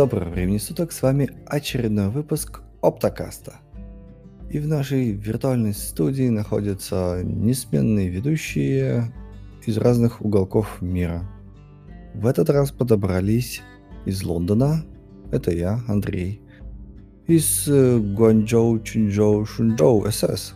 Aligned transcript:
Доброго 0.00 0.30
времени 0.30 0.56
суток, 0.56 0.92
с 0.92 1.02
вами 1.02 1.28
очередной 1.44 2.08
выпуск 2.08 2.62
Оптокаста. 2.80 3.56
И 4.48 4.58
в 4.58 4.66
нашей 4.66 5.12
виртуальной 5.12 5.74
студии 5.74 6.30
находятся 6.30 7.20
несменные 7.22 8.08
ведущие 8.08 9.12
из 9.66 9.76
разных 9.76 10.22
уголков 10.22 10.80
мира. 10.80 11.28
В 12.14 12.26
этот 12.26 12.48
раз 12.48 12.70
подобрались 12.70 13.60
из 14.06 14.22
Лондона, 14.22 14.86
это 15.32 15.50
я, 15.50 15.82
Андрей, 15.86 16.40
из 17.26 17.68
э, 17.68 17.98
Гуанчжоу, 17.98 18.80
Чунчжоу, 18.80 19.44
Шунчжоу, 19.44 20.10
СС. 20.10 20.54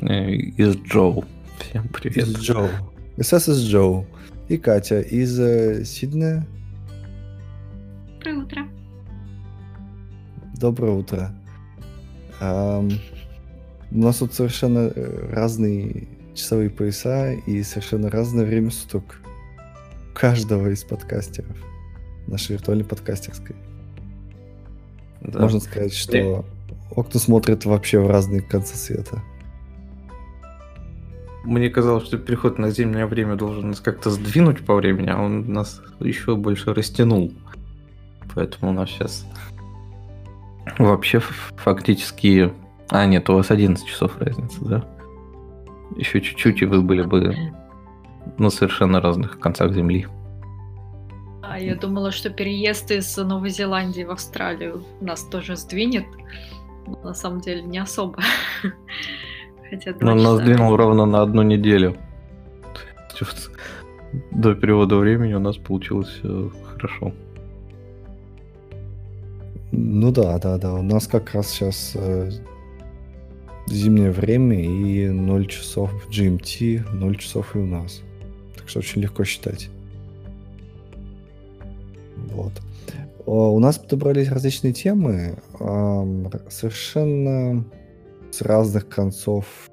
Э, 0.00 0.30
Из 0.30 0.76
Джоу. 0.76 1.24
Всем 1.58 1.88
привет. 1.88 2.28
Из 2.28 2.36
Джоу. 2.36 2.68
СС 3.20 3.48
из 3.48 3.64
Джоу. 3.64 4.06
И 4.48 4.58
Катя 4.58 5.00
из 5.00 5.40
э, 5.40 5.84
Сиднея. 5.84 6.46
Доброе 8.22 8.44
утро. 8.44 8.68
Доброе 10.54 10.92
утро. 10.92 11.34
Ам, 12.40 12.88
у 13.90 13.98
нас 13.98 14.18
тут 14.18 14.32
совершенно 14.32 14.92
э, 14.94 15.28
разные 15.32 16.06
часовые 16.32 16.70
пояса 16.70 17.32
и 17.32 17.64
совершенно 17.64 18.10
разное 18.10 18.44
время 18.44 18.70
суток 18.70 19.20
у 20.12 20.14
каждого 20.14 20.68
из 20.68 20.84
подкастеров 20.84 21.56
нашей 22.28 22.52
виртуальной 22.52 22.84
подкастерской. 22.84 23.56
Да. 25.22 25.40
Можно 25.40 25.58
сказать, 25.58 25.92
что 25.92 26.44
окна 26.92 27.18
смотрят 27.18 27.64
вообще 27.64 27.98
в 27.98 28.06
разные 28.06 28.40
концы 28.40 28.76
света. 28.76 29.20
Мне 31.42 31.70
казалось, 31.70 32.04
что 32.04 32.18
переход 32.18 32.58
на 32.58 32.70
зимнее 32.70 33.06
время 33.06 33.34
должен 33.34 33.70
нас 33.70 33.80
как-то 33.80 34.10
сдвинуть 34.10 34.64
по 34.64 34.76
времени, 34.76 35.10
а 35.10 35.20
он 35.20 35.52
нас 35.52 35.82
еще 35.98 36.36
больше 36.36 36.72
растянул. 36.72 37.32
Поэтому 38.34 38.70
у 38.72 38.74
нас 38.74 38.88
сейчас 38.90 39.26
вообще 40.78 41.20
фактически... 41.20 42.52
А, 42.88 43.06
нет, 43.06 43.28
у 43.30 43.34
вас 43.34 43.50
11 43.50 43.86
часов 43.86 44.18
разница, 44.18 44.64
да? 44.64 44.84
Еще 45.96 46.20
чуть-чуть, 46.20 46.62
и 46.62 46.66
вы 46.66 46.82
были 46.82 47.02
бы 47.02 47.34
на 48.38 48.50
совершенно 48.50 49.00
разных 49.00 49.38
концах 49.38 49.72
Земли. 49.72 50.06
А 51.42 51.58
я 51.58 51.74
думала, 51.74 52.12
что 52.12 52.30
переезд 52.30 52.90
из 52.90 53.16
Новой 53.16 53.50
Зеландии 53.50 54.04
в 54.04 54.10
Австралию 54.10 54.84
нас 55.00 55.24
тоже 55.24 55.56
сдвинет. 55.56 56.06
Но 56.86 56.98
на 57.02 57.14
самом 57.14 57.40
деле 57.40 57.62
не 57.62 57.78
особо. 57.78 58.22
Хотя 59.70 59.94
Но 60.00 60.14
нас 60.14 60.22
часа. 60.22 60.36
сдвинул 60.36 60.76
ровно 60.76 61.04
на 61.06 61.22
одну 61.22 61.42
неделю. 61.42 61.96
До 64.30 64.54
перевода 64.54 64.96
времени 64.96 65.34
у 65.34 65.40
нас 65.40 65.56
получилось 65.56 66.20
э, 66.22 66.48
хорошо. 66.74 67.12
Ну 69.72 70.12
да, 70.12 70.38
да, 70.38 70.58
да. 70.58 70.74
У 70.74 70.82
нас 70.82 71.06
как 71.06 71.32
раз 71.32 71.48
сейчас 71.50 71.92
э, 71.94 72.30
зимнее 73.66 74.10
время 74.10 74.62
и 74.62 75.08
0 75.08 75.46
часов 75.46 75.90
в 76.04 76.10
GMT, 76.10 76.90
0 76.92 77.16
часов 77.16 77.56
и 77.56 77.58
у 77.58 77.66
нас. 77.66 78.02
Так 78.56 78.68
что 78.68 78.80
очень 78.80 79.00
легко 79.00 79.24
считать. 79.24 79.70
Вот. 82.16 82.52
О, 83.24 83.54
У 83.54 83.58
нас 83.60 83.78
подобрались 83.78 84.28
различные 84.28 84.72
темы, 84.72 85.38
р- 85.58 86.42
совершенно 86.50 87.64
с 88.30 88.42
разных 88.42 88.88
концов 88.88 89.70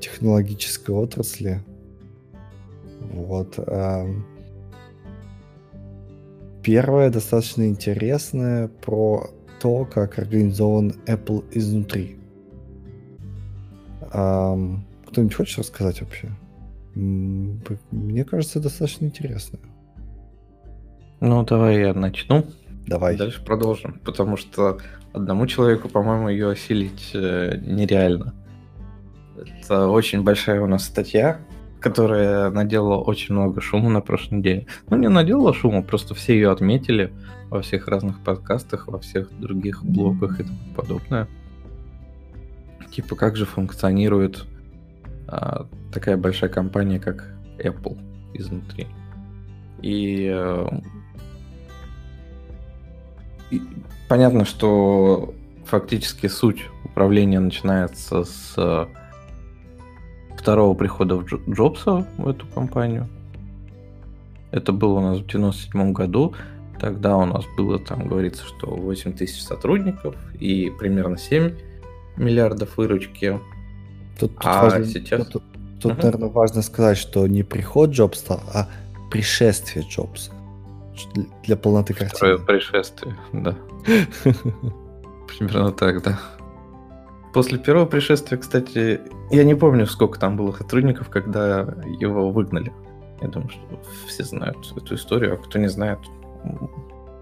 технологической 0.00 0.94
отрасли. 0.94 1.62
Вот. 3.12 3.54
ам. 3.58 4.26
Первое 6.62 7.10
достаточно 7.10 7.66
интересное 7.68 8.68
про 8.68 9.30
то, 9.60 9.84
как 9.84 10.18
организован 10.18 10.94
Apple 11.06 11.44
изнутри. 11.52 12.16
Ам, 14.12 14.84
кто-нибудь 15.06 15.34
хочет 15.34 15.58
рассказать 15.58 16.00
вообще? 16.00 16.28
Мне 16.94 18.24
кажется, 18.24 18.60
достаточно 18.60 19.06
интересно. 19.06 19.58
Ну, 21.20 21.44
давай 21.44 21.80
я 21.80 21.94
начну. 21.94 22.46
Давай. 22.86 23.16
Дальше 23.16 23.44
продолжим, 23.44 24.00
потому 24.04 24.36
что 24.36 24.78
одному 25.12 25.46
человеку, 25.46 25.88
по-моему, 25.88 26.28
ее 26.28 26.50
осилить 26.50 27.10
э, 27.14 27.58
нереально. 27.64 28.34
Это 29.36 29.88
очень 29.88 30.22
большая 30.22 30.60
у 30.60 30.66
нас 30.66 30.84
статья, 30.84 31.40
которая 31.82 32.50
наделала 32.50 32.98
очень 32.98 33.34
много 33.34 33.60
шума 33.60 33.90
на 33.90 34.00
прошлой 34.00 34.38
неделе. 34.38 34.66
Ну, 34.88 34.96
не 34.96 35.08
наделала 35.08 35.52
шума, 35.52 35.82
просто 35.82 36.14
все 36.14 36.34
ее 36.34 36.50
отметили 36.50 37.12
во 37.50 37.60
всех 37.60 37.88
разных 37.88 38.20
подкастах, 38.20 38.88
во 38.88 38.98
всех 38.98 39.28
других 39.38 39.84
блогах 39.84 40.40
и 40.40 40.44
тому 40.44 40.58
подобное. 40.74 41.28
Типа, 42.90 43.16
как 43.16 43.36
же 43.36 43.46
функционирует 43.46 44.44
а, 45.26 45.66
такая 45.92 46.16
большая 46.16 46.50
компания, 46.50 47.00
как 47.00 47.34
Apple 47.58 47.98
изнутри. 48.34 48.86
И 49.82 50.30
э, 50.32 50.68
и 53.50 53.60
понятно, 54.08 54.44
что 54.44 55.34
фактически 55.66 56.26
суть 56.26 56.64
управления 56.84 57.40
начинается 57.40 58.24
с 58.24 58.54
э, 58.56 58.86
второго 60.42 60.74
прихода 60.74 61.16
в 61.16 61.24
Джо- 61.24 61.40
Джобса 61.48 62.06
в 62.18 62.28
эту 62.28 62.46
компанию. 62.48 63.08
Это 64.50 64.72
было 64.72 64.98
у 64.98 65.00
нас 65.00 65.18
в 65.20 65.26
97 65.26 65.92
году. 65.92 66.34
Тогда 66.80 67.16
у 67.16 67.24
нас 67.24 67.44
было, 67.56 67.78
там 67.78 68.08
говорится, 68.08 68.44
что 68.44 68.66
8 68.74 69.12
тысяч 69.12 69.40
сотрудников 69.42 70.16
и 70.40 70.70
примерно 70.78 71.16
7 71.16 71.52
миллиардов 72.16 72.76
выручки. 72.76 73.38
Тут, 74.18 74.34
тут 74.34 74.40
А 74.44 74.62
важно, 74.64 74.84
сейчас- 74.84 75.26
тут, 75.28 75.42
тут, 75.80 75.92
Мгм. 75.92 76.00
наверное, 76.02 76.28
важно 76.28 76.62
сказать, 76.62 76.98
что 76.98 77.26
не 77.28 77.44
приход 77.44 77.90
Джобса, 77.90 78.40
а 78.52 78.68
пришествие 79.10 79.84
Джобса. 79.88 80.32
Для 81.44 81.56
полноты 81.56 81.94
Второе 81.94 82.36
картины. 82.36 82.46
пришествие, 82.46 83.16
да. 83.32 83.56
Примерно 85.38 85.72
так, 85.72 86.02
да. 86.02 86.18
После 87.32 87.58
первого 87.58 87.86
пришествия, 87.86 88.38
кстати, 88.38 89.00
я 89.30 89.44
не 89.44 89.54
помню, 89.54 89.86
сколько 89.86 90.18
там 90.18 90.36
было 90.36 90.52
сотрудников, 90.52 91.08
когда 91.08 91.60
его 91.98 92.30
выгнали. 92.30 92.72
Я 93.22 93.28
думаю, 93.28 93.50
что 93.50 93.80
все 94.06 94.24
знают 94.24 94.58
эту 94.76 94.94
историю, 94.96 95.34
а 95.34 95.36
кто 95.38 95.58
не 95.58 95.68
знает, 95.68 95.98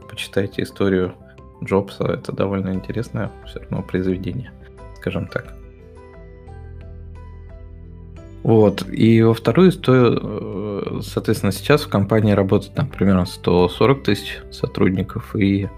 почитайте 0.09 0.63
историю 0.63 1.15
Джобса. 1.63 2.05
Это 2.05 2.33
довольно 2.33 2.75
интересное 2.75 3.31
все 3.47 3.61
равно 3.61 3.83
произведение, 3.83 4.53
скажем 4.97 5.29
так. 5.29 5.55
Вот. 8.43 8.89
И 8.91 9.23
во 9.23 9.35
вторую 9.35 9.69
историю, 9.69 10.19
э, 10.23 11.01
соответственно, 11.03 11.53
сейчас 11.53 11.83
в 11.83 11.89
компании 11.89 12.33
работает 12.33 12.75
там 12.75 12.89
примерно 12.89 13.27
140 13.27 14.03
тысяч 14.03 14.41
сотрудников 14.51 15.37
и 15.37 15.69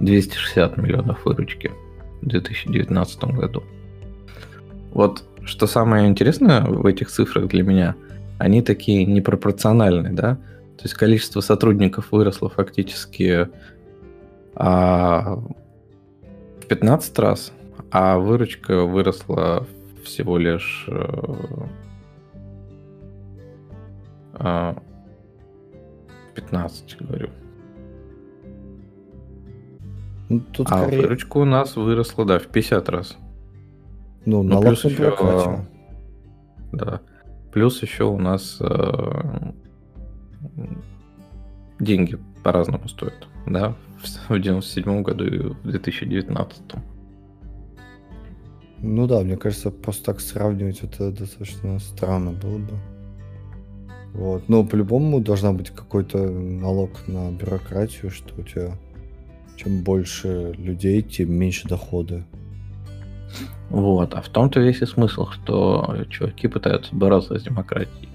260 0.00 0.76
миллионов 0.78 1.24
выручки 1.24 1.72
в 2.22 2.26
2019 2.26 3.24
году. 3.24 3.62
Вот 4.92 5.24
что 5.44 5.66
самое 5.66 6.08
интересное 6.08 6.62
в 6.62 6.84
этих 6.86 7.10
цифрах 7.10 7.48
для 7.48 7.62
меня, 7.62 7.94
они 8.38 8.62
такие 8.62 9.04
непропорциональные, 9.06 10.12
да? 10.12 10.36
То 10.76 10.82
есть 10.82 10.94
количество 10.94 11.40
сотрудников 11.40 12.12
выросло 12.12 12.48
фактически 12.48 13.48
а, 14.54 15.36
в 16.60 16.66
15 16.66 17.18
раз, 17.18 17.52
а 17.90 18.18
выручка 18.18 18.82
выросла 18.84 19.66
всего 20.04 20.38
лишь 20.38 20.84
э, 20.88 21.66
а, 24.34 24.76
15, 26.34 26.96
говорю. 27.00 27.30
Ну, 30.28 30.40
тут 30.40 30.66
а 30.70 30.82
скорее, 30.82 31.02
выручка 31.02 31.36
у 31.38 31.44
нас 31.44 31.76
выросла, 31.76 32.24
да, 32.24 32.38
в 32.38 32.46
50 32.48 32.88
раз. 32.88 33.16
ну, 34.24 34.42
Ну, 34.42 34.48
налог 34.48 34.64
на 34.64 34.70
еще, 34.70 34.88
бюрократию. 34.88 35.66
Да. 36.72 37.00
Плюс 37.52 37.80
еще 37.82 38.04
у 38.04 38.18
нас 38.18 38.58
э, 38.60 39.52
деньги 41.78 42.18
по-разному 42.42 42.88
стоят, 42.88 43.28
да, 43.46 43.74
в 44.02 44.34
в 44.34 44.40
97 44.40 45.02
году 45.02 45.24
и 45.24 45.38
в 45.38 45.62
2019. 45.62 46.62
Ну 48.78 49.06
да, 49.06 49.20
мне 49.20 49.36
кажется, 49.36 49.70
просто 49.70 50.04
так 50.04 50.20
сравнивать 50.20 50.82
это 50.82 51.10
достаточно 51.10 51.78
странно 51.78 52.32
было 52.32 52.58
бы. 52.58 52.74
Вот. 54.12 54.48
Но 54.48 54.64
по-любому 54.64 55.20
должна 55.20 55.52
быть 55.52 55.70
какой-то 55.70 56.18
налог 56.18 56.90
на 57.06 57.30
бюрократию, 57.30 58.10
что 58.10 58.40
у 58.40 58.42
тебя 58.42 58.72
чем 59.56 59.82
больше 59.82 60.52
людей, 60.58 61.02
тем 61.02 61.32
меньше 61.32 61.68
доходы. 61.68 62.24
Вот, 63.70 64.14
а 64.14 64.22
в 64.22 64.28
том-то 64.28 64.60
весь 64.60 64.82
и 64.82 64.86
смысл, 64.86 65.28
что 65.30 65.96
чуваки 66.08 66.46
пытаются 66.46 66.94
бороться 66.94 67.38
с 67.38 67.42
демократией. 67.42 68.08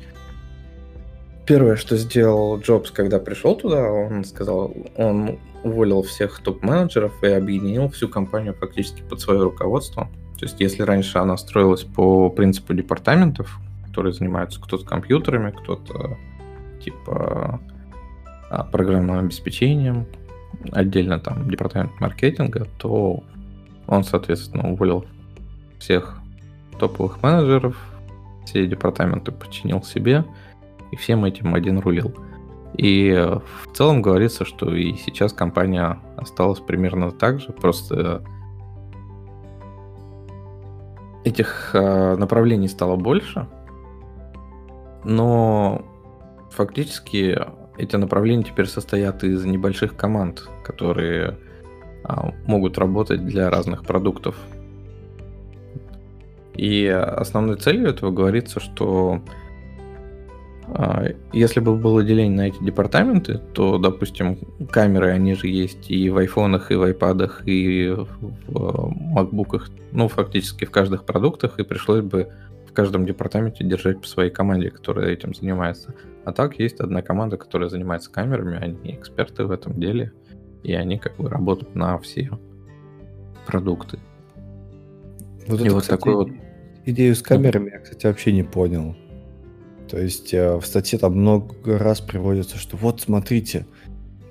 Первое, 1.46 1.76
что 1.76 1.98
сделал 1.98 2.60
Джобс, 2.60 2.92
когда 2.92 3.20
пришел 3.20 3.56
туда, 3.56 3.92
он 3.92 4.24
сказал, 4.24 4.74
он 4.96 5.40
уволил 5.64 6.04
всех 6.04 6.40
топ-менеджеров 6.40 7.24
и 7.24 7.28
объединил 7.28 7.90
всю 7.90 8.08
компанию 8.08 8.54
фактически 8.54 9.02
под 9.02 9.20
свое 9.20 9.44
руководство. 9.44 10.08
То 10.40 10.46
есть, 10.46 10.60
если 10.60 10.84
раньше 10.84 11.18
она 11.18 11.38
строилась 11.38 11.84
по 11.84 12.30
принципу 12.30 12.74
департаментов, 12.74 13.60
которые 13.88 14.14
занимаются 14.14 14.62
кто-то 14.62 14.86
компьютерами, 14.86 15.52
кто-то 15.52 16.18
типа 16.84 17.60
а, 18.50 18.64
программным 18.64 19.20
обеспечением, 19.20 20.08
отдельно 20.71 21.19
там 21.19 21.50
департамент 21.50 22.00
маркетинга, 22.00 22.68
то 22.77 23.24
он, 23.88 24.03
соответственно, 24.03 24.71
уволил 24.71 25.06
всех 25.80 26.18
топовых 26.80 27.21
менеджеров, 27.21 27.75
все 28.45 28.65
департаменты 28.65 29.31
подчинил 29.31 29.83
себе, 29.83 30.25
и 30.92 30.95
всем 30.95 31.25
этим 31.25 31.56
один 31.56 31.80
рулил. 31.80 32.13
И 32.77 33.12
в 33.12 33.75
целом 33.75 34.01
говорится, 34.01 34.45
что 34.45 34.74
и 34.74 34.94
сейчас 34.94 35.33
компания 35.33 36.00
осталась 36.18 36.59
примерно 36.59 37.12
так 37.12 37.39
же, 37.39 37.51
просто 37.51 38.24
этих 41.24 41.71
э, 41.74 42.15
направлений 42.15 42.68
стало 42.68 42.95
больше, 42.95 43.47
но 45.04 45.86
фактически 46.50 47.39
эти 47.81 47.95
направления 47.95 48.44
теперь 48.44 48.68
состоят 48.68 49.24
из 49.24 49.44
небольших 49.44 49.95
команд, 49.95 50.48
которые 50.63 51.38
а, 52.04 52.31
могут 52.45 52.78
работать 52.78 53.25
для 53.25 53.50
разных 53.50 53.83
продуктов. 53.83 54.36
И 56.56 56.86
основной 56.86 57.57
целью 57.57 57.89
этого 57.89 58.12
говорится, 58.12 58.60
что 58.60 59.22
а, 60.68 61.07
если 61.33 61.60
бы 61.60 61.75
было 61.75 62.04
деление 62.04 62.38
на 62.38 62.48
эти 62.50 62.63
департаменты, 62.63 63.39
то, 63.54 63.80
допустим, 63.80 64.38
камеры, 64.69 65.10
они 65.10 65.33
же 65.33 65.48
есть 65.48 65.89
и 65.89 66.10
в 66.12 66.18
айфонах, 66.18 66.72
и 66.72 66.75
в 66.75 66.83
айпадах, 66.83 67.42
и 67.48 67.95
в 68.48 68.94
макбуках, 68.95 69.69
ну, 69.92 70.07
фактически 70.07 70.66
в 70.66 70.72
каждых 70.72 71.04
продуктах, 71.04 71.60
и 71.60 71.63
пришлось 71.63 72.01
бы 72.01 72.30
в 72.71 72.73
каждом 72.73 73.06
департаменте 73.06 73.65
держать 73.65 74.00
по 74.00 74.07
своей 74.07 74.31
команде, 74.31 74.71
которая 74.71 75.12
этим 75.12 75.33
занимается. 75.33 75.94
А 76.23 76.31
так 76.31 76.57
есть 76.57 76.79
одна 76.79 77.01
команда, 77.01 77.38
которая 77.38 77.69
занимается 77.69 78.09
камерами, 78.09 78.57
они 78.57 78.95
эксперты 78.95 79.45
в 79.45 79.51
этом 79.51 79.79
деле, 79.79 80.13
и 80.63 80.73
они 80.73 80.97
как 80.97 81.18
бы 81.18 81.29
работают 81.29 81.75
на 81.75 82.00
все 82.00 82.31
продукты. 83.45 84.00
Вот 85.47 85.59
и 85.59 85.65
это, 85.65 85.73
вот 85.73 85.81
кстати, 85.81 86.00
такой 86.00 86.15
вот 86.15 86.29
идею 86.85 87.15
с 87.15 87.21
камерами 87.21 87.71
я, 87.71 87.79
кстати, 87.79 88.06
вообще 88.06 88.31
не 88.31 88.44
понял. 88.44 88.95
То 89.89 90.00
есть 90.00 90.33
э, 90.33 90.56
в 90.56 90.65
статье 90.65 90.97
там 90.97 91.18
много 91.18 91.77
раз 91.77 92.00
приводится, 92.00 92.57
что 92.57 92.77
вот 92.77 93.01
смотрите, 93.01 93.65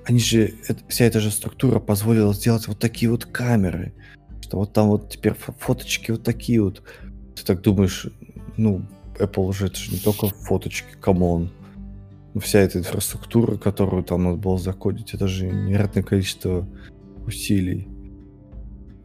они 0.05 0.17
же, 0.19 0.55
вся 0.87 1.05
эта 1.05 1.19
же 1.19 1.29
структура 1.29 1.79
позволила 1.79 2.33
сделать 2.33 2.67
вот 2.67 2.79
такие 2.79 3.11
вот 3.11 3.25
камеры, 3.25 3.93
что 4.41 4.57
вот 4.57 4.73
там 4.73 4.87
вот 4.87 5.09
теперь 5.09 5.33
фоточки 5.35 6.11
вот 6.11 6.23
такие 6.23 6.61
вот. 6.61 6.81
Ты 7.35 7.45
так 7.45 7.61
думаешь, 7.61 8.07
ну, 8.57 8.81
Apple 9.19 9.53
же 9.53 9.67
это 9.67 9.77
же 9.77 9.91
не 9.91 9.99
только 9.99 10.27
фоточки, 10.27 10.95
come 10.99 11.28
on. 11.28 11.49
Вся 12.39 12.59
эта 12.59 12.79
инфраструктура, 12.79 13.57
которую 13.57 14.03
там 14.03 14.23
надо 14.23 14.37
было 14.37 14.57
закодить, 14.57 15.13
это 15.13 15.27
же 15.27 15.47
невероятное 15.47 16.03
количество 16.03 16.65
усилий. 17.25 17.87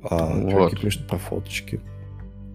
А 0.03 0.33
вот. 0.33 0.81
пишут 0.81 1.09
про 1.09 1.19
фоточки. 1.19 1.81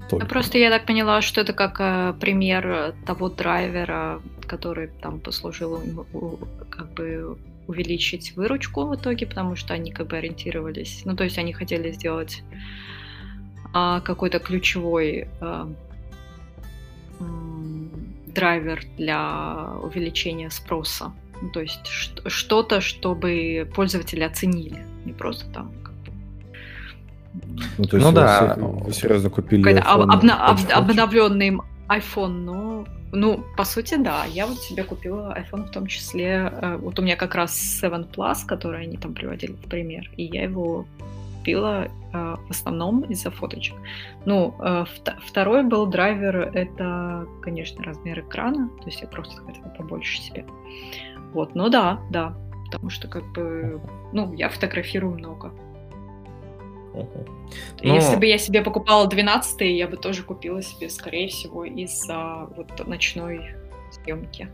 Только. 0.09 0.25
Просто 0.25 0.57
я 0.57 0.69
так 0.69 0.85
поняла, 0.85 1.21
что 1.21 1.41
это 1.41 1.53
как 1.53 1.77
э, 1.79 2.13
пример 2.19 2.95
того 3.05 3.29
драйвера, 3.29 4.21
который 4.47 4.87
там 4.87 5.19
послужил 5.19 5.81
как 6.69 6.93
бы 6.93 7.37
увеличить 7.67 8.35
выручку 8.35 8.85
в 8.85 8.95
итоге, 8.95 9.25
потому 9.25 9.55
что 9.55 9.73
они 9.73 9.91
как 9.91 10.07
бы 10.07 10.17
ориентировались, 10.17 11.03
ну 11.05 11.15
то 11.15 11.23
есть 11.23 11.37
они 11.37 11.53
хотели 11.53 11.91
сделать 11.91 12.43
а, 13.73 14.01
какой-то 14.01 14.39
ключевой 14.39 15.29
а, 15.39 15.71
драйвер 18.27 18.83
для 18.97 19.73
увеличения 19.81 20.49
спроса. 20.49 21.11
Ну, 21.41 21.49
то 21.49 21.61
есть 21.61 21.87
что-то, 21.87 22.81
чтобы 22.81 23.69
пользователи 23.75 24.23
оценили, 24.23 24.85
не 25.05 25.13
просто 25.13 25.45
там 25.51 25.71
ну, 27.77 27.85
то 27.85 27.97
есть 27.97 28.07
ну 28.07 28.11
да. 28.11 28.55
Вы 28.57 28.93
серьезно 28.93 29.29
купили 29.29 29.63
iPhone, 29.63 30.09
обна- 30.09 30.37
об- 30.37 30.71
обновленный 30.71 31.57
iPhone, 31.87 32.27
но 32.27 32.85
ну, 33.13 33.43
по 33.57 33.65
сути, 33.65 33.95
да. 33.97 34.25
Я 34.25 34.47
вот 34.47 34.59
себе 34.59 34.83
купила 34.83 35.35
iPhone 35.37 35.67
в 35.67 35.71
том 35.71 35.87
числе. 35.87 36.51
Э, 36.61 36.77
вот 36.77 36.97
у 36.99 37.01
меня 37.01 37.15
как 37.15 37.35
раз 37.35 37.53
7 37.53 38.03
Plus, 38.03 38.45
который 38.45 38.83
они 38.83 38.97
там 38.97 39.13
приводили 39.13 39.51
в 39.51 39.67
пример, 39.67 40.09
и 40.15 40.23
я 40.23 40.43
его 40.43 40.85
купила 41.41 41.87
э, 42.13 42.35
в 42.47 42.51
основном 42.51 43.01
из-за 43.11 43.31
фоточек. 43.31 43.75
Ну, 44.25 44.53
э, 44.59 44.85
второй 45.25 45.63
был 45.63 45.87
драйвер, 45.87 46.51
это, 46.53 47.25
конечно, 47.41 47.83
размер 47.83 48.19
экрана, 48.19 48.69
то 48.79 48.85
есть 48.85 49.01
я 49.01 49.07
просто 49.07 49.41
хотела 49.41 49.69
побольше 49.69 50.21
себе. 50.21 50.45
Вот, 51.33 51.55
ну 51.55 51.69
да, 51.69 51.99
да, 52.11 52.35
потому 52.65 52.91
что 52.91 53.07
как 53.07 53.23
бы, 53.31 53.81
ну, 54.13 54.33
я 54.33 54.49
фотографирую 54.49 55.17
много. 55.17 55.51
Угу. 56.93 57.25
Но... 57.83 57.95
Если 57.95 58.17
бы 58.17 58.25
я 58.27 58.37
себе 58.37 58.61
покупала 58.61 59.07
12 59.07 59.61
я 59.61 59.87
бы 59.87 59.97
тоже 59.97 60.21
купила 60.23 60.61
себе, 60.61 60.89
скорее 60.89 61.27
всего, 61.27 61.65
из-за 61.65 62.47
вот 62.55 62.87
ночной 62.87 63.55
съемки. 63.91 64.47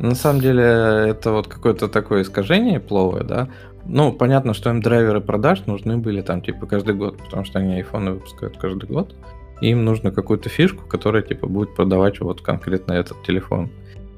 На 0.00 0.14
самом 0.14 0.40
деле, 0.40 0.64
это 1.10 1.30
вот 1.30 1.46
какое-то 1.46 1.88
такое 1.88 2.22
искажение 2.22 2.80
пловое, 2.80 3.22
да. 3.22 3.48
Ну, 3.88 4.12
понятно, 4.12 4.52
что 4.52 4.70
им 4.70 4.80
драйверы 4.80 5.20
продаж 5.20 5.66
нужны 5.66 5.96
были 5.96 6.20
там, 6.20 6.42
типа, 6.42 6.66
каждый 6.66 6.94
год, 6.94 7.18
потому 7.18 7.44
что 7.44 7.60
они 7.60 7.74
айфоны 7.74 8.12
выпускают 8.12 8.56
каждый 8.56 8.88
год. 8.88 9.14
И 9.60 9.68
им 9.68 9.84
нужно 9.84 10.10
какую-то 10.10 10.48
фишку, 10.48 10.86
которая, 10.86 11.22
типа, 11.22 11.46
будет 11.46 11.74
продавать 11.74 12.20
вот 12.20 12.42
конкретно 12.42 12.92
этот 12.92 13.22
телефон. 13.22 13.70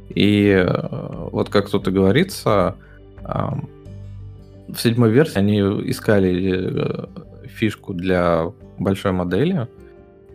И 0.08 0.48
э, 0.48 1.28
вот 1.30 1.50
как 1.50 1.68
тут 1.68 1.86
и 1.86 1.90
говорится, 1.90 2.76
в 4.68 4.76
седьмой 4.76 5.10
версии 5.10 5.38
они 5.38 5.58
искали 5.90 6.52
э, 6.54 7.06
фишку 7.46 7.94
для 7.94 8.52
большой 8.78 9.12
модели, 9.12 9.68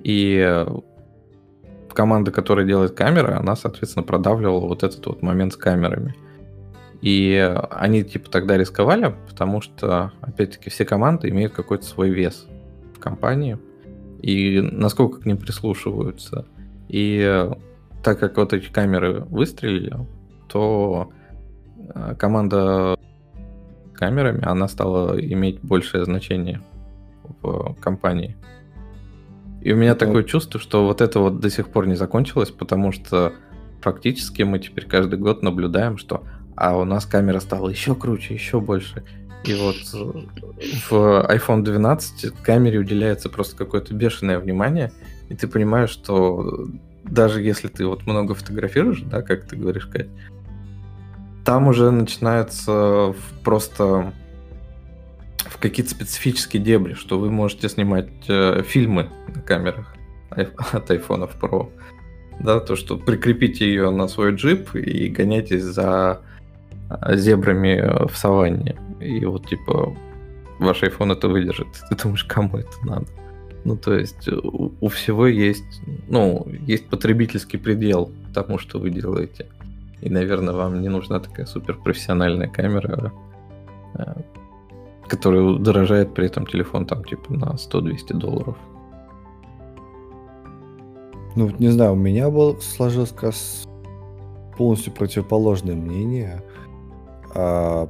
и 0.04 0.44
э, 0.46 0.68
команда, 1.94 2.32
которая 2.32 2.66
делает 2.66 2.92
камеры, 2.92 3.34
она, 3.34 3.56
соответственно, 3.56 4.04
продавливала 4.04 4.68
вот 4.68 4.84
этот 4.84 5.06
вот 5.06 5.22
момент 5.22 5.54
с 5.54 5.58
камерами. 5.58 6.16
И 7.04 7.54
они 7.70 8.06
типа 8.06 8.30
тогда 8.30 8.58
рисковали, 8.58 9.14
потому 9.28 9.60
что, 9.60 10.14
опять-таки, 10.22 10.70
все 10.70 10.86
команды 10.86 11.28
имеют 11.28 11.52
какой-то 11.52 11.84
свой 11.84 12.12
вес 12.12 12.48
в 12.96 13.00
компании, 13.00 13.60
и 14.22 14.62
насколько 14.62 15.20
к 15.20 15.26
ним 15.26 15.38
прислушиваются. 15.38 16.46
И 16.88 17.22
э, 17.22 17.52
так 18.02 18.20
как 18.20 18.38
вот 18.38 18.54
эти 18.54 18.72
камеры 18.72 19.20
выстрелили, 19.26 19.98
то 20.48 21.12
команда 22.18 22.98
камерами, 23.94 24.46
она 24.46 24.70
стала 24.70 25.20
иметь 25.20 25.60
большее 25.62 26.06
значение 26.06 26.62
в 27.42 27.76
компании. 27.82 28.38
И 29.62 29.74
у 29.74 29.76
меня 29.76 29.96
такое 29.96 30.24
чувство, 30.24 30.58
что 30.58 30.86
вот 30.86 31.02
это 31.02 31.20
вот 31.20 31.42
до 31.42 31.50
сих 31.50 31.68
пор 31.68 31.88
не 31.88 31.96
закончилось, 31.96 32.52
потому 32.52 32.94
что 32.94 33.34
фактически 33.82 34.44
мы 34.44 34.60
теперь 34.60 34.86
каждый 34.86 35.20
год 35.20 35.44
наблюдаем, 35.44 35.98
что 35.98 36.24
а 36.56 36.78
у 36.78 36.86
нас 36.86 37.06
камера 37.06 37.40
стала 37.40 37.70
еще 37.70 37.96
круче, 37.96 38.34
еще 38.34 38.60
больше. 38.60 39.04
И 39.44 39.54
вот 39.56 39.76
в 40.90 41.28
iPhone 41.30 41.64
12 41.64 42.34
камере 42.44 42.80
уделяется 42.80 43.30
просто 43.30 43.58
какое-то 43.58 43.94
бешеное 43.94 44.40
внимание, 44.40 44.94
и 45.30 45.36
ты 45.36 45.48
понимаешь, 45.48 45.90
что 45.90 46.68
даже 47.04 47.42
если 47.42 47.68
ты 47.68 47.86
вот 47.86 48.06
много 48.06 48.36
фотографируешь, 48.36 49.02
да, 49.02 49.22
как 49.22 49.46
ты 49.46 49.58
говоришь, 49.58 49.88
Кать, 49.88 50.08
там 51.44 51.68
уже 51.68 51.92
начинается 51.92 53.14
просто 53.44 54.14
в 55.40 55.58
какие-то 55.58 55.92
специфические 55.92 56.64
дебри, 56.64 56.94
что 56.94 57.20
вы 57.20 57.30
можете 57.30 57.68
снимать 57.68 58.10
э, 58.30 58.64
фильмы 58.66 59.10
на 59.28 59.42
камерах 59.42 59.94
от 60.30 60.90
iPhone 60.90 61.30
Pro. 61.40 61.70
Да, 62.40 62.62
то, 62.62 62.78
что 62.78 62.98
прикрепите 62.98 63.66
ее 63.68 63.92
на 63.92 64.08
свой 64.08 64.34
джип 64.36 64.74
и 64.74 65.10
гоняйтесь 65.10 65.64
за 65.64 66.22
э, 66.22 66.33
зебрами 67.16 68.08
в 68.08 68.16
саванне. 68.16 68.76
И 69.00 69.26
вот, 69.26 69.48
типа, 69.48 69.96
ваш 70.60 70.84
iPhone 70.84 71.14
это 71.14 71.28
выдержит. 71.28 71.68
Ты 71.90 71.96
думаешь, 71.96 72.24
кому 72.24 72.58
это 72.58 72.86
надо? 72.86 73.06
Ну, 73.66 73.78
то 73.78 73.94
есть 73.98 74.28
у, 74.28 74.74
у 74.82 74.88
всего 74.90 75.28
есть, 75.28 75.82
ну, 76.10 76.46
есть 76.68 76.88
потребительский 76.90 77.58
предел 77.58 78.12
тому, 78.34 78.58
что 78.58 78.80
вы 78.80 78.90
делаете. 78.90 79.48
И, 80.02 80.10
наверное, 80.10 80.54
вам 80.54 80.82
не 80.82 80.90
нужна 80.90 81.20
такая 81.20 81.46
суперпрофессиональная 81.46 82.50
камера, 82.50 83.14
э, 83.96 84.16
которая 85.08 85.58
дорожает 85.60 86.14
при 86.14 86.26
этом 86.26 86.46
телефон 86.46 86.86
там 86.86 87.06
типа 87.06 87.34
на 87.34 87.56
100-200 87.56 88.14
долларов. 88.14 88.58
Ну, 91.36 91.52
не 91.58 91.70
знаю, 91.70 91.94
у 91.94 91.96
меня 91.96 92.30
был 92.30 92.60
сложился 92.62 93.16
как 93.16 93.34
полностью 94.58 94.94
противоположное 94.94 95.76
мнение, 95.76 96.44
а, 97.34 97.88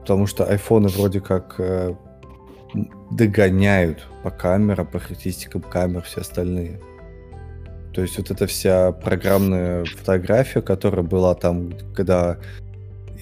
потому 0.00 0.26
что 0.26 0.44
айфоны 0.44 0.88
вроде 0.88 1.20
как 1.20 1.56
а, 1.58 1.96
догоняют 3.10 4.06
по 4.22 4.30
камерам, 4.30 4.86
по 4.86 4.98
характеристикам 4.98 5.62
камер 5.62 6.02
все 6.02 6.20
остальные. 6.20 6.80
То 7.92 8.02
есть 8.02 8.18
вот 8.18 8.30
эта 8.30 8.46
вся 8.46 8.90
программная 8.90 9.84
фотография, 9.84 10.60
которая 10.60 11.04
была 11.04 11.34
там, 11.36 11.72
когда 11.94 12.38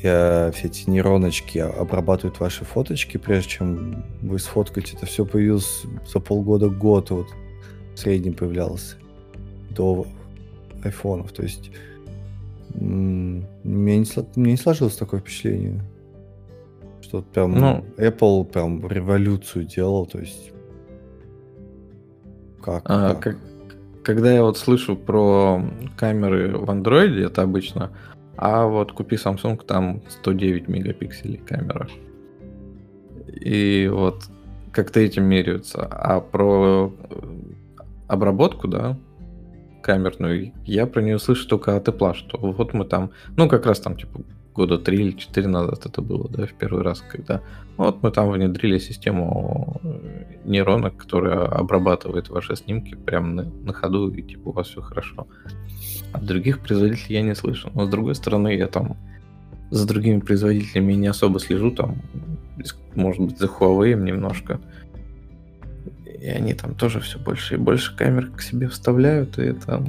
э, 0.03 0.51
все 0.55 0.67
эти 0.67 0.89
нейроночки 0.89 1.59
обрабатывают 1.59 2.41
ваши 2.41 2.65
фоточки, 2.65 3.19
прежде 3.19 3.51
чем 3.51 4.03
вы 4.23 4.39
сфоткаете, 4.39 4.97
это 4.97 5.05
все 5.05 5.27
появилось 5.27 5.83
за 6.11 6.21
полгода, 6.21 6.71
год 6.71 7.11
вот 7.11 7.27
в 7.95 7.99
среднем 7.99 8.33
появлялось 8.33 8.97
до 9.71 10.07
айфонов. 10.85 11.33
То 11.33 11.43
есть 11.43 11.71
мне 12.75 13.99
не, 13.99 14.07
мне 14.37 14.53
не 14.53 14.57
сложилось 14.57 14.97
такое 14.97 15.21
впечатление, 15.21 15.83
что 17.01 17.23
прям 17.23 17.53
ну, 17.53 17.85
Apple 17.97 18.45
прям 18.45 18.87
революцию 18.89 19.65
делал, 19.65 20.07
то 20.07 20.19
есть 20.19 20.53
как, 22.63 22.83
а, 22.87 23.15
как? 23.15 23.21
как 23.21 23.37
когда 24.03 24.33
я 24.33 24.43
вот 24.43 24.59
слышу 24.59 24.97
про 24.97 25.63
камеры 25.97 26.57
в 26.57 26.71
андроиде, 26.71 27.25
это 27.25 27.43
обычно, 27.43 27.91
а 28.37 28.67
вот 28.67 28.93
купи 28.93 29.17
Samsung, 29.17 29.65
там 29.65 30.03
109 30.09 30.69
мегапикселей 30.69 31.39
камера. 31.39 31.89
И 33.29 33.89
вот 33.93 34.25
как-то 34.73 35.01
этим 35.01 35.25
меряются. 35.25 35.87
А 35.87 36.21
про 36.21 36.93
э, 37.11 37.17
обработку, 38.09 38.69
да, 38.69 38.99
камерную, 39.83 40.53
я 40.65 40.87
про 40.87 41.03
нее 41.03 41.19
слышу 41.19 41.49
только 41.49 41.77
от 41.77 41.89
Apple, 41.89 42.15
что 42.15 42.39
вот 42.39 42.73
мы 42.73 42.85
там, 42.85 43.11
ну 43.37 43.49
как 43.49 43.67
раз 43.67 43.81
там 43.81 43.97
типа 43.97 44.21
года 44.55 44.79
три 44.79 44.99
или 44.99 45.13
четыре 45.13 45.49
назад 45.49 45.87
это 45.87 46.03
было, 46.03 46.29
да, 46.29 46.47
в 46.47 46.53
первый 46.55 46.83
раз, 46.83 47.01
когда 47.01 47.41
вот 47.77 48.03
мы 48.03 48.11
там 48.11 48.31
внедрили 48.31 48.79
систему 48.79 49.81
э, 49.83 50.39
нейронок, 50.45 50.97
которая 50.97 51.47
обрабатывает 51.47 52.29
ваши 52.29 52.57
снимки 52.57 52.95
прямо 52.95 53.29
на, 53.29 53.43
на 53.45 53.73
ходу, 53.73 54.11
и 54.11 54.23
типа 54.23 54.49
у 54.51 54.53
вас 54.53 54.69
все 54.69 54.83
хорошо. 54.83 55.27
От 56.13 56.25
других 56.25 56.61
производителей 56.61 57.17
я 57.17 57.23
не 57.23 57.35
слышу. 57.35 57.71
Но 57.75 57.87
с 57.87 57.89
другой 57.89 58.15
стороны, 58.15 58.55
я 58.55 58.67
там 58.67 58.97
за 59.71 59.89
другими 59.89 60.21
производителями 60.21 60.93
не 60.93 61.07
особо 61.07 61.41
слежу, 61.41 61.71
там, 61.71 61.97
может 62.95 63.23
быть, 63.23 63.39
за 63.39 63.47
Huawei 63.47 63.95
немножко. 63.95 64.61
И 66.23 66.29
они 66.29 66.55
там 66.55 66.77
тоже 66.77 67.01
все 67.01 67.19
больше 67.19 67.55
и 67.55 67.59
больше 67.59 67.97
камер 67.97 68.31
к 68.31 68.43
себе 68.43 68.69
вставляют, 68.69 69.39
и 69.41 69.43
это 69.43 69.85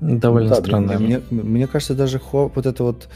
довольно 0.00 0.50
да, 0.50 0.54
странно. 0.56 0.98
Мне, 1.00 1.20
мне, 1.30 1.42
мне 1.42 1.66
кажется, 1.66 1.96
даже 1.96 2.20
вот 2.32 2.64
это 2.64 2.84
вот 2.84 3.08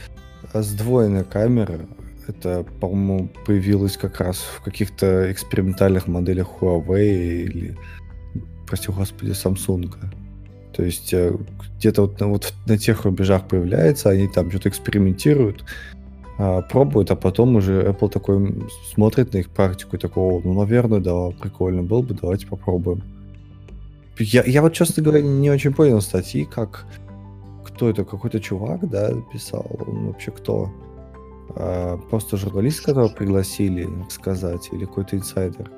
сдвоенная 0.53 1.23
камера, 1.23 1.79
это, 2.27 2.65
по-моему, 2.81 3.31
появилось 3.47 3.97
как 3.97 4.21
раз 4.21 4.39
в 4.39 4.61
каких-то 4.63 5.31
экспериментальных 5.31 6.09
моделях 6.09 6.49
Huawei 6.61 7.45
или, 7.45 7.79
прости 8.67 8.91
господи, 8.91 9.31
Samsung. 9.31 9.95
То 10.75 10.83
есть 10.83 11.15
э, 11.15 11.37
где-то 11.79 12.03
вот, 12.03 12.21
вот 12.21 12.55
на 12.67 12.77
тех 12.77 13.05
рубежах 13.05 13.47
появляется, 13.47 14.11
они 14.11 14.27
там 14.27 14.51
что-то 14.51 14.69
экспериментируют, 14.69 15.65
пробуют, 16.37 17.11
а 17.11 17.17
потом 17.17 17.57
уже 17.57 17.83
Apple 17.83 18.09
такой 18.09 18.63
смотрит 18.95 19.33
на 19.33 19.39
их 19.39 19.51
практику 19.51 19.97
и 19.97 19.99
такого, 19.99 20.41
ну, 20.43 20.55
наверное, 20.55 21.01
да, 21.01 21.31
прикольно 21.41 21.83
было 21.83 22.03
бы, 22.03 22.15
давайте 22.15 22.47
попробуем. 22.47 23.03
Я, 24.19 24.43
я 24.45 24.63
вот, 24.63 24.73
честно 24.73 25.03
говоря, 25.03 25.23
не 25.23 25.51
очень 25.51 25.73
понял 25.73 26.01
статьи, 26.01 26.45
как 26.45 26.87
кто 27.65 27.89
это, 27.89 28.05
какой-то 28.05 28.41
чувак, 28.41 28.89
да, 28.89 29.13
писал, 29.33 29.67
он 29.87 30.09
вообще 30.09 30.31
кто? 30.31 30.71
А, 31.57 31.99
просто 32.11 32.37
журналист, 32.37 32.85
которого 32.85 33.09
пригласили 33.09 33.89
сказать, 34.11 34.69
или 34.73 34.85
какой-то 34.85 35.17
инсайдер? 35.17 35.71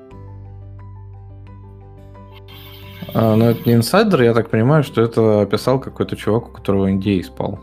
А, 3.14 3.36
ну, 3.36 3.44
это 3.46 3.68
не 3.68 3.74
инсайдер, 3.76 4.22
я 4.22 4.34
так 4.34 4.50
понимаю, 4.50 4.82
что 4.82 5.02
это 5.02 5.42
описал 5.42 5.80
какой-то 5.80 6.16
чувак, 6.16 6.48
у 6.48 6.52
которого 6.52 6.90
NDA 6.90 7.22
спал. 7.22 7.60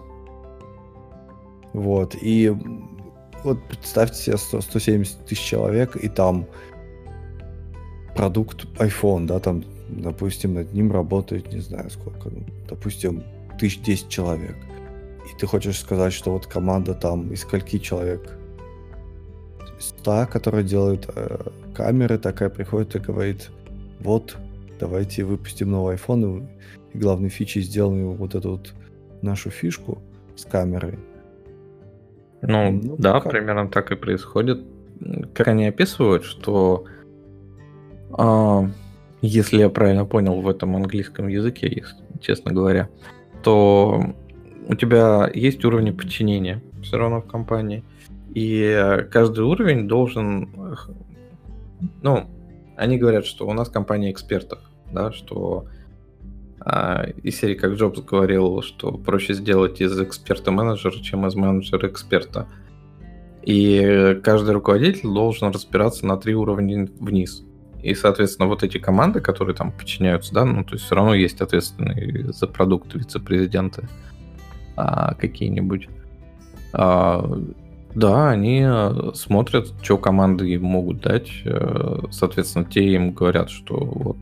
Вот, 1.73 2.15
и 2.21 2.53
вот 3.43 3.59
представьте 3.67 4.17
себе 4.17 4.37
100, 4.37 4.61
170 4.61 5.25
тысяч 5.25 5.41
человек, 5.41 5.95
и 5.95 6.09
там 6.09 6.47
продукт 8.15 8.65
iPhone, 8.77 9.25
да, 9.25 9.39
там, 9.39 9.63
допустим, 9.89 10.53
над 10.53 10.73
ним 10.73 10.91
работает, 10.91 11.51
не 11.51 11.59
знаю 11.59 11.89
сколько, 11.89 12.29
ну, 12.29 12.43
допустим, 12.67 13.23
тысяч 13.59 13.81
10 13.81 14.09
человек. 14.09 14.55
И 15.31 15.39
ты 15.39 15.47
хочешь 15.47 15.79
сказать, 15.79 16.13
что 16.13 16.31
вот 16.31 16.45
команда 16.45 16.93
там 16.93 17.31
из 17.31 17.41
скольки 17.41 17.79
человек? 17.79 18.37
Та, 20.03 20.25
которая 20.25 20.63
делает 20.63 21.09
э, 21.15 21.49
камеры, 21.73 22.19
такая 22.19 22.49
приходит 22.49 22.95
и 22.95 22.99
говорит, 22.99 23.49
вот, 23.99 24.37
давайте 24.79 25.23
выпустим 25.23 25.71
новый 25.71 25.95
iPhone, 25.95 26.47
и 26.93 26.97
главной 26.97 27.29
фичей 27.29 27.61
сделаем 27.61 28.15
вот 28.15 28.35
эту 28.35 28.51
вот 28.51 28.73
нашу 29.21 29.49
фишку 29.49 29.99
с 30.35 30.45
камерой. 30.45 30.99
Ну, 32.41 32.71
ну 32.71 32.95
да, 32.97 33.19
как? 33.19 33.31
примерно 33.31 33.67
так 33.67 33.91
и 33.91 33.95
происходит. 33.95 34.63
Как 35.33 35.47
они 35.47 35.67
описывают, 35.67 36.23
что 36.23 36.85
э, 38.17 38.67
если 39.21 39.59
я 39.59 39.69
правильно 39.69 40.05
понял 40.05 40.41
в 40.41 40.47
этом 40.47 40.75
английском 40.75 41.27
языке, 41.27 41.67
если, 41.67 41.97
честно 42.19 42.51
говоря, 42.51 42.89
то 43.43 44.03
у 44.67 44.75
тебя 44.75 45.29
есть 45.33 45.63
уровни 45.65 45.91
подчинения 45.91 46.61
все 46.81 46.97
равно 46.97 47.21
в 47.21 47.27
компании. 47.27 47.83
И 48.33 49.05
каждый 49.11 49.43
уровень 49.43 49.87
должен... 49.87 50.49
Ну, 52.01 52.27
они 52.75 52.97
говорят, 52.97 53.25
что 53.25 53.47
у 53.47 53.53
нас 53.53 53.69
компания 53.69 54.11
экспертов, 54.11 54.59
да, 54.91 55.11
что 55.11 55.65
а, 56.63 57.05
из 57.23 57.39
серии, 57.39 57.55
как 57.55 57.73
Джобс 57.73 58.01
говорил, 58.01 58.61
что 58.61 58.91
проще 58.91 59.33
сделать 59.33 59.81
из 59.81 59.99
эксперта 59.99 60.51
менеджера, 60.51 60.93
чем 60.93 61.25
из 61.25 61.35
менеджера 61.35 61.87
эксперта. 61.87 62.47
И 63.41 64.19
каждый 64.23 64.53
руководитель 64.53 65.09
должен 65.09 65.51
разбираться 65.51 66.05
на 66.05 66.17
три 66.17 66.35
уровня 66.35 66.87
вниз. 66.99 67.43
И, 67.81 67.95
соответственно, 67.95 68.47
вот 68.47 68.61
эти 68.61 68.77
команды, 68.77 69.21
которые 69.21 69.55
там 69.55 69.71
подчиняются, 69.71 70.33
да, 70.35 70.45
ну, 70.45 70.63
то 70.63 70.73
есть 70.73 70.85
все 70.85 70.93
равно 70.93 71.15
есть 71.15 71.41
ответственные 71.41 72.31
за 72.31 72.45
продукт 72.45 72.93
вице-президенты 72.93 73.87
а, 74.75 75.15
какие-нибудь. 75.15 75.89
А, 76.73 77.39
да, 77.95 78.29
они 78.29 78.65
смотрят, 79.15 79.73
что 79.81 79.97
команды 79.97 80.51
им 80.51 80.63
могут 80.63 81.01
дать. 81.01 81.29
Э, 81.43 82.03
соответственно, 82.09 82.63
те 82.63 82.93
им 82.93 83.11
говорят, 83.11 83.49
что 83.49 83.75
вот 83.75 84.17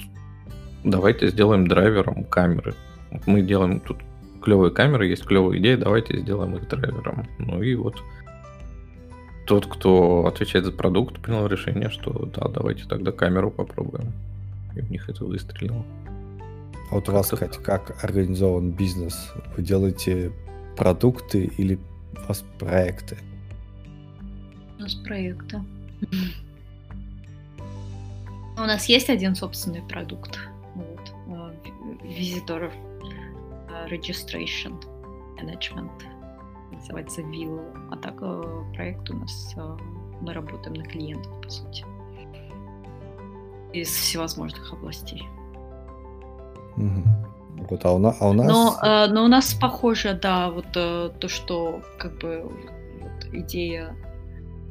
давайте 0.83 1.29
сделаем 1.29 1.67
драйвером 1.67 2.24
камеры. 2.25 2.75
Мы 3.25 3.41
делаем 3.41 3.79
тут 3.79 3.98
клевые 4.41 4.71
камеры, 4.71 5.07
есть 5.07 5.25
клевые 5.25 5.59
идеи, 5.62 5.75
давайте 5.75 6.19
сделаем 6.19 6.55
их 6.55 6.67
драйвером. 6.67 7.27
Ну 7.39 7.62
и 7.62 7.75
вот 7.75 7.95
тот, 9.45 9.65
кто 9.65 10.27
отвечает 10.27 10.65
за 10.65 10.71
продукт, 10.71 11.19
принял 11.19 11.48
решение, 11.48 11.89
что 11.89 12.29
да, 12.36 12.48
давайте 12.48 12.86
тогда 12.88 13.12
камеру 13.12 13.51
попробуем. 13.51 14.13
И 14.75 14.81
у 14.81 14.86
них 14.86 15.09
это 15.09 15.25
выстрелило. 15.25 15.83
А 16.91 16.95
вот 16.95 17.09
у 17.09 17.12
вас, 17.12 17.29
Кать, 17.29 17.57
как 17.57 18.03
организован 18.03 18.71
бизнес? 18.71 19.31
Вы 19.55 19.63
делаете 19.63 20.31
продукты 20.77 21.45
или 21.57 21.79
у 22.15 22.27
вас 22.27 22.43
проекты? 22.57 23.17
У 24.77 24.81
нас 24.81 24.93
проекты. 24.95 25.62
У 28.57 28.62
нас 28.62 28.86
есть 28.89 29.09
один 29.09 29.36
собственный 29.36 29.81
продукт. 29.81 30.38
Вот. 32.10 32.18
Visitor 32.18 32.72
Registration 33.89 34.74
Management 35.39 35.92
называется 36.72 37.22
Вилла. 37.22 37.63
А 37.92 37.98
так 37.98 38.16
э, 38.22 38.63
проект 38.75 39.10
у 39.10 39.18
нас, 39.18 39.54
э, 39.58 39.78
мы 40.22 40.34
работаем 40.34 40.74
на 40.75 40.84
клиентов, 40.84 41.32
по 41.42 41.50
сути. 41.50 41.86
Из 43.74 43.89
всевозможных 43.89 44.74
областей. 44.74 45.24
Угу. 46.78 47.68
Вот, 47.70 47.86
а, 47.86 47.92
у 47.92 48.00
на, 48.00 48.16
а 48.20 48.30
у 48.30 48.34
нас... 48.34 48.48
Но, 48.48 48.78
э, 48.82 49.08
но 49.08 49.25
у 49.25 49.28
нас 49.28 49.54
похоже, 49.54 50.18
да, 50.20 50.50
вот 50.50 50.72
то, 50.72 51.28
что 51.28 51.82
как 51.98 52.18
бы 52.20 52.50
вот, 53.01 53.34
идея 53.34 53.96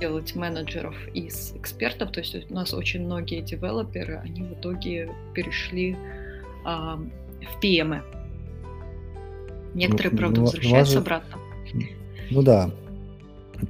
делать 0.00 0.34
менеджеров 0.36 0.94
из 1.12 1.54
экспертов, 1.54 2.12
то 2.12 2.20
есть 2.20 2.50
у 2.50 2.54
нас 2.54 2.72
очень 2.72 3.04
многие 3.04 3.40
девелоперы, 3.40 4.20
они 4.24 4.42
в 4.42 4.52
итоге 4.54 5.12
перешли 5.34 5.96
а, 6.64 7.00
в 7.42 7.62
PM. 7.62 8.02
Некоторые, 9.74 10.12
ну, 10.12 10.18
правда, 10.18 10.40
возвращаются 10.40 10.94
же... 10.94 10.98
обратно. 11.00 11.38
Ну 12.30 12.42
да. 12.42 12.70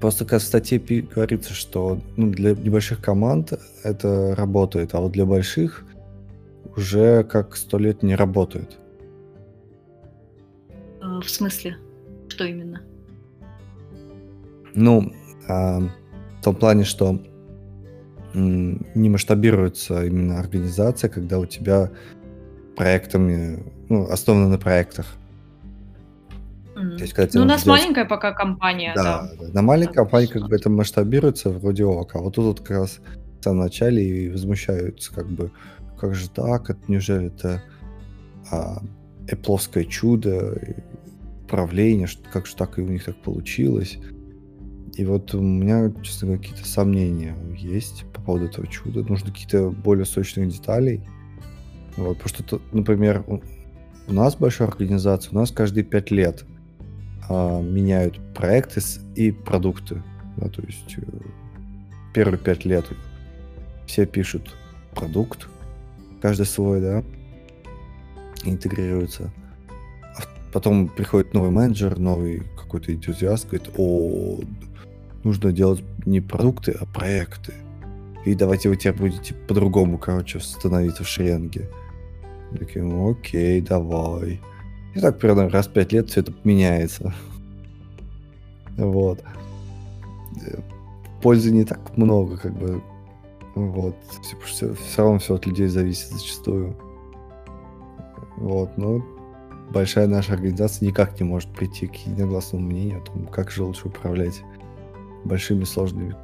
Просто 0.00 0.24
как 0.24 0.40
в 0.40 0.44
статье 0.44 0.78
говорится, 0.78 1.54
что 1.54 2.00
ну, 2.16 2.30
для 2.30 2.54
небольших 2.54 3.00
команд 3.00 3.54
это 3.82 4.34
работает, 4.34 4.94
а 4.94 5.00
вот 5.00 5.12
для 5.12 5.24
больших 5.24 5.84
уже 6.76 7.24
как 7.24 7.56
сто 7.56 7.78
лет 7.78 8.02
не 8.02 8.14
работает. 8.14 8.78
А, 11.00 11.20
в 11.20 11.28
смысле? 11.28 11.76
Что 12.28 12.44
именно? 12.44 12.82
Ну, 14.74 15.12
а, 15.48 15.80
в 15.80 16.44
том 16.44 16.54
плане, 16.54 16.84
что 16.84 17.20
не 18.34 19.08
масштабируется 19.08 20.04
именно 20.04 20.38
организация, 20.38 21.08
когда 21.08 21.38
у 21.38 21.46
тебя 21.46 21.90
проектами, 22.78 23.62
ну, 23.88 24.08
основано 24.10 24.48
на 24.48 24.58
проектах. 24.58 25.06
Mm. 26.76 26.96
То 26.96 27.02
есть, 27.02 27.12
когда 27.12 27.38
ну, 27.38 27.44
у 27.44 27.48
нас 27.48 27.64
делать... 27.64 27.80
маленькая 27.80 28.04
пока 28.04 28.32
компания, 28.32 28.92
да. 28.94 29.28
да. 29.38 29.48
На 29.52 29.62
маленькой 29.62 29.94
да, 29.94 30.02
компании 30.02 30.26
как 30.28 30.48
бы 30.48 30.54
это 30.54 30.70
масштабируется 30.70 31.50
вроде 31.50 31.84
ок, 31.84 32.14
а 32.14 32.18
вот 32.20 32.34
тут 32.34 32.44
вот 32.44 32.60
как 32.60 32.78
раз 32.78 33.00
в 33.40 33.44
самом 33.44 33.60
начале 33.60 34.04
и 34.04 34.30
возмущаются, 34.30 35.12
как 35.12 35.28
бы, 35.28 35.50
как 35.98 36.14
же 36.14 36.30
так, 36.30 36.70
это 36.70 36.80
неужели 36.88 37.26
это 37.26 37.62
а, 38.50 38.80
эпловское 39.26 39.84
чудо, 39.84 40.56
управление, 41.44 42.06
что, 42.06 42.22
как 42.30 42.46
же 42.46 42.54
так 42.54 42.78
и 42.78 42.82
у 42.82 42.88
них 42.88 43.04
так 43.04 43.16
получилось. 43.16 43.98
И 44.94 45.04
вот 45.04 45.32
у 45.34 45.40
меня, 45.40 45.92
честно 46.02 46.26
говоря, 46.26 46.42
какие-то 46.42 46.68
сомнения 46.68 47.36
есть 47.56 48.04
по 48.12 48.20
поводу 48.20 48.46
этого 48.46 48.66
чуда. 48.66 49.02
Нужно 49.04 49.30
какие-то 49.30 49.70
более 49.70 50.04
сочных 50.04 50.48
деталей. 50.48 51.02
Вот, 51.98 52.18
потому 52.18 52.46
что, 52.46 52.60
например, 52.70 53.24
у 53.26 54.12
нас 54.12 54.36
большая 54.36 54.68
организация, 54.68 55.32
у 55.32 55.34
нас 55.34 55.50
каждые 55.50 55.82
пять 55.82 56.12
лет 56.12 56.44
а, 57.28 57.60
меняют 57.60 58.20
проекты 58.34 58.80
и 59.16 59.32
продукты. 59.32 60.02
Да, 60.36 60.48
то 60.48 60.62
есть 60.62 60.94
э, 60.96 61.02
первые 62.14 62.38
пять 62.38 62.64
лет 62.64 62.86
все 63.86 64.06
пишут 64.06 64.54
продукт, 64.94 65.48
каждый 66.22 66.46
свой, 66.46 66.80
да, 66.80 67.02
интегрируется. 68.44 69.32
А 70.14 70.22
потом 70.52 70.86
приходит 70.86 71.34
новый 71.34 71.50
менеджер, 71.50 71.98
новый 71.98 72.44
какой-то 72.56 72.94
энтузиаст, 72.94 73.48
говорит, 73.48 73.70
о, 73.76 74.38
нужно 75.24 75.50
делать 75.50 75.82
не 76.06 76.20
продукты, 76.20 76.76
а 76.80 76.86
проекты. 76.86 77.54
И 78.24 78.36
давайте 78.36 78.68
вы 78.68 78.76
теперь 78.76 78.92
будете 78.92 79.34
по-другому, 79.34 79.98
короче, 79.98 80.38
становиться 80.38 81.02
в 81.02 81.08
шеренге. 81.08 81.68
Такие, 82.56 82.84
ну, 82.84 83.10
окей, 83.10 83.60
давай. 83.60 84.40
И 84.94 85.00
так 85.00 85.18
примерно 85.18 85.50
раз 85.50 85.66
в 85.66 85.72
пять 85.72 85.92
лет 85.92 86.08
все 86.08 86.20
это 86.20 86.32
меняется. 86.44 87.14
Вот. 88.76 89.22
Пользы 91.20 91.50
не 91.50 91.64
так 91.64 91.96
много, 91.96 92.36
как 92.36 92.56
бы. 92.56 92.82
Вот. 93.54 93.96
Все, 94.44 94.74
все 94.74 95.02
равно 95.02 95.18
все 95.18 95.34
от 95.34 95.46
людей 95.46 95.66
зависит 95.66 96.10
зачастую. 96.10 96.76
Вот, 98.36 98.76
но 98.78 99.04
большая 99.70 100.06
наша 100.06 100.34
организация 100.34 100.86
никак 100.86 101.18
не 101.20 101.26
может 101.26 101.50
прийти 101.50 101.88
к 101.88 101.94
единогласному 101.94 102.66
мнению 102.66 102.98
о 102.98 103.04
том, 103.04 103.26
как 103.26 103.50
же 103.50 103.64
лучше 103.64 103.88
управлять 103.88 104.42
большими 105.24 105.64
сложными 105.64 106.14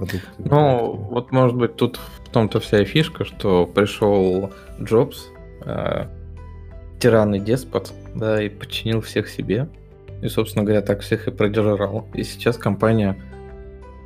продуктами. 0.00 0.48
Ну, 0.48 0.92
вот 1.10 1.32
может 1.32 1.56
быть 1.56 1.76
тут 1.76 2.00
в 2.24 2.30
том-то 2.30 2.60
вся 2.60 2.80
и 2.80 2.84
фишка, 2.84 3.24
что 3.24 3.66
пришел 3.66 4.50
Джобс, 4.80 5.28
э, 5.64 6.06
тиран 6.98 7.34
и 7.34 7.38
деспот, 7.38 7.92
да, 8.14 8.42
и 8.42 8.48
подчинил 8.48 9.00
всех 9.00 9.28
себе. 9.28 9.68
И, 10.22 10.28
собственно 10.28 10.64
говоря, 10.64 10.82
так 10.82 11.00
всех 11.00 11.28
и 11.28 11.30
продержал. 11.30 12.06
И 12.14 12.22
сейчас 12.24 12.56
компания 12.56 13.16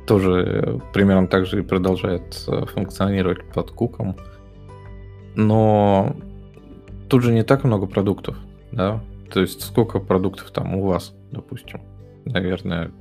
тоже 0.07 0.81
примерно 0.93 1.27
так 1.27 1.45
же 1.45 1.59
и 1.59 1.61
продолжает 1.61 2.43
э, 2.47 2.65
функционировать 2.65 3.43
под 3.45 3.71
куком. 3.71 4.15
Но 5.35 6.15
тут 7.09 7.23
же 7.23 7.33
не 7.33 7.43
так 7.43 7.63
много 7.63 7.85
продуктов, 7.87 8.37
да? 8.71 9.01
То 9.31 9.41
есть 9.41 9.61
сколько 9.61 9.99
продуктов 9.99 10.51
там 10.51 10.75
у 10.75 10.85
вас, 10.85 11.13
допустим? 11.31 11.81
Наверное, 12.25 12.91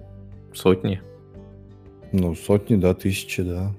сотни. 0.52 1.00
Ну, 2.16 2.36
сотни, 2.36 2.76
да, 2.76 2.94
тысячи, 2.94 3.42
да. 3.42 3.72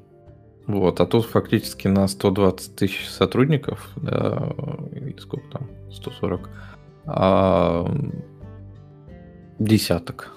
Вот, 0.68 1.00
а 1.00 1.06
тут 1.06 1.26
фактически 1.26 1.88
на 1.88 2.06
120 2.06 2.76
тысяч 2.76 3.08
сотрудников, 3.08 3.90
да, 3.96 4.52
или 4.92 5.16
сколько 5.18 5.48
там, 5.52 5.70
140, 5.90 6.50
а, 7.06 7.90
десяток, 9.58 10.34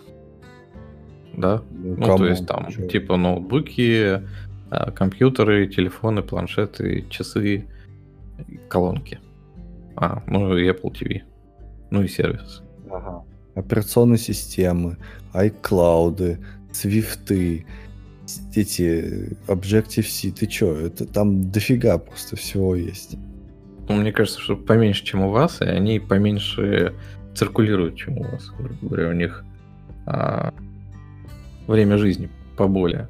да, 1.37 1.63
ну, 1.73 1.97
ну 1.97 2.17
то 2.19 2.27
есть 2.27 2.47
там 2.47 2.71
Чего? 2.71 2.87
типа 2.87 3.17
ноутбуки, 3.17 4.23
а, 4.71 4.93
компьютеры, 4.93 5.67
телефоны, 5.67 6.23
планшеты, 6.23 7.05
часы, 7.11 7.67
колонки. 8.69 9.19
А, 9.97 10.23
ну 10.29 10.57
и 10.57 10.71
Apple 10.71 10.93
TV, 10.93 11.23
ну 11.91 12.05
и 12.05 12.07
сервис. 12.07 12.63
Ага. 12.89 13.25
Операционные 13.57 14.19
системы, 14.19 14.99
iCloud, 15.33 16.39
Swift, 16.73 17.65
эти 18.55 19.37
Objective-C, 19.47 20.33
ты 20.33 20.47
чё, 20.47 20.77
это 20.77 21.07
там 21.07 21.51
дофига 21.51 21.99
просто 21.99 22.37
всего 22.37 22.75
есть. 22.75 23.17
Ну, 23.89 23.97
мне 23.97 24.13
кажется, 24.13 24.41
что 24.41 24.57
поменьше, 24.57 25.05
чем 25.05 25.23
у 25.23 25.31
вас, 25.31 25.63
и 25.63 25.65
они 25.65 25.99
поменьше 25.99 26.95
циркулируют, 27.35 27.97
чем 27.97 28.19
у 28.19 28.23
вас. 28.25 28.51
Грубо 28.59 28.77
говоря, 28.83 29.09
у 29.09 29.13
них 29.13 29.45
а, 30.07 30.53
время 31.67 31.97
жизни 31.97 32.29
поболее. 32.57 33.09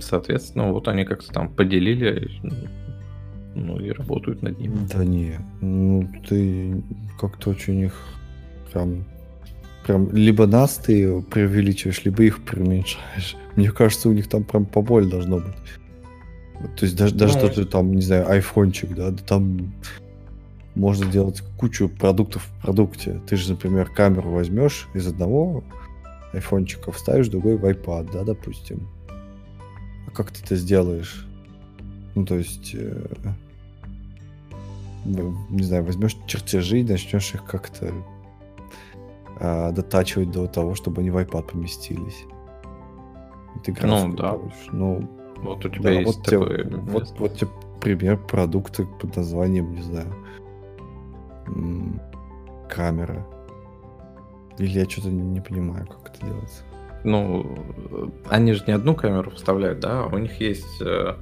Соответственно, 0.00 0.70
вот 0.70 0.86
они 0.86 1.04
как-то 1.04 1.32
там 1.32 1.48
поделили, 1.48 2.30
ну 3.54 3.80
и 3.80 3.90
работают 3.90 4.42
над 4.42 4.58
ними. 4.58 4.76
Да 4.92 5.04
не, 5.04 5.38
ну 5.60 6.08
ты 6.28 6.82
как-то 7.18 7.50
очень 7.50 7.80
их 7.80 7.94
прям 8.70 9.04
прям 9.86 10.12
либо 10.12 10.46
нас 10.46 10.76
ты 10.76 11.22
преувеличиваешь, 11.22 12.04
либо 12.04 12.22
их 12.22 12.44
преуменьшаешь. 12.44 13.36
Мне 13.58 13.72
кажется, 13.72 14.08
у 14.08 14.12
них 14.12 14.28
там 14.28 14.44
прям 14.44 14.66
поболь 14.66 15.10
должно 15.10 15.38
быть. 15.38 15.56
То 16.76 16.84
есть 16.84 16.96
даже, 16.96 17.12
даже 17.12 17.32
что-то 17.32 17.66
там, 17.66 17.92
не 17.92 18.02
знаю, 18.02 18.30
айфончик, 18.30 18.94
да, 18.94 19.10
да 19.10 19.18
там 19.24 19.74
можно 20.76 21.10
делать 21.10 21.42
кучу 21.56 21.88
продуктов 21.88 22.44
в 22.44 22.62
продукте. 22.62 23.20
Ты 23.26 23.34
же, 23.34 23.50
например, 23.50 23.90
камеру 23.90 24.30
возьмешь 24.30 24.86
из 24.94 25.08
одного 25.08 25.64
айфончика, 26.32 26.92
вставишь 26.92 27.26
другой 27.26 27.56
в 27.56 27.64
iPad, 27.64 28.12
да, 28.12 28.22
допустим. 28.22 28.88
А 30.06 30.10
как 30.12 30.30
ты 30.30 30.40
это 30.44 30.54
сделаешь? 30.54 31.26
Ну, 32.14 32.24
то 32.24 32.36
есть, 32.36 32.76
э, 32.76 33.06
не 35.04 35.64
знаю, 35.64 35.82
возьмешь 35.82 36.16
чертежи 36.28 36.78
и 36.78 36.84
начнешь 36.84 37.34
их 37.34 37.44
как-то 37.44 37.92
э, 39.40 39.72
дотачивать 39.72 40.30
до 40.30 40.46
того, 40.46 40.76
чтобы 40.76 41.00
они 41.00 41.10
в 41.10 41.16
iPad 41.16 41.50
поместились. 41.50 42.24
Ты 43.64 43.74
ну, 43.82 44.12
да. 44.14 44.32
Получишь. 44.32 44.68
Ну, 44.72 45.08
вот 45.36 45.64
у 45.64 45.68
тебя 45.68 45.82
да, 45.84 45.90
есть 45.90 46.16
вот 46.16 46.24
такой... 46.24 46.64
Тебе, 46.64 46.76
вот, 46.76 47.14
вот 47.18 47.34
тебе 47.36 47.50
пример 47.80 48.18
продукта 48.18 48.84
под 48.84 49.16
названием, 49.16 49.72
не 49.72 49.82
знаю, 49.82 50.14
камера. 52.68 53.26
Или 54.58 54.80
я 54.80 54.88
что-то 54.88 55.08
не 55.08 55.40
понимаю, 55.40 55.86
как 55.86 56.12
это 56.14 56.26
делается. 56.26 56.62
Ну, 57.04 57.56
они 58.28 58.52
же 58.52 58.64
не 58.66 58.72
одну 58.72 58.94
камеру 58.94 59.30
вставляют, 59.30 59.80
да, 59.80 60.06
у 60.06 60.18
них 60.18 60.40
есть... 60.40 60.82
Э, 60.82 61.14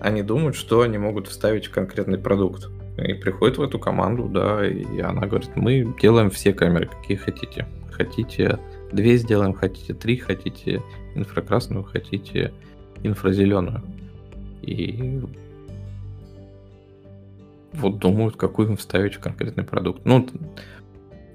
они 0.00 0.22
думают, 0.22 0.54
что 0.54 0.82
они 0.82 0.98
могут 0.98 1.28
вставить 1.28 1.66
в 1.66 1.70
конкретный 1.70 2.18
продукт. 2.18 2.68
И 2.98 3.14
приходит 3.14 3.56
в 3.56 3.62
эту 3.62 3.78
команду, 3.78 4.28
да, 4.28 4.66
и 4.66 5.00
она 5.00 5.26
говорит, 5.26 5.50
мы 5.56 5.94
делаем 6.00 6.30
все 6.30 6.52
камеры, 6.52 6.86
какие 6.86 7.16
хотите. 7.16 7.66
Хотите 7.90 8.58
две 8.92 9.16
сделаем, 9.16 9.52
хотите 9.52 9.94
три, 9.94 10.16
хотите 10.16 10.82
инфракрасную, 11.14 11.84
хотите 11.84 12.52
инфразеленую. 13.02 13.82
И 14.62 15.20
вот 17.72 17.98
думают, 17.98 18.36
какую 18.36 18.70
им 18.70 18.76
вставить 18.76 19.14
в 19.14 19.20
конкретный 19.20 19.64
продукт. 19.64 20.02
Ну, 20.04 20.26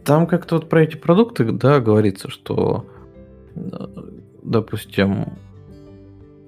там 0.04 0.28
как-то 0.28 0.56
вот 0.56 0.70
про 0.70 0.84
эти 0.84 0.98
продукты, 0.98 1.52
да, 1.52 1.80
говорится, 1.80 2.30
что, 2.30 2.86
допустим, 4.42 5.34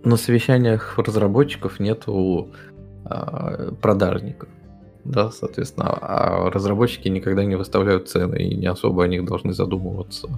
на 0.03 0.17
совещаниях 0.17 0.97
разработчиков 0.97 1.79
нету 1.79 2.49
а, 3.05 3.71
продажников 3.81 4.49
да, 5.03 5.31
соответственно, 5.31 5.89
а 5.89 6.49
разработчики 6.49 7.07
никогда 7.09 7.43
не 7.43 7.55
выставляют 7.55 8.09
цены 8.09 8.37
и 8.37 8.55
не 8.55 8.67
особо 8.67 9.03
о 9.03 9.07
них 9.07 9.25
должны 9.25 9.53
задумываться. 9.53 10.29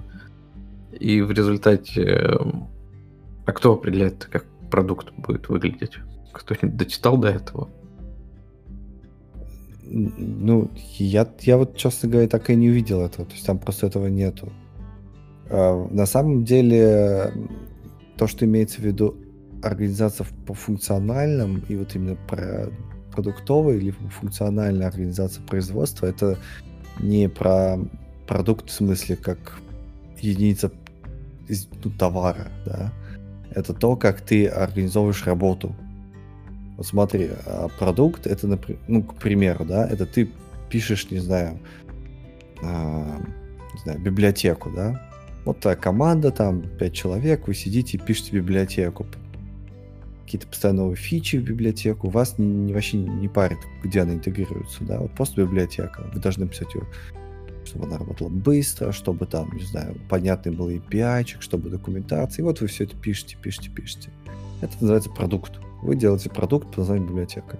И 0.98 1.20
в 1.20 1.30
результате, 1.30 2.38
а 3.44 3.52
кто 3.52 3.74
определяет, 3.74 4.24
как 4.26 4.44
продукт 4.70 5.12
будет 5.16 5.48
выглядеть? 5.48 5.98
Кто-нибудь 6.32 6.76
дочитал 6.76 7.16
до 7.16 7.28
этого? 7.28 7.68
Ну, 9.84 10.70
я, 10.98 11.28
я 11.40 11.56
вот, 11.58 11.76
честно 11.76 12.08
говоря, 12.08 12.28
так 12.28 12.50
и 12.50 12.56
не 12.56 12.70
увидел 12.70 13.00
этого. 13.00 13.26
То 13.26 13.32
есть 13.34 13.46
там 13.46 13.58
просто 13.58 13.86
этого 13.86 14.08
нету. 14.08 14.52
А, 15.48 15.86
на 15.90 16.06
самом 16.06 16.44
деле, 16.44 17.32
то, 18.16 18.26
что 18.26 18.44
имеется 18.44 18.80
в 18.80 18.84
виду 18.84 19.16
организация 19.62 20.26
по 20.46 20.54
функциональным 20.54 21.62
и 21.68 21.76
вот 21.76 21.94
именно 21.94 22.16
про 22.28 22.70
продуктовая 23.12 23.76
или 23.76 23.90
функциональная 23.90 24.88
организация 24.88 25.44
производства, 25.44 26.06
это 26.06 26.38
не 27.00 27.28
про 27.28 27.78
продукт 28.26 28.68
в 28.68 28.72
смысле 28.72 29.16
как 29.16 29.58
единица 30.20 30.70
ну, 31.48 31.90
товара, 31.90 32.48
да. 32.64 32.92
Это 33.50 33.72
то, 33.72 33.96
как 33.96 34.20
ты 34.20 34.46
организовываешь 34.46 35.24
работу. 35.26 35.74
Вот 36.76 36.86
смотри, 36.86 37.30
а 37.46 37.68
продукт 37.78 38.26
это, 38.26 38.58
ну, 38.86 39.02
к 39.02 39.14
примеру, 39.14 39.64
да, 39.64 39.86
это 39.88 40.04
ты 40.04 40.28
пишешь, 40.68 41.10
не 41.10 41.18
знаю, 41.18 41.58
а, 42.62 43.18
не 43.74 43.80
знаю, 43.82 43.98
библиотеку, 44.00 44.70
да. 44.70 45.02
Вот 45.44 45.60
твоя 45.60 45.76
команда, 45.76 46.32
там, 46.32 46.62
пять 46.78 46.92
человек, 46.92 47.46
вы 47.46 47.54
сидите 47.54 47.96
и 47.96 48.00
пишете 48.00 48.32
библиотеку. 48.36 49.06
Какие-то 50.24 50.48
постоянно 50.48 50.82
новые 50.82 50.96
фичи 50.96 51.36
в 51.36 51.44
библиотеку, 51.44 52.08
вас 52.08 52.36
не, 52.36 52.46
не, 52.46 52.74
вообще 52.74 52.98
не 52.98 53.28
парит, 53.28 53.58
где 53.84 54.00
она 54.00 54.14
интегрируется, 54.14 54.82
да, 54.82 54.98
вот 54.98 55.12
просто 55.12 55.42
библиотека. 55.42 56.04
Вы 56.12 56.20
должны 56.20 56.48
писать 56.48 56.74
ее 56.74 56.82
чтобы 57.66 57.86
она 57.86 57.98
работала 57.98 58.28
быстро, 58.28 58.92
чтобы 58.92 59.26
там, 59.26 59.50
не 59.52 59.64
знаю, 59.64 59.96
понятный 60.08 60.52
был 60.52 60.70
API, 60.70 61.36
чтобы 61.40 61.70
документация. 61.70 62.42
И 62.42 62.46
вот 62.46 62.60
вы 62.60 62.66
все 62.66 62.84
это 62.84 62.96
пишете, 62.96 63.36
пишете, 63.40 63.70
пишете. 63.70 64.10
Это 64.60 64.74
называется 64.80 65.10
продукт. 65.10 65.60
Вы 65.82 65.96
делаете 65.96 66.30
продукт 66.30 66.68
под 66.68 66.78
названием 66.78 67.08
библиотека. 67.08 67.58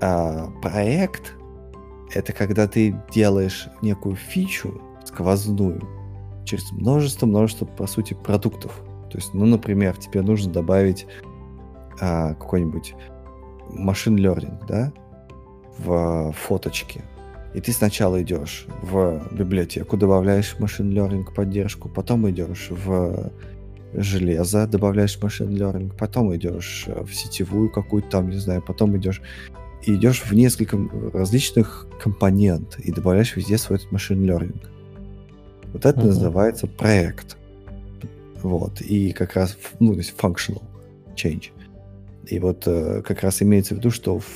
А 0.00 0.50
проект— 0.62 1.34
это 2.14 2.32
когда 2.32 2.68
ты 2.68 2.94
делаешь 3.12 3.68
некую 3.82 4.16
фичу 4.16 4.80
сквозную 5.04 5.82
через 6.44 6.70
множество-множество, 6.72 7.64
по 7.64 7.86
сути, 7.86 8.14
продуктов. 8.14 8.80
То 9.10 9.18
есть, 9.18 9.34
ну, 9.34 9.46
например, 9.46 9.96
тебе 9.96 10.22
нужно 10.22 10.52
добавить 10.52 11.06
а, 12.00 12.34
какой-нибудь 12.34 12.94
машин 13.70 14.16
learning, 14.16 14.64
да, 14.68 14.92
в 15.78 16.32
фоточки 16.32 17.02
и 17.56 17.60
ты 17.60 17.72
сначала 17.72 18.22
идешь 18.22 18.66
в 18.82 19.28
библиотеку, 19.32 19.96
добавляешь 19.96 20.56
машин 20.58 20.92
learning 20.92 21.24
поддержку, 21.34 21.88
потом 21.88 22.28
идешь 22.28 22.68
в 22.68 23.32
железо, 23.94 24.66
добавляешь 24.66 25.18
машин 25.22 25.56
learning, 25.56 25.90
потом 25.98 26.36
идешь 26.36 26.84
в 26.86 27.14
сетевую 27.14 27.70
какую-то 27.70 28.10
там, 28.10 28.28
не 28.28 28.36
знаю, 28.36 28.60
потом 28.60 28.94
идешь 28.98 29.22
и 29.86 29.94
идешь 29.94 30.20
в 30.20 30.32
несколько 30.34 30.78
различных 31.14 31.86
компонент 31.98 32.78
и 32.78 32.92
добавляешь 32.92 33.34
везде 33.36 33.56
свой 33.56 33.78
этот 33.78 33.90
машин 33.90 34.22
learning. 34.30 34.60
Вот 35.72 35.86
это 35.86 35.98
uh-huh. 35.98 36.06
называется 36.08 36.66
проект. 36.66 37.38
Вот. 38.42 38.82
И 38.82 39.12
как 39.12 39.34
раз, 39.34 39.56
ну, 39.80 39.92
то 39.92 39.98
есть 39.98 40.14
functional 40.14 40.62
change. 41.14 41.52
И 42.26 42.38
вот 42.38 42.64
э, 42.66 43.00
как 43.02 43.22
раз 43.22 43.40
имеется 43.40 43.74
в 43.74 43.78
виду, 43.78 43.90
что 43.90 44.18
в 44.18 44.26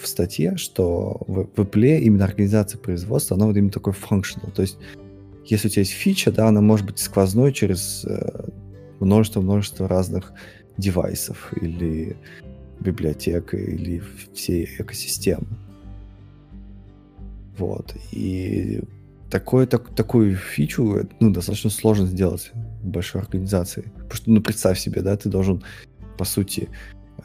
в 0.00 0.06
статье, 0.06 0.56
что 0.56 1.18
в, 1.26 1.48
в 1.54 1.60
Apple 1.60 1.98
именно 1.98 2.24
организация 2.24 2.78
производства, 2.78 3.36
она 3.36 3.46
вот 3.46 3.56
именно 3.56 3.72
такой 3.72 3.92
functional. 3.92 4.52
То 4.52 4.62
есть, 4.62 4.78
если 5.44 5.68
у 5.68 5.70
тебя 5.70 5.82
есть 5.82 5.92
фича, 5.92 6.32
да, 6.32 6.48
она 6.48 6.60
может 6.60 6.86
быть 6.86 6.98
сквозной 6.98 7.52
через 7.52 8.04
множество-множество 9.00 9.84
э, 9.84 9.88
разных 9.88 10.32
девайсов 10.76 11.52
или 11.60 12.16
библиотек, 12.80 13.54
или 13.54 14.02
всей 14.34 14.64
экосистемы. 14.78 15.46
Вот. 17.58 17.94
И 18.12 18.82
такое, 19.30 19.66
так, 19.66 19.94
такую 19.94 20.36
фичу 20.36 21.08
ну, 21.20 21.30
достаточно 21.30 21.70
сложно 21.70 22.06
сделать 22.06 22.50
в 22.82 22.88
большой 22.88 23.22
организации. 23.22 23.90
Потому 23.94 24.14
что, 24.14 24.30
ну, 24.30 24.40
представь 24.42 24.78
себе, 24.78 25.00
да, 25.00 25.16
ты 25.16 25.28
должен, 25.28 25.62
по 26.18 26.24
сути, 26.24 26.68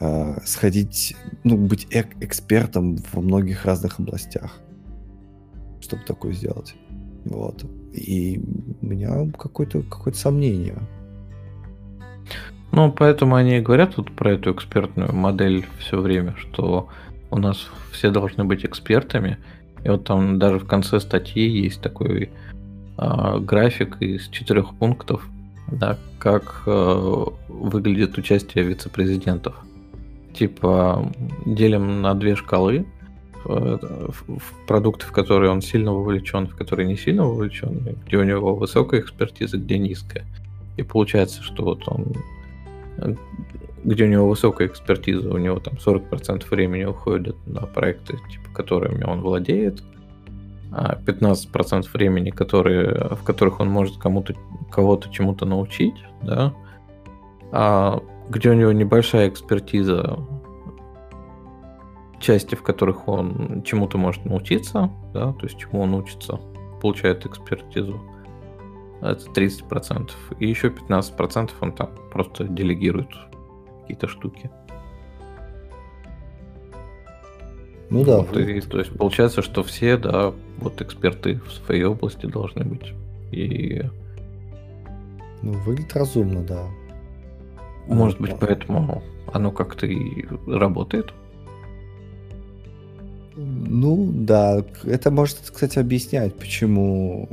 э, 0.02 0.38
сходить, 0.44 1.16
ну, 1.44 1.56
быть 1.56 1.86
эк- 1.90 2.16
экспертом 2.20 2.96
во 3.12 3.22
многих 3.22 3.64
разных 3.64 4.00
областях, 4.00 4.58
чтобы 5.80 6.02
такое 6.04 6.32
сделать. 6.32 6.74
Вот. 7.24 7.64
И 7.92 8.42
у 8.80 8.86
меня 8.86 9.30
какое-то 9.38 9.82
какое 9.82 10.12
сомнение. 10.12 10.78
Ну, 12.72 12.90
поэтому 12.90 13.36
они 13.36 13.58
и 13.58 13.60
говорят 13.60 13.96
вот 13.96 14.10
про 14.12 14.32
эту 14.32 14.52
экспертную 14.52 15.12
модель 15.12 15.66
все 15.78 16.00
время, 16.00 16.34
что 16.36 16.88
у 17.30 17.38
нас 17.38 17.68
все 17.92 18.10
должны 18.10 18.44
быть 18.44 18.64
экспертами. 18.64 19.38
И 19.84 19.88
вот 19.88 20.04
там 20.04 20.38
даже 20.38 20.58
в 20.58 20.66
конце 20.66 20.98
статьи 21.00 21.46
есть 21.46 21.80
такой 21.80 22.30
э, 22.98 23.38
график 23.38 24.00
из 24.00 24.28
четырех 24.28 24.74
пунктов, 24.74 25.28
да, 25.70 25.98
как 26.18 26.62
э, 26.66 27.24
выглядит 27.48 28.18
участие 28.18 28.64
вице-президентов 28.64 29.54
типа 30.34 31.10
делим 31.46 32.02
на 32.02 32.14
две 32.14 32.36
шкалы 32.36 32.86
э, 33.44 33.78
продукты, 34.66 35.06
в 35.06 35.12
которые 35.12 35.50
он 35.50 35.62
сильно 35.62 35.92
вовлечен, 35.92 36.46
в 36.46 36.56
которые 36.56 36.86
не 36.86 36.96
сильно 36.96 37.24
вовлечен, 37.24 37.96
где 38.06 38.16
у 38.16 38.24
него 38.24 38.54
высокая 38.54 39.00
экспертиза, 39.00 39.58
где 39.58 39.78
низкая. 39.78 40.24
И 40.76 40.82
получается, 40.82 41.42
что 41.42 41.64
вот 41.64 41.82
он 41.86 42.12
э, 42.98 43.14
где 43.84 44.04
у 44.04 44.08
него 44.08 44.28
высокая 44.28 44.68
экспертиза, 44.68 45.32
у 45.32 45.38
него 45.38 45.58
там 45.58 45.74
40% 45.74 46.48
времени 46.50 46.84
уходит 46.84 47.36
на 47.46 47.62
проекты, 47.62 48.18
типа, 48.30 48.50
которыми 48.54 49.04
он 49.04 49.20
владеет, 49.20 49.82
а 50.70 50.98
15% 51.04 51.86
времени, 51.92 52.30
которые, 52.30 53.16
в 53.16 53.24
которых 53.24 53.60
он 53.60 53.68
может 53.68 53.98
кому-то, 53.98 54.34
кого-то 54.70 55.10
чему-то 55.10 55.46
научить, 55.46 55.96
да, 56.22 56.54
а 57.50 58.00
где 58.28 58.50
у 58.50 58.54
него 58.54 58.72
небольшая 58.72 59.28
экспертиза, 59.28 60.18
части, 62.20 62.54
в 62.54 62.62
которых 62.62 63.08
он 63.08 63.62
чему-то 63.64 63.98
может 63.98 64.24
научиться, 64.24 64.90
да, 65.12 65.32
то 65.32 65.46
есть 65.46 65.58
чему 65.58 65.82
он 65.82 65.94
учится, 65.94 66.40
получает 66.80 67.26
экспертизу. 67.26 68.00
Это 69.00 69.24
30%. 69.34 70.10
И 70.38 70.48
еще 70.48 70.68
15% 70.68 71.50
он 71.60 71.72
там 71.72 71.90
просто 72.12 72.44
делегирует 72.44 73.08
какие-то 73.80 74.06
штуки. 74.06 74.50
Ну 77.90 78.04
да. 78.04 78.18
Вот, 78.18 78.36
и, 78.36 78.60
то 78.60 78.78
есть 78.78 78.96
получается, 78.96 79.42
что 79.42 79.62
все, 79.62 79.96
да, 79.98 80.32
вот 80.58 80.80
эксперты 80.80 81.40
в 81.40 81.52
своей 81.52 81.84
области 81.84 82.26
должны 82.26 82.64
быть. 82.64 82.94
И... 83.32 83.82
Ну, 85.42 85.52
выглядит 85.64 85.94
разумно, 85.94 86.42
да. 86.42 86.64
Может 87.86 88.20
быть, 88.20 88.34
поэтому 88.38 89.02
оно 89.32 89.50
как-то 89.50 89.86
и 89.86 90.26
работает. 90.46 91.12
Ну, 93.34 94.10
да. 94.12 94.64
Это 94.84 95.10
может, 95.10 95.38
кстати, 95.52 95.78
объяснять, 95.78 96.34
почему 96.34 97.28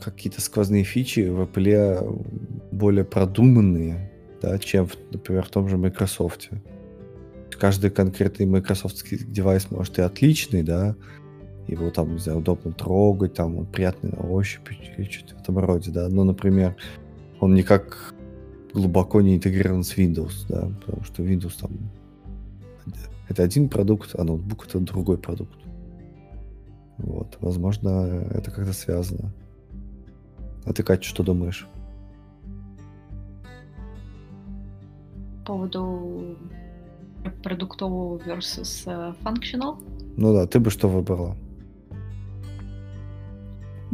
какие-то 0.00 0.40
сквозные 0.40 0.84
фичи 0.84 1.28
в 1.28 1.40
Apple 1.40 2.24
более 2.72 3.04
продуманные, 3.04 4.10
да, 4.42 4.58
чем, 4.58 4.88
например, 5.10 5.44
в 5.44 5.50
том 5.50 5.68
же 5.68 5.76
Microsoft. 5.76 6.50
Каждый 7.58 7.90
конкретный 7.90 8.46
Microsoft 8.46 9.02
девайс 9.10 9.70
может 9.70 9.98
и 9.98 10.02
отличный, 10.02 10.62
да, 10.62 10.94
его 11.66 11.90
там, 11.90 12.12
не 12.12 12.18
знаю, 12.18 12.38
удобно 12.38 12.72
трогать, 12.72 13.34
там 13.34 13.56
он 13.56 13.66
приятный 13.66 14.10
на 14.10 14.28
ощупь 14.28 14.68
или 14.70 15.04
что-то 15.04 15.36
в 15.36 15.40
этом 15.40 15.58
роде, 15.58 15.90
да. 15.90 16.08
Но, 16.08 16.24
например, 16.24 16.76
он 17.40 17.54
никак 17.54 18.14
глубоко 18.76 19.22
не 19.22 19.36
интегрирован 19.36 19.82
с 19.84 19.96
Windows, 19.96 20.44
да, 20.50 20.68
потому 20.84 21.02
что 21.02 21.22
Windows 21.22 21.58
там 21.58 21.70
это 23.28 23.42
один 23.42 23.70
продукт, 23.70 24.10
а 24.14 24.22
ноутбук 24.22 24.66
это 24.66 24.78
другой 24.80 25.16
продукт. 25.16 25.58
Вот, 26.98 27.38
возможно, 27.40 27.88
это 28.30 28.50
как-то 28.50 28.74
связано. 28.74 29.32
А 30.66 30.72
ты, 30.72 30.82
Катя, 30.82 31.04
что 31.04 31.22
думаешь? 31.22 31.66
По 35.40 35.52
поводу 35.52 36.36
продуктового 37.42 38.18
versus 38.18 38.82
э, 38.86 39.14
functional? 39.24 39.82
Ну 40.16 40.34
да, 40.34 40.46
ты 40.46 40.60
бы 40.60 40.70
что 40.70 40.88
выбрала? 40.88 41.34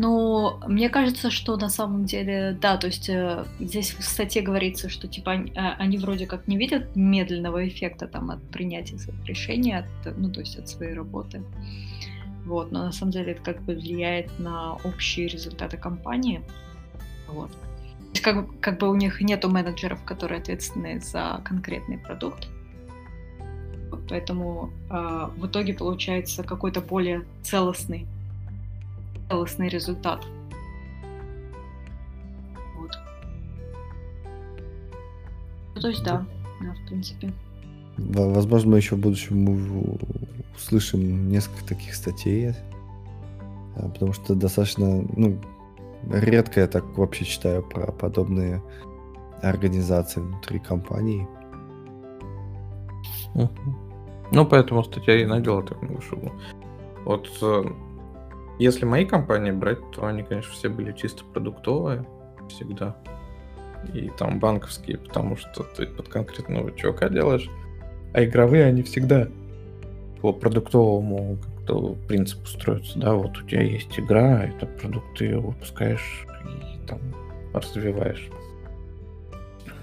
Ну, 0.02 0.58
мне 0.66 0.88
кажется, 0.88 1.30
что 1.30 1.56
на 1.56 1.68
самом 1.68 2.06
деле, 2.06 2.58
да, 2.60 2.76
то 2.76 2.88
есть 2.88 3.08
э, 3.08 3.44
здесь 3.60 3.94
в 3.94 4.02
статье 4.02 4.42
говорится, 4.42 4.88
что 4.88 5.06
типа 5.06 5.30
они, 5.30 5.52
э, 5.52 5.74
они 5.78 5.96
вроде 5.98 6.26
как 6.26 6.48
не 6.48 6.56
видят 6.56 6.96
медленного 6.96 7.68
эффекта 7.68 8.08
там 8.08 8.32
от 8.32 8.42
принятия 8.50 8.98
своих 8.98 9.24
решений, 9.26 9.74
от, 9.74 9.86
ну, 10.16 10.28
то 10.28 10.40
есть 10.40 10.58
от 10.58 10.68
своей 10.68 10.94
работы. 10.94 11.44
Вот, 12.44 12.72
но 12.72 12.86
на 12.86 12.90
самом 12.90 13.12
деле 13.12 13.30
это 13.30 13.42
как 13.42 13.62
бы 13.62 13.74
влияет 13.74 14.40
на 14.40 14.74
общие 14.84 15.28
результаты 15.28 15.76
компании. 15.76 16.40
Вот. 17.28 17.52
То 17.52 18.12
есть 18.12 18.22
как, 18.22 18.60
как 18.60 18.80
бы 18.80 18.90
у 18.90 18.96
них 18.96 19.20
нету 19.20 19.48
менеджеров, 19.48 20.02
которые 20.04 20.40
ответственны 20.40 21.00
за 21.00 21.40
конкретный 21.44 21.98
продукт. 21.98 22.48
Поэтому 24.08 24.72
э, 24.90 25.28
в 25.36 25.46
итоге 25.46 25.74
получается 25.74 26.42
какой-то 26.42 26.80
более 26.80 27.24
целостный 27.44 28.08
целостный 29.33 29.68
результат. 29.68 30.27
Вот. 32.77 32.90
Ну, 35.75 35.81
то 35.81 35.88
есть 35.88 36.05
да, 36.05 36.27
да, 36.61 36.75
в 36.75 36.87
принципе. 36.87 37.33
Возможно, 37.97 38.73
мы 38.73 38.77
еще 38.77 38.97
в 38.97 38.99
будущем 38.99 39.99
услышим 40.55 41.29
несколько 41.29 41.64
таких 41.64 41.95
статей 41.95 42.55
А, 43.77 43.88
потому 43.88 44.12
что 44.12 44.35
достаточно, 44.35 45.03
ну, 45.16 45.40
редко 46.11 46.61
я 46.61 46.66
так 46.66 46.85
вообще 46.99 47.25
читаю 47.25 47.62
про 47.62 47.90
подобные 47.90 48.62
организации 49.42 50.21
внутри 50.21 50.59
компании. 50.59 51.27
Ну, 54.31 54.47
поэтому 54.47 54.85
статья 54.85 55.21
и 55.21 55.25
надела 55.25 55.62
так 55.62 55.81
много 55.83 56.03
шума. 56.03 56.33
Вот 57.05 57.29
э, 57.42 57.64
если 58.58 58.84
мои 58.84 59.04
компании 59.04 59.50
брать, 59.50 59.78
то 59.92 60.06
они, 60.06 60.22
конечно, 60.22 60.52
все 60.52 60.68
были 60.68 60.92
чисто 60.92 61.24
продуктовые 61.24 62.06
всегда. 62.48 62.96
И 63.92 64.10
там 64.18 64.38
банковские, 64.38 64.98
потому 64.98 65.36
что 65.36 65.64
ты 65.64 65.86
под 65.86 66.08
конкретного 66.08 66.70
чувака 66.72 67.08
делаешь. 67.08 67.48
А 68.14 68.24
игровые, 68.24 68.66
они 68.66 68.82
всегда 68.82 69.28
по 70.20 70.32
продуктовому 70.32 71.38
как-то 71.62 71.96
принципу 72.08 72.46
строятся. 72.46 72.98
Да, 72.98 73.14
вот 73.14 73.38
у 73.38 73.42
тебя 73.46 73.62
есть 73.62 73.98
игра, 73.98 74.44
это 74.44 74.66
продукт, 74.66 75.06
ты 75.16 75.26
ее 75.26 75.40
выпускаешь 75.40 76.26
и 76.44 76.86
там 76.86 77.00
развиваешь. 77.52 78.28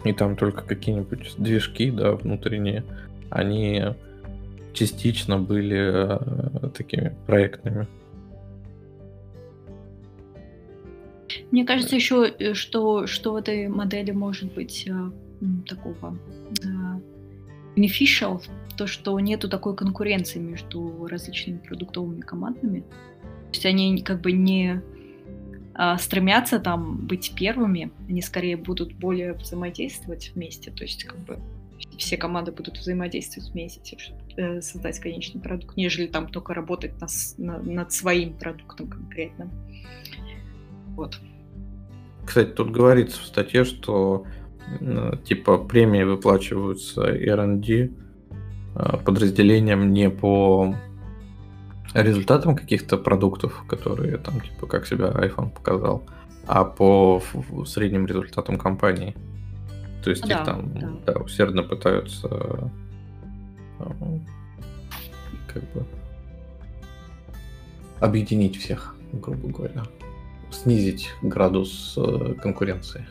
И 0.04 0.14
там 0.14 0.36
только 0.36 0.64
какие-нибудь 0.64 1.36
движки, 1.38 1.92
да, 1.92 2.14
внутренние, 2.14 2.84
они 3.30 3.84
частично 4.74 5.38
были 5.38 5.78
э, 5.78 6.70
такими 6.70 7.16
проектными. 7.28 7.88
Мне 11.52 11.66
кажется 11.66 11.96
еще, 11.96 12.28
э, 12.28 12.54
что, 12.54 13.08
что 13.08 13.34
в 13.34 13.36
этой 13.36 13.68
модели 13.68 14.12
может 14.12 14.54
быть 14.54 14.88
э, 14.88 15.12
такого 15.68 16.18
э, 16.64 16.68
beneficial, 17.76 18.42
то, 18.78 18.88
что 18.88 19.20
нету 19.20 19.50
такой 19.50 19.76
конкуренции 19.76 20.40
между 20.40 21.08
различными 21.08 21.58
продуктовыми 21.58 22.22
командами. 22.22 22.82
То 22.82 23.54
есть 23.54 23.66
они 23.66 24.02
как 24.02 24.22
бы 24.22 24.32
не 24.32 24.82
э, 25.76 25.98
стремятся 25.98 26.60
там 26.60 27.06
быть 27.08 27.34
первыми, 27.36 27.92
они 28.08 28.22
скорее 28.22 28.58
будут 28.58 28.94
более 28.94 29.34
взаимодействовать 29.34 30.32
вместе, 30.36 30.72
то 30.72 30.84
есть 30.84 31.04
как 31.04 31.20
бы 31.20 31.40
все 31.98 32.18
команды 32.18 32.52
будут 32.52 32.78
взаимодействовать 32.78 33.52
вместе, 33.52 33.98
чтобы 33.98 34.62
создать 34.62 35.00
конечный 35.00 35.42
продукт, 35.42 35.76
нежели 35.78 36.08
там 36.08 36.28
только 36.28 36.54
работать 36.54 36.94
на, 37.02 37.08
на, 37.38 37.62
над 37.62 37.92
своим 37.92 38.34
продуктом 38.34 38.88
конкретным. 38.88 39.50
Вот. 41.00 41.18
Кстати, 42.26 42.50
тут 42.50 42.72
говорится 42.72 43.22
в 43.22 43.26
статье, 43.26 43.64
что 43.64 44.26
типа 45.24 45.58
премии 45.58 46.04
выплачиваются 46.04 47.04
R&D 47.04 47.90
э, 48.76 48.98
подразделениям 49.06 49.94
не 49.94 50.10
по 50.10 50.76
результатам 51.94 52.58
каких-то 52.58 52.98
продуктов, 52.98 53.64
которые 53.68 54.18
там 54.18 54.42
типа 54.42 54.68
как 54.68 54.86
себя 54.86 55.08
iPhone 55.08 55.52
показал, 55.52 56.04
а 56.46 56.66
по 56.66 57.24
средним 57.66 58.06
результатам 58.06 58.58
компании. 58.58 59.16
То 60.04 60.10
есть 60.10 60.28
да, 60.28 60.40
их 60.40 60.44
там 60.44 60.74
да. 60.74 61.14
Да, 61.14 61.20
усердно 61.22 61.64
пытаются 61.64 62.28
э, 63.80 64.20
как 65.48 65.64
бы 65.74 65.86
объединить 68.02 68.58
всех, 68.58 68.98
грубо 69.14 69.48
говоря 69.48 69.86
снизить 70.52 71.10
градус 71.22 71.96
э, 71.98 72.34
конкуренции. 72.42 73.06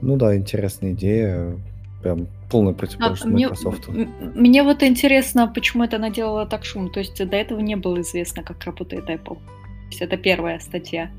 Ну 0.00 0.16
да, 0.16 0.36
интересная 0.36 0.92
идея. 0.92 1.58
Прям 2.02 2.28
полная 2.50 2.74
противоположность 2.74 3.24
а, 3.24 3.28
Microsoft. 3.28 3.88
Мне, 3.88 4.08
мне 4.34 4.62
вот 4.62 4.82
интересно, 4.82 5.50
почему 5.52 5.84
это 5.84 5.98
наделало 5.98 6.46
так 6.46 6.64
шум. 6.64 6.90
То 6.90 7.00
есть 7.00 7.16
до 7.16 7.36
этого 7.36 7.60
не 7.60 7.76
было 7.76 8.00
известно, 8.00 8.42
как 8.42 8.64
работает 8.64 9.08
Apple. 9.10 9.34
То 9.34 9.90
есть 9.90 10.02
это 10.02 10.16
первая 10.16 10.60
статья 10.60 11.10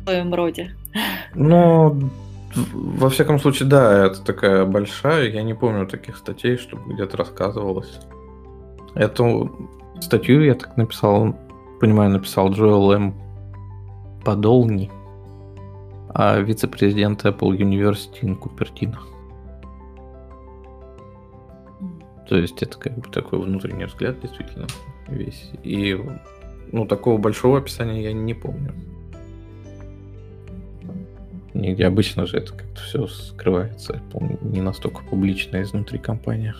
в 0.00 0.04
своем 0.04 0.32
роде. 0.32 0.74
Ну, 1.34 2.10
во 2.54 3.10
всяком 3.10 3.38
случае, 3.38 3.68
да, 3.68 4.06
это 4.06 4.22
такая 4.24 4.64
большая. 4.64 5.30
Я 5.30 5.42
не 5.42 5.54
помню 5.54 5.86
таких 5.86 6.16
статей, 6.16 6.56
чтобы 6.56 6.94
где-то 6.94 7.16
рассказывалось. 7.16 8.00
Это 8.94 9.48
Статью 10.00 10.44
я 10.44 10.54
так 10.54 10.76
написал, 10.76 11.36
понимаю, 11.80 12.10
написал 12.10 12.50
Джоэл 12.50 12.92
М. 12.92 13.14
Подолни, 14.24 14.90
а 16.12 16.38
вице-президент 16.40 17.24
Apple 17.24 17.56
University 17.56 18.34
Купертино. 18.34 18.98
То 22.28 22.36
есть 22.36 22.62
это 22.62 22.78
как 22.78 22.96
бы 22.96 23.08
такой 23.10 23.40
внутренний 23.40 23.86
взгляд 23.86 24.20
действительно 24.20 24.66
весь. 25.08 25.50
И 25.64 25.98
ну, 26.70 26.86
такого 26.86 27.18
большого 27.18 27.58
описания 27.58 28.02
я 28.02 28.12
не 28.12 28.34
помню. 28.34 28.72
Нигде 31.54 31.86
обычно 31.86 32.26
же 32.26 32.38
это 32.38 32.52
как-то 32.52 32.80
все 32.82 33.06
скрывается. 33.08 34.00
Не 34.42 34.60
настолько 34.60 35.02
публично 35.02 35.60
изнутри 35.62 35.98
компании. 35.98 36.54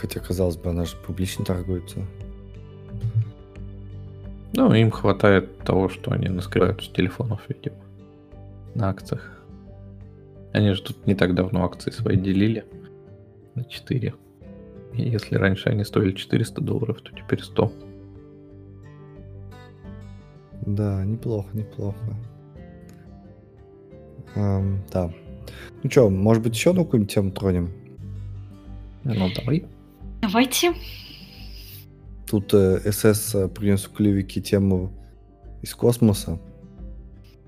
Хотя, 0.00 0.20
казалось 0.20 0.56
бы, 0.56 0.70
она 0.70 0.84
же 0.84 0.96
публично 0.96 1.44
торгуется. 1.44 2.06
Ну, 4.54 4.72
им 4.72 4.92
хватает 4.92 5.58
того, 5.58 5.88
что 5.88 6.12
они 6.12 6.28
наскрывают 6.28 6.84
с 6.84 6.88
телефонов, 6.88 7.40
видимо, 7.48 7.76
на 8.76 8.90
акциях. 8.90 9.42
Они 10.52 10.70
же 10.72 10.82
тут 10.82 11.04
не 11.06 11.16
так 11.16 11.34
давно 11.34 11.64
акции 11.64 11.90
свои 11.90 12.16
делили 12.16 12.64
на 13.56 13.64
4. 13.64 14.14
И 14.94 15.02
если 15.02 15.34
раньше 15.34 15.68
они 15.68 15.82
стоили 15.82 16.12
400 16.12 16.60
долларов, 16.60 17.00
то 17.00 17.10
теперь 17.10 17.42
100. 17.42 17.72
Да, 20.64 21.04
неплохо, 21.04 21.48
неплохо. 21.54 21.98
Эм, 24.36 24.80
да. 24.92 25.12
Ну 25.82 25.90
что, 25.90 26.08
может 26.08 26.44
быть, 26.44 26.54
еще 26.54 26.70
одну 26.70 26.84
какую-нибудь 26.84 27.12
тему 27.12 27.32
тронем? 27.32 27.72
Ну, 29.02 29.28
давай. 29.34 29.66
Давайте. 30.20 30.74
Тут 32.26 32.52
э, 32.52 32.92
СС 32.92 33.34
э, 33.34 33.48
принес 33.48 33.84
в 33.84 33.92
клювике 33.92 34.40
тему 34.40 34.92
из 35.62 35.74
космоса. 35.74 36.38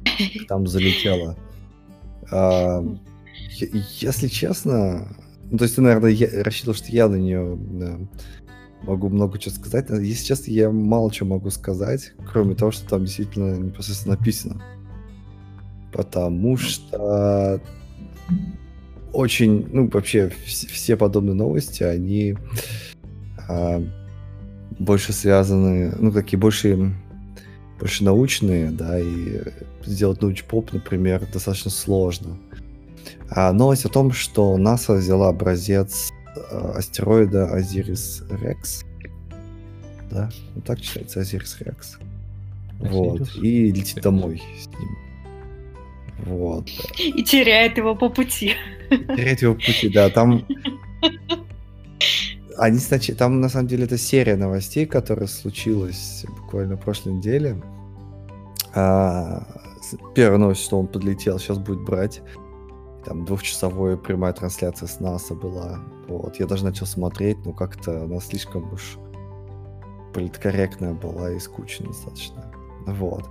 Там 0.48 0.66
залетело. 0.66 1.36
А, 2.30 2.82
если 4.00 4.28
честно, 4.28 5.08
ну, 5.50 5.58
то 5.58 5.64
есть 5.64 5.76
ты, 5.76 5.82
наверное, 5.82 6.10
я, 6.10 6.42
рассчитывал, 6.42 6.76
что 6.76 6.92
я 6.92 7.08
на 7.08 7.16
нее 7.16 7.58
да, 7.72 7.98
могу 8.82 9.08
много 9.08 9.38
чего 9.38 9.54
сказать. 9.54 9.90
Если 9.90 10.26
честно, 10.26 10.50
я 10.52 10.70
мало 10.70 11.10
чего 11.12 11.30
могу 11.30 11.50
сказать, 11.50 12.12
кроме 12.32 12.54
того, 12.54 12.70
что 12.70 12.88
там 12.88 13.04
действительно 13.04 13.56
непосредственно 13.56 14.16
написано. 14.16 14.62
Потому 15.92 16.56
что 16.56 17.60
очень, 19.12 19.66
ну, 19.72 19.88
вообще 19.88 20.32
все 20.46 20.96
подобные 20.96 21.34
новости, 21.34 21.82
они 21.82 22.36
а, 23.48 23.82
больше 24.78 25.12
связаны, 25.12 25.92
ну, 25.98 26.12
такие 26.12 26.38
больше, 26.38 26.94
больше 27.78 28.04
научные, 28.04 28.70
да, 28.70 28.98
и 28.98 29.42
сделать 29.84 30.22
научпоп, 30.22 30.72
например, 30.72 31.26
достаточно 31.32 31.70
сложно. 31.70 32.36
А 33.28 33.52
новость 33.52 33.84
о 33.84 33.88
том, 33.88 34.12
что 34.12 34.56
НАСА 34.56 34.94
взяла 34.94 35.28
образец 35.28 36.10
а, 36.50 36.74
астероида 36.76 37.52
Азирис 37.52 38.22
Рекс, 38.30 38.84
да, 40.10 40.30
вот 40.54 40.64
так 40.64 40.80
читается 40.80 41.20
Азирис 41.20 41.56
Рекс. 41.60 41.98
Вот, 42.78 43.36
и 43.36 43.70
летит 43.72 44.02
домой 44.02 44.42
с 44.58 44.66
ним. 44.68 45.09
Вот. 46.26 46.68
И 46.98 47.22
теряет 47.22 47.78
его 47.78 47.94
по 47.94 48.08
пути. 48.08 48.54
Теряет 48.90 49.42
его 49.42 49.54
по 49.54 49.60
пути, 49.60 49.88
да. 49.88 50.10
Там... 50.10 50.46
Они, 52.58 52.76
значит, 52.76 53.16
там 53.16 53.40
на 53.40 53.48
самом 53.48 53.68
деле 53.68 53.84
это 53.84 53.96
серия 53.96 54.36
новостей, 54.36 54.84
которая 54.84 55.28
случилась 55.28 56.26
буквально 56.28 56.76
в 56.76 56.80
прошлой 56.80 57.14
неделе. 57.14 57.62
А, 58.74 59.46
первая 60.14 60.38
новость, 60.38 60.62
что 60.64 60.78
он 60.78 60.86
подлетел, 60.86 61.38
сейчас 61.38 61.58
будет 61.58 61.80
брать. 61.80 62.20
Там 63.04 63.24
двухчасовая 63.24 63.96
прямая 63.96 64.34
трансляция 64.34 64.88
с 64.88 65.00
НАСА 65.00 65.34
была. 65.34 65.80
Вот. 66.06 66.38
Я 66.38 66.46
даже 66.46 66.64
начал 66.64 66.86
смотреть, 66.86 67.38
но 67.46 67.52
как-то 67.52 68.04
она 68.04 68.20
слишком 68.20 68.70
уж 68.72 68.98
политкорректная 70.12 70.92
была 70.92 71.30
и 71.30 71.38
скучная 71.38 71.88
достаточно. 71.88 72.52
Вот. 72.86 73.26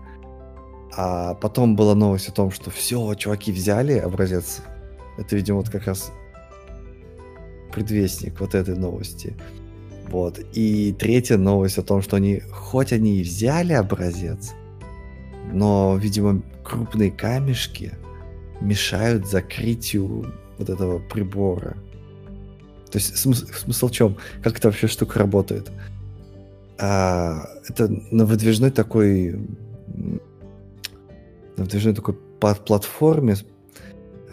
А 0.95 1.35
потом 1.35 1.75
была 1.75 1.95
новость 1.95 2.29
о 2.29 2.31
том, 2.31 2.51
что 2.51 2.71
все, 2.71 3.13
чуваки 3.15 3.51
взяли 3.51 3.93
образец. 3.93 4.61
Это, 5.17 5.35
видимо, 5.35 5.59
вот 5.59 5.69
как 5.69 5.85
раз 5.85 6.11
предвестник 7.71 8.39
вот 8.39 8.55
этой 8.55 8.75
новости. 8.75 9.35
Вот. 10.07 10.39
И 10.53 10.93
третья 10.97 11.37
новость 11.37 11.77
о 11.77 11.83
том, 11.83 12.01
что 12.01 12.15
они, 12.17 12.41
хоть 12.51 12.91
они 12.93 13.19
и 13.19 13.23
взяли 13.23 13.73
образец, 13.73 14.53
но, 15.51 15.97
видимо, 15.97 16.41
крупные 16.63 17.11
камешки 17.11 17.93
мешают 18.61 19.27
закрытию 19.27 20.33
вот 20.57 20.69
этого 20.69 20.99
прибора. 20.99 21.77
То 22.91 22.97
есть 22.97 23.17
смысл, 23.17 23.45
смысл 23.47 23.87
в 23.87 23.91
чем? 23.91 24.17
Как 24.43 24.57
эта 24.57 24.67
вообще 24.67 24.87
штука 24.87 25.19
работает? 25.19 25.71
А, 26.79 27.47
это 27.67 27.87
на 27.87 28.25
выдвижной 28.25 28.71
такой 28.71 29.39
на 31.59 31.65
выдвижной 31.65 31.93
такой 31.93 32.15
платформе 32.15 33.35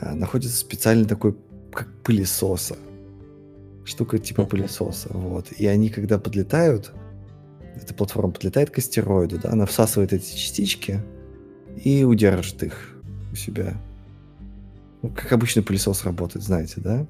а, 0.01 0.15
находится 0.15 0.57
специальный 0.57 1.07
такой 1.07 1.37
как 1.73 1.89
пылесоса. 2.03 2.77
Штука 3.85 4.19
типа 4.19 4.45
пылесоса. 4.45 5.09
Вот. 5.13 5.53
И 5.53 5.67
они, 5.67 5.91
когда 5.91 6.19
подлетают, 6.19 6.93
эта 7.75 7.93
платформа 7.95 8.33
подлетает 8.33 8.71
к 8.71 8.79
астероиду, 8.79 9.39
да, 9.39 9.51
она 9.51 9.67
всасывает 9.67 10.13
эти 10.13 10.37
частички 10.37 11.03
и 11.85 12.05
удержит 12.05 12.63
их 12.63 12.97
у 13.33 13.37
себя. 13.37 13.75
Ну, 15.03 15.11
как 15.11 15.33
обычный 15.33 15.63
пылесос 15.63 16.05
работает, 16.05 16.45
знаете, 16.45 16.81
да? 16.81 17.07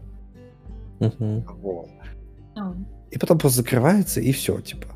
Угу. 1.00 1.44
Вот. 1.60 1.90
И 3.10 3.18
потом 3.18 3.38
просто 3.38 3.58
закрывается, 3.58 4.20
и 4.20 4.32
все, 4.32 4.60
типа. 4.60 4.88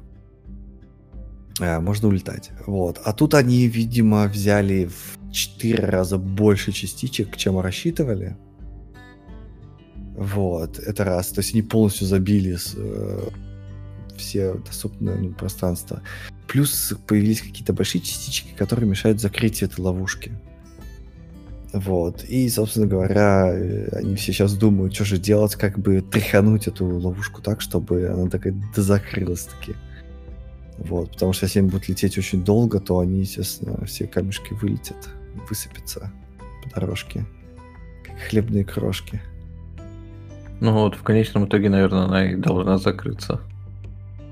А, 1.61 1.81
можно 1.81 2.09
улетать. 2.09 2.51
Вот. 2.67 3.01
А 3.05 3.13
тут 3.13 3.35
они, 3.35 3.67
видимо, 3.67 4.27
взяли 4.27 4.87
в 4.87 5.33
4 5.33 5.85
раза 5.85 6.19
больше 6.19 6.73
частичек, 6.73 7.37
чем 7.37 7.61
рассчитывали. 7.61 8.37
Вот, 10.17 10.79
это 10.79 11.05
раз. 11.05 11.29
То 11.29 11.41
есть 11.41 11.53
они 11.55 11.63
полностью 11.63 12.07
забили 12.07 12.57
с, 12.57 12.75
э, 12.77 13.29
все 14.17 14.55
доступные 14.55 15.17
ну, 15.17 15.33
пространства. 15.33 16.03
Плюс 16.47 16.95
появились 17.07 17.41
какие-то 17.41 17.73
большие 17.73 18.03
частички, 18.03 18.55
которые 18.57 18.89
мешают 18.89 19.21
закрытию 19.21 19.71
этой 19.71 19.81
ловушки. 19.81 20.33
Вот. 21.73 22.25
И, 22.25 22.49
собственно 22.49 22.87
говоря, 22.87 23.51
э, 23.53 23.89
они 23.93 24.17
все 24.17 24.33
сейчас 24.33 24.55
думают, 24.55 24.95
что 24.95 25.05
же 25.05 25.19
делать, 25.19 25.55
как 25.55 25.79
бы 25.79 26.01
тряхануть 26.01 26.67
эту 26.67 26.87
ловушку 26.87 27.41
так, 27.41 27.61
чтобы 27.61 28.09
она 28.09 28.29
такая 28.29 28.55
закрылась 28.75 29.45
таки. 29.45 29.75
Вот. 30.81 31.13
Потому 31.13 31.33
что 31.33 31.45
если 31.45 31.61
они 31.61 31.69
будут 31.69 31.89
лететь 31.89 32.19
очень 32.19 32.43
долго, 32.43 32.81
то 32.81 32.99
они, 32.99 33.21
естественно, 33.21 33.85
все 33.85 34.07
камешки 34.07 34.55
вылетят, 34.55 35.09
высыпятся 35.49 36.11
по 36.65 36.81
дорожке. 36.81 37.27
Как 38.05 38.19
хлебные 38.19 38.65
крошки. 38.65 39.21
Ну 40.61 40.73
вот, 40.73 40.95
в 40.95 41.03
конечном 41.03 41.47
итоге, 41.47 41.71
наверное, 41.71 42.05
она 42.05 42.31
и 42.31 42.37
должна 42.37 42.79
закрыться. 42.79 43.41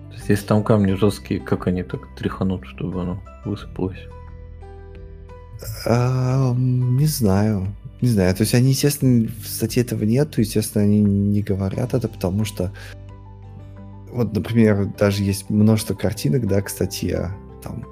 То 0.09 0.15
есть, 0.15 0.29
если 0.29 0.47
там 0.47 0.65
камни 0.65 0.93
жесткие, 0.93 1.41
как 1.41 1.67
они 1.67 1.83
так 1.83 2.01
тряханут, 2.17 2.67
чтобы 2.67 3.03
оно 3.03 3.23
высыпалось? 3.45 4.01
А, 5.87 6.55
не 6.57 7.07
знаю. 7.07 7.69
Не 8.01 8.09
знаю. 8.09 8.35
То 8.35 8.43
есть 8.43 8.55
они, 8.55 8.71
естественно, 8.71 9.29
в 9.43 9.47
статье 9.47 9.83
этого 9.83 10.05
нету, 10.05 10.41
естественно, 10.41 10.85
они 10.85 11.01
не 11.01 11.43
говорят 11.43 11.95
это, 11.95 12.09
потому 12.09 12.45
что 12.45 12.73
вот, 14.11 14.35
например, 14.35 14.87
даже 14.99 15.23
есть 15.23 15.51
множество 15.51 15.95
картинок, 15.95 16.47
да, 16.47 16.61
к 16.63 16.69
статье, 16.69 17.35
там, 17.63 17.85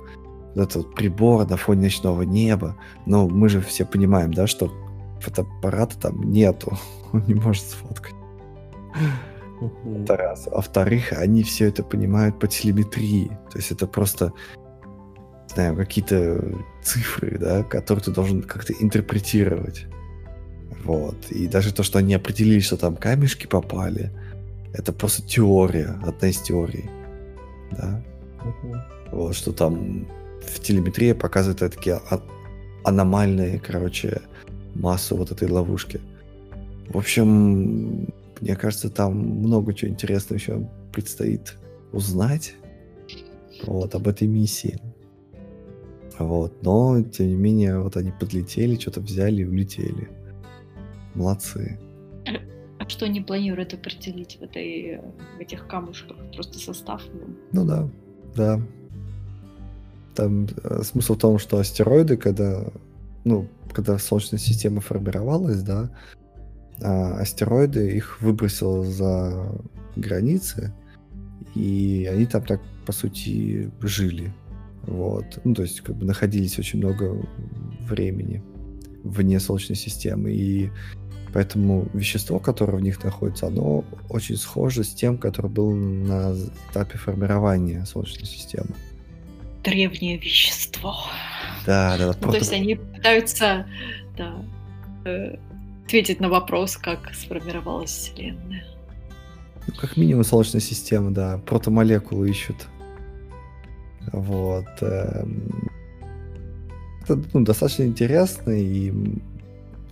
вот 0.55 0.63
этот 0.63 0.77
вот 0.77 0.95
прибор 0.95 1.49
на 1.49 1.57
фоне 1.57 1.83
ночного 1.83 2.23
неба, 2.23 2.77
но 3.05 3.29
мы 3.29 3.49
же 3.49 3.61
все 3.61 3.85
понимаем, 3.85 4.33
да, 4.33 4.47
что 4.47 4.73
фотоаппарата 5.21 5.99
там 5.99 6.31
нету, 6.31 6.79
он 7.13 7.25
не 7.27 7.35
может 7.35 7.65
сфоткать. 7.65 8.15
Это 10.03 10.17
раз. 10.17 10.47
А 10.47 10.57
во-вторых, 10.57 11.13
они 11.13 11.43
все 11.43 11.69
это 11.69 11.83
понимают 11.83 12.39
по 12.39 12.47
телеметрии. 12.47 13.29
То 13.51 13.59
есть 13.59 13.71
это 13.71 13.87
просто 13.87 14.33
знаю, 15.57 15.77
какие-то 15.77 16.45
цифры, 16.83 17.39
да, 17.39 17.63
которые 17.63 18.05
ты 18.05 18.11
должен 18.11 18.43
как-то 18.43 18.75
интерпретировать. 18.75 19.87
Вот. 20.85 21.17
И 21.31 21.47
даже 21.49 21.73
то, 21.75 21.83
что 21.83 21.99
они 21.99 22.15
определили, 22.15 22.61
что 22.61 22.77
там 22.77 22.97
камешки 22.97 23.47
попали, 23.47 24.13
это 24.77 24.93
просто 24.93 25.23
теория, 25.23 25.99
одна 26.05 26.29
из 26.29 26.41
теорий. 26.41 26.91
Да. 27.73 28.03
uh 28.45 28.81
Вот, 29.13 29.35
что 29.35 29.53
там 29.53 30.07
в 30.43 30.61
телеметрии 30.61 31.13
показывают 31.13 31.61
такие 31.61 32.01
а- 32.11 32.23
аномальные, 32.85 33.59
короче, 33.59 34.21
массу 34.75 35.17
вот 35.17 35.33
этой 35.33 35.51
ловушки. 35.51 36.01
В 36.89 36.99
общем, 36.99 38.07
мне 38.41 38.57
кажется, 38.57 38.91
там 38.91 39.17
много 39.17 39.75
чего 39.75 39.91
интересного 39.91 40.39
еще 40.39 40.69
предстоит 40.93 41.57
узнать 41.93 42.55
вот, 43.65 43.95
об 43.95 44.07
этой 44.07 44.29
миссии. 44.29 44.79
Вот. 46.19 46.63
Но, 46.63 47.03
тем 47.03 47.29
не 47.29 47.35
менее, 47.35 47.81
вот 47.81 47.97
они 47.97 48.13
подлетели, 48.13 48.79
что-то 48.79 49.01
взяли 49.01 49.43
и 49.43 49.47
улетели. 49.47 50.09
Молодцы. 51.15 51.79
А 52.79 52.89
что 52.89 53.07
они 53.07 53.21
планируют 53.21 53.75
определить 53.75 54.37
в, 54.39 54.43
этой, 54.43 55.01
в 55.37 55.41
этих 55.41 55.67
камушках? 55.67 56.17
Просто 56.35 56.59
состав? 56.59 57.03
Ну 57.53 57.65
да, 57.65 57.89
да. 58.35 58.61
Там 60.15 60.47
э, 60.63 60.83
смысл 60.83 61.15
в 61.15 61.19
том, 61.19 61.39
что 61.39 61.59
астероиды, 61.59 62.17
когда, 62.17 62.65
ну, 63.25 63.49
когда 63.73 63.99
Солнечная 63.99 64.39
система 64.39 64.81
формировалась, 64.81 65.63
да, 65.63 65.91
а 66.83 67.19
астероиды 67.19 67.97
их 67.97 68.21
выбросило 68.21 68.85
за 68.85 69.47
границы, 69.97 70.73
и 71.55 72.09
они 72.13 72.27
там 72.27 72.43
так, 72.45 72.61
по 72.85 72.93
сути, 72.93 73.71
жили. 73.81 74.33
Вот. 74.83 75.41
Ну, 75.45 75.55
то 75.55 75.63
есть, 75.63 75.81
как 75.81 75.97
бы 75.97 76.05
находились 76.05 76.59
очень 76.59 76.79
много 76.79 77.27
времени 77.89 78.43
вне 79.03 79.41
Солнечной 79.41 79.77
системы. 79.77 80.33
И 80.33 80.71
поэтому 81.33 81.89
вещество, 81.93 82.39
которое 82.39 82.77
в 82.77 82.83
них 82.83 83.03
находится, 83.03 83.47
оно 83.47 83.85
очень 84.09 84.37
схоже 84.37 84.85
с 84.85 84.95
тем, 84.95 85.19
которое 85.19 85.49
было 85.49 85.75
на 85.75 86.35
этапе 86.71 86.99
формирования 86.99 87.85
Солнечной 87.85 88.27
системы. 88.27 88.71
Древнее 89.63 90.19
вещество. 90.19 90.95
Да, 91.67 91.97
да. 91.99 92.07
Ну, 92.07 92.13
просто... 92.15 92.31
То 92.31 92.37
есть 92.39 92.53
они 92.53 92.75
пытаются 92.77 93.67
да, 94.17 94.35
э, 95.05 95.37
ответить 95.85 96.21
на 96.21 96.29
вопрос, 96.29 96.77
как 96.77 97.13
сформировалась 97.15 97.91
Вселенная. 97.91 98.65
Ну, 99.67 99.75
как 99.75 99.97
минимум 99.97 100.25
Солнечная 100.25 100.61
система, 100.61 101.11
да. 101.11 101.39
Протомолекулы 101.45 102.31
ищут. 102.31 102.69
Вот. 104.13 104.67
Эм, 104.81 105.71
это 107.03 107.21
ну, 107.33 107.45
достаточно 107.45 107.85
интересно, 107.85 108.51
и 108.51 108.93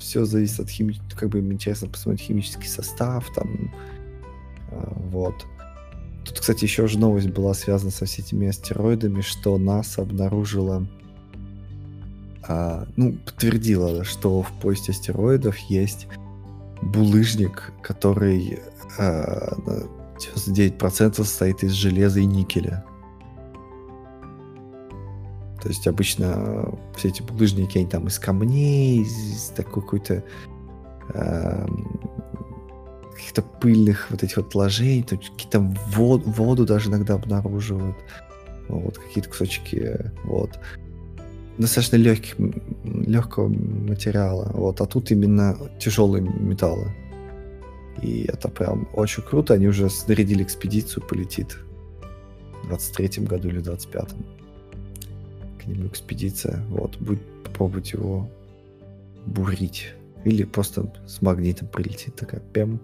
все 0.04 0.24
зависит 0.24 0.60
от 0.60 0.68
хими... 0.68 0.96
Как 1.16 1.30
бы 1.30 1.38
интересно 1.40 1.88
посмотреть 1.88 2.26
химический 2.26 2.68
состав, 2.68 3.32
там, 3.34 3.72
э, 4.70 4.92
вот. 5.10 5.34
Тут, 6.24 6.40
кстати, 6.40 6.64
еще 6.64 6.86
же 6.86 6.98
новость 6.98 7.28
была 7.28 7.54
связана 7.54 7.90
со 7.90 8.04
всеми 8.04 8.26
этими 8.26 8.48
астероидами, 8.48 9.20
что 9.20 9.58
НАСА 9.58 10.02
обнаружила, 10.02 10.86
а, 12.46 12.86
ну, 12.96 13.12
подтвердила, 13.24 14.04
что 14.04 14.42
в 14.42 14.52
поиске 14.60 14.92
астероидов 14.92 15.56
есть 15.56 16.06
булыжник, 16.82 17.72
который 17.82 18.60
а, 18.98 19.56
99% 20.18 21.14
состоит 21.14 21.62
из 21.62 21.72
железа 21.72 22.20
и 22.20 22.26
никеля. 22.26 22.84
То 25.64 25.70
есть 25.70 25.86
обычно 25.86 26.78
все 26.94 27.08
эти 27.08 27.22
булыжники, 27.22 27.78
они 27.78 27.86
там 27.86 28.06
из 28.06 28.18
камней, 28.18 29.00
из 29.00 29.50
такой 29.56 29.82
какой-то 29.82 30.22
э, 31.14 31.66
каких-то 33.14 33.40
пыльных 33.40 34.10
вот 34.10 34.22
этих 34.22 34.36
вот 34.36 34.54
ложений, 34.54 35.06
какие-то 35.08 35.60
вод, 35.60 36.26
воду 36.26 36.66
даже 36.66 36.90
иногда 36.90 37.14
обнаруживают. 37.14 37.96
Вот, 38.68 38.98
какие-то 38.98 39.30
кусочки, 39.30 40.12
вот. 40.24 40.58
Достаточно 41.56 41.96
легких, 41.96 42.34
легкого 42.84 43.48
материала, 43.48 44.50
вот, 44.52 44.82
а 44.82 44.86
тут 44.86 45.10
именно 45.12 45.56
тяжелые 45.80 46.22
металлы. 46.22 46.92
И 48.02 48.24
это 48.24 48.48
прям 48.50 48.86
очень 48.92 49.22
круто. 49.22 49.54
Они 49.54 49.66
уже 49.66 49.88
снарядили 49.88 50.42
экспедицию, 50.42 51.04
полетит 51.06 51.56
в 52.64 52.68
23 52.68 53.24
году 53.24 53.48
или 53.48 53.62
25-м 53.62 54.33
к 55.64 55.66
нему 55.66 55.88
экспедиция. 55.88 56.62
Вот, 56.68 56.96
будет 56.98 57.22
попробовать 57.44 57.92
его 57.92 58.28
бурить. 59.26 59.92
Или 60.24 60.44
просто 60.44 60.92
с 61.06 61.20
магнитом 61.22 61.68
прилетит 61.68 62.14
такая 62.14 62.40
пем. 62.40 62.80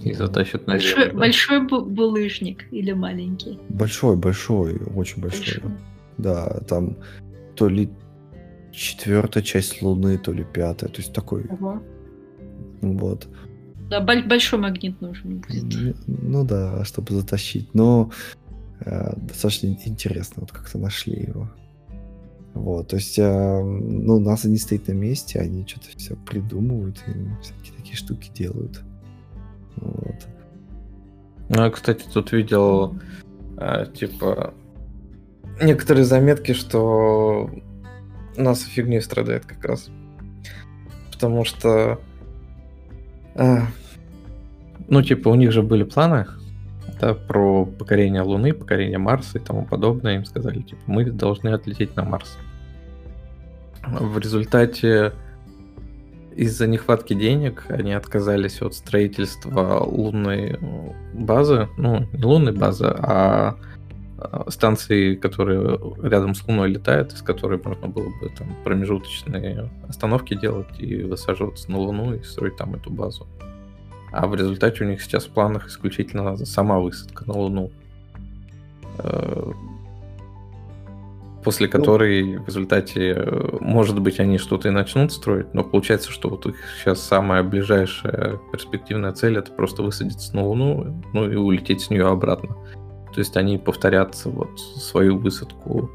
И 0.00 0.12
затащит 0.12 0.66
на 0.66 0.74
Большой, 0.74 1.12
большой 1.12 1.66
булыжник 1.66 2.64
или 2.72 2.92
маленький? 2.92 3.58
Большой, 3.68 4.16
большой, 4.16 4.76
очень 4.94 5.22
большой. 5.22 5.60
большой. 5.60 5.70
Да, 6.18 6.60
там 6.68 6.96
то 7.56 7.68
ли 7.68 7.88
четвертая 8.72 9.42
часть 9.42 9.80
Луны, 9.80 10.18
то 10.18 10.32
ли 10.32 10.44
пятая. 10.44 10.90
То 10.90 10.98
есть 10.98 11.14
такой. 11.14 11.46
Ого. 11.46 11.80
Вот. 12.82 13.26
Да, 13.88 14.00
большой 14.00 14.58
магнит 14.58 15.00
нужен 15.00 15.38
будет. 15.38 15.96
Ну 16.06 16.44
да, 16.44 16.84
чтобы 16.84 17.14
затащить. 17.14 17.72
Но 17.74 18.10
Э, 18.80 19.12
достаточно 19.16 19.68
интересно, 19.68 20.42
вот 20.42 20.52
как-то 20.52 20.78
нашли 20.78 21.22
его. 21.22 21.48
Вот, 22.54 22.88
то 22.88 22.96
есть, 22.96 23.18
э, 23.18 23.62
ну, 23.62 24.20
НАСА 24.20 24.48
не 24.48 24.58
стоит 24.58 24.88
на 24.88 24.92
месте, 24.92 25.40
они 25.40 25.66
что-то 25.66 25.88
все 25.96 26.16
придумывают 26.16 27.02
и 27.06 27.12
всякие 27.42 27.74
такие 27.76 27.96
штуки 27.96 28.30
делают. 28.32 28.82
Вот. 29.76 30.26
Ну, 31.48 31.64
я, 31.64 31.70
кстати, 31.70 32.04
тут 32.12 32.32
видел, 32.32 32.96
э, 33.58 33.86
типа, 33.92 34.54
некоторые 35.60 36.04
заметки, 36.04 36.52
что 36.52 37.50
НАСА 38.36 38.66
фигней 38.66 39.02
страдает 39.02 39.44
как 39.44 39.64
раз. 39.64 39.90
Потому 41.12 41.44
что, 41.44 42.00
э, 43.34 43.58
ну, 44.88 45.02
типа, 45.02 45.28
у 45.28 45.34
них 45.34 45.50
же 45.52 45.62
были 45.62 45.82
планы 45.82 46.26
да, 47.00 47.14
про 47.14 47.64
покорение 47.64 48.22
Луны, 48.22 48.52
покорение 48.52 48.98
Марса 48.98 49.38
и 49.38 49.40
тому 49.40 49.64
подобное. 49.64 50.16
Им 50.16 50.24
сказали, 50.24 50.60
типа, 50.60 50.82
мы 50.86 51.04
должны 51.04 51.48
отлететь 51.48 51.96
на 51.96 52.04
Марс. 52.04 52.38
В 53.86 54.18
результате 54.18 55.12
из-за 56.34 56.66
нехватки 56.66 57.14
денег 57.14 57.66
они 57.68 57.92
отказались 57.92 58.60
от 58.60 58.74
строительства 58.74 59.84
лунной 59.84 60.58
базы, 61.12 61.68
ну, 61.76 62.08
не 62.12 62.24
лунной 62.24 62.52
базы, 62.52 62.86
а, 62.86 63.56
а 64.18 64.50
станции, 64.50 65.14
которые 65.14 65.78
рядом 66.02 66.34
с 66.34 66.46
Луной 66.46 66.70
летают, 66.70 67.12
из 67.12 67.22
которой 67.22 67.60
можно 67.62 67.88
было 67.88 68.08
бы 68.20 68.30
там 68.36 68.48
промежуточные 68.64 69.70
остановки 69.88 70.34
делать 70.34 70.80
и 70.80 71.02
высаживаться 71.02 71.70
на 71.70 71.78
Луну 71.78 72.14
и 72.14 72.22
строить 72.22 72.56
там 72.56 72.74
эту 72.74 72.90
базу. 72.90 73.26
А 74.16 74.28
в 74.28 74.34
результате 74.36 74.84
у 74.84 74.86
них 74.86 75.02
сейчас 75.02 75.24
в 75.24 75.30
планах 75.30 75.66
исключительно 75.66 76.36
сама 76.36 76.78
высадка 76.78 77.24
на 77.26 77.34
Луну. 77.34 77.72
Э, 78.98 79.50
после 81.42 81.66
ну. 81.66 81.72
которой 81.72 82.38
в 82.38 82.46
результате, 82.46 83.14
э, 83.16 83.58
может 83.60 84.00
быть, 84.00 84.20
они 84.20 84.38
что-то 84.38 84.68
и 84.68 84.70
начнут 84.70 85.10
строить, 85.10 85.52
но 85.52 85.64
получается, 85.64 86.12
что 86.12 86.30
вот 86.30 86.46
их 86.46 86.54
сейчас 86.78 87.00
самая 87.00 87.42
ближайшая 87.42 88.38
перспективная 88.52 89.10
цель 89.12 89.36
это 89.36 89.50
просто 89.50 89.82
высадиться 89.82 90.34
на 90.36 90.44
Луну, 90.44 91.02
ну 91.12 91.28
и 91.28 91.34
улететь 91.34 91.80
с 91.80 91.90
нее 91.90 92.06
обратно. 92.06 92.56
То 93.12 93.18
есть 93.18 93.36
они 93.36 93.58
повторят 93.58 94.14
вот 94.24 94.60
свою 94.60 95.18
высадку 95.18 95.90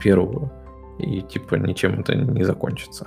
первую, 0.00 0.50
и 0.98 1.20
типа 1.20 1.56
ничем 1.56 2.00
это 2.00 2.14
не 2.14 2.44
закончится. 2.44 3.06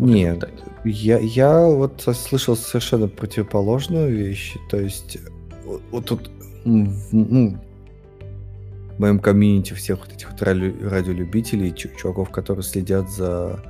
Нет, 0.00 0.48
я, 0.84 1.18
я 1.18 1.66
вот 1.66 2.02
слышал 2.14 2.56
совершенно 2.56 3.06
противоположную 3.06 4.10
вещь. 4.10 4.56
То 4.70 4.78
есть 4.78 5.18
вот, 5.64 5.82
вот 5.90 6.04
тут 6.06 6.30
ну, 6.64 6.90
в 7.12 8.98
моем 8.98 9.18
комьюнити 9.18 9.74
всех 9.74 10.00
вот 10.00 10.12
этих 10.12 10.30
вот 10.30 10.42
радиолюбителей, 10.42 11.74
чуваков, 11.74 12.30
которые 12.30 12.62
следят 12.62 13.10
за 13.10 13.62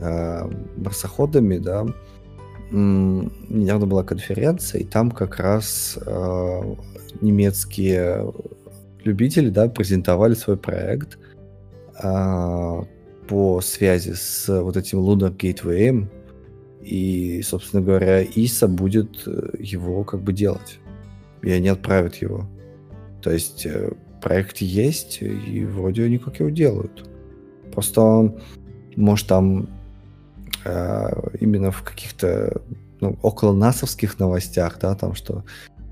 э, 0.00 0.50
марсоходами, 0.76 1.58
да, 1.58 1.86
недавно 2.70 3.86
была 3.86 4.02
конференция, 4.02 4.80
и 4.80 4.84
там 4.84 5.10
как 5.10 5.36
раз 5.36 5.98
э, 6.04 6.74
немецкие 7.20 8.32
любители, 9.04 9.50
да, 9.50 9.68
презентовали 9.68 10.32
свой 10.32 10.56
проект, 10.56 11.18
э, 12.02 12.82
по 13.32 13.62
связи 13.62 14.12
с 14.12 14.46
вот 14.62 14.76
этим 14.76 14.98
Lunar 14.98 15.34
Gateway, 15.34 16.06
и, 16.82 17.40
собственно 17.42 17.82
говоря, 17.82 18.22
ИСа 18.22 18.68
будет 18.68 19.26
э, 19.26 19.54
его 19.58 20.04
как 20.04 20.20
бы 20.20 20.34
делать. 20.34 20.80
И 21.40 21.50
они 21.50 21.68
отправят 21.68 22.16
его. 22.16 22.46
То 23.22 23.30
есть 23.30 23.64
э, 23.64 23.94
проект 24.20 24.58
есть, 24.58 25.22
и 25.22 25.64
вроде 25.64 26.04
они 26.04 26.18
как 26.18 26.40
его 26.40 26.50
делают. 26.50 27.08
Просто, 27.72 28.36
может, 28.96 29.28
там 29.28 29.66
э, 30.66 31.08
именно 31.40 31.70
в 31.70 31.82
каких-то 31.84 32.60
ну, 33.00 33.18
около 33.22 33.54
насовских 33.54 34.18
новостях, 34.18 34.78
да, 34.78 34.94
там 34.94 35.14
что 35.14 35.42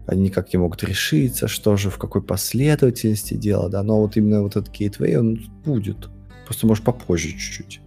они 0.06 0.24
никак 0.24 0.52
не 0.52 0.58
могут 0.58 0.84
решиться, 0.84 1.48
что 1.48 1.74
же, 1.76 1.88
в 1.88 1.96
какой 1.96 2.20
последовательности 2.20 3.32
дело, 3.32 3.70
да, 3.70 3.82
но 3.82 3.98
вот 3.98 4.18
именно 4.18 4.42
вот 4.42 4.56
этот 4.56 4.78
gateway, 4.78 5.16
он 5.16 5.40
будет. 5.64 6.10
Просто, 6.50 6.66
может, 6.66 6.82
попозже 6.82 7.28
чуть-чуть. 7.28 7.80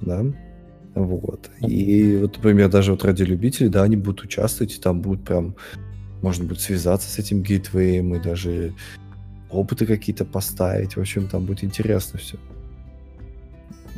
Да? 0.00 0.24
Вот. 0.96 1.48
И 1.60 2.16
вот, 2.16 2.38
например, 2.38 2.68
даже 2.68 2.90
вот 2.90 3.04
ради 3.04 3.22
любителей, 3.22 3.68
да, 3.68 3.84
они 3.84 3.94
будут 3.94 4.22
участвовать, 4.24 4.74
и 4.74 4.80
там 4.80 5.00
будут 5.00 5.22
прям, 5.22 5.54
можно 6.22 6.44
будет 6.44 6.60
связаться 6.60 7.08
с 7.08 7.20
этим 7.20 7.44
гейтвеем 7.44 8.16
и 8.16 8.18
даже 8.18 8.74
опыты 9.48 9.86
какие-то 9.86 10.24
поставить. 10.24 10.96
В 10.96 11.00
общем, 11.00 11.28
там 11.28 11.44
будет 11.44 11.62
интересно 11.62 12.18
все. 12.18 12.36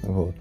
Вот. 0.03 0.35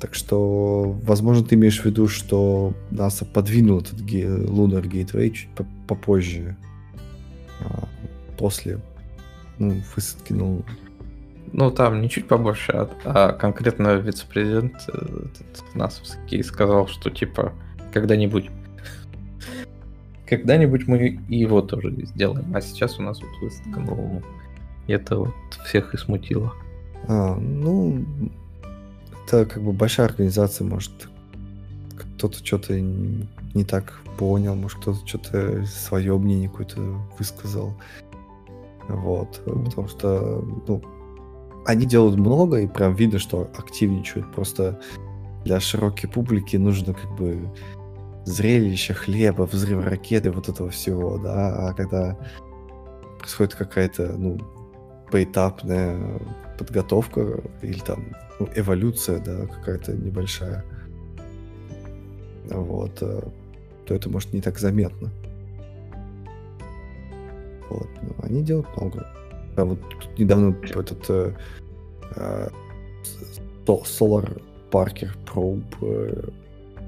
Так 0.00 0.14
что, 0.14 0.98
возможно, 1.02 1.44
ты 1.44 1.56
имеешь 1.56 1.82
в 1.82 1.84
виду, 1.84 2.08
что 2.08 2.72
НАСА 2.90 3.26
подвинул 3.26 3.80
этот 3.80 4.00
ге- 4.00 4.24
Lunar 4.24 4.88
Gateway 4.88 5.28
чуть 5.28 5.50
попозже, 5.86 6.56
а, 7.60 7.86
после 8.38 8.80
ну, 9.58 9.82
высадки 9.94 10.32
на 10.32 10.44
Луну. 10.44 10.64
Ну, 11.52 11.70
там 11.70 12.00
не 12.00 12.08
чуть 12.08 12.28
побольше, 12.28 12.72
а, 12.72 12.88
а 13.04 13.32
конкретно 13.32 13.96
вице-президент 13.96 14.74
э, 14.92 15.24
НАСовский 15.74 16.44
сказал, 16.44 16.86
что 16.86 17.10
типа 17.10 17.52
когда-нибудь 17.92 18.50
когда-нибудь 20.30 20.86
мы 20.86 21.20
его 21.28 21.60
тоже 21.60 21.90
сделаем. 22.04 22.54
А 22.54 22.60
сейчас 22.60 23.00
у 23.00 23.02
нас 23.02 23.20
вот 23.20 23.30
выставка 23.42 23.80
на 23.80 23.92
Луну. 23.92 24.22
И 24.86 24.92
это 24.92 25.16
вот 25.16 25.34
всех 25.66 25.92
и 25.92 25.96
смутило. 25.96 26.54
А, 27.08 27.34
ну, 27.34 28.04
это 29.26 29.44
как 29.44 29.62
бы 29.62 29.72
большая 29.72 30.06
организация, 30.06 30.64
может, 30.64 31.08
кто-то 31.96 32.38
что-то 32.44 32.80
не 32.80 33.64
так 33.64 34.00
понял, 34.18 34.54
может, 34.54 34.78
кто-то 34.78 35.04
что-то 35.04 35.64
свое 35.66 36.16
мнение 36.16 36.48
какое-то 36.48 36.80
высказал. 37.18 37.74
Вот, 38.88 39.40
потому 39.44 39.88
что, 39.88 40.44
ну, 40.66 40.82
они 41.66 41.86
делают 41.86 42.16
много, 42.16 42.58
и 42.58 42.66
прям 42.66 42.94
видно, 42.94 43.18
что 43.18 43.50
активничают. 43.56 44.32
Просто 44.32 44.80
для 45.44 45.60
широкой 45.60 46.08
публики 46.08 46.56
нужно 46.56 46.94
как 46.94 47.10
бы 47.16 47.50
зрелище, 48.24 48.94
хлеба, 48.94 49.42
взрыв 49.42 49.84
ракеты, 49.84 50.30
вот 50.30 50.48
этого 50.48 50.70
всего, 50.70 51.18
да. 51.18 51.68
А 51.68 51.74
когда 51.74 52.16
происходит 53.18 53.54
какая-то, 53.54 54.14
ну, 54.16 54.38
поэтапная 55.10 56.20
подготовка 56.58 57.40
или 57.62 57.78
там 57.78 58.04
ну, 58.38 58.48
эволюция, 58.54 59.18
да, 59.20 59.46
какая-то 59.46 59.92
небольшая, 59.92 60.64
вот, 62.50 62.98
э, 63.02 63.22
то 63.86 63.94
это 63.94 64.10
может 64.10 64.32
не 64.32 64.40
так 64.40 64.58
заметно. 64.58 65.10
Вот, 67.68 67.88
но 68.02 68.14
они 68.22 68.42
делают 68.42 68.68
много. 68.76 69.06
А 69.56 69.64
вот 69.64 69.78
недавно 70.18 70.56
этот 70.62 71.08
э, 71.08 71.34
э, 72.16 72.48
Solar 73.66 74.42
Parker 74.70 75.10
Probe 75.26 75.64
э, 75.82 76.28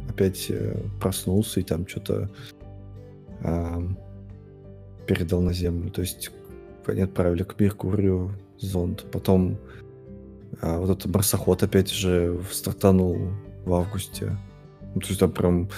опять 0.08 0.46
э, 0.50 0.76
проснулся 1.00 1.60
и 1.60 1.62
там 1.62 1.86
что-то 1.86 2.30
э, 3.40 3.80
передал 5.06 5.40
на 5.40 5.52
Землю. 5.52 5.90
То 5.90 6.02
есть 6.02 6.30
они 6.86 7.02
отправили 7.02 7.42
к 7.42 7.58
Меркурию 7.58 8.32
зонд. 8.58 9.04
Потом 9.10 9.58
э, 10.60 10.78
вот 10.78 10.90
этот 10.90 11.12
марсоход 11.12 11.62
опять 11.62 11.90
же 11.90 12.40
стартанул 12.50 13.18
в 13.64 13.74
августе. 13.74 14.36
Ну, 14.94 15.00
то 15.00 15.08
есть 15.08 15.20
там 15.20 15.32
прям 15.32 15.68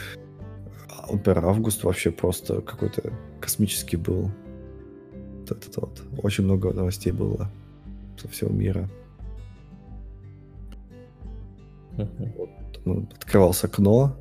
например, 1.10 1.44
август 1.44 1.84
вообще 1.84 2.10
просто 2.10 2.60
какой-то 2.60 3.12
космический 3.40 3.96
был 3.96 4.30
вот 5.54 5.66
это 5.68 5.80
вот. 5.80 6.02
Очень 6.22 6.44
много 6.44 6.72
новостей 6.72 7.12
было 7.12 7.50
со 8.16 8.28
всего 8.28 8.50
мира. 8.50 8.88
Uh-huh. 11.96 12.32
Вот, 12.36 12.80
ну, 12.84 13.06
открывалось 13.14 13.62
окно 13.64 14.16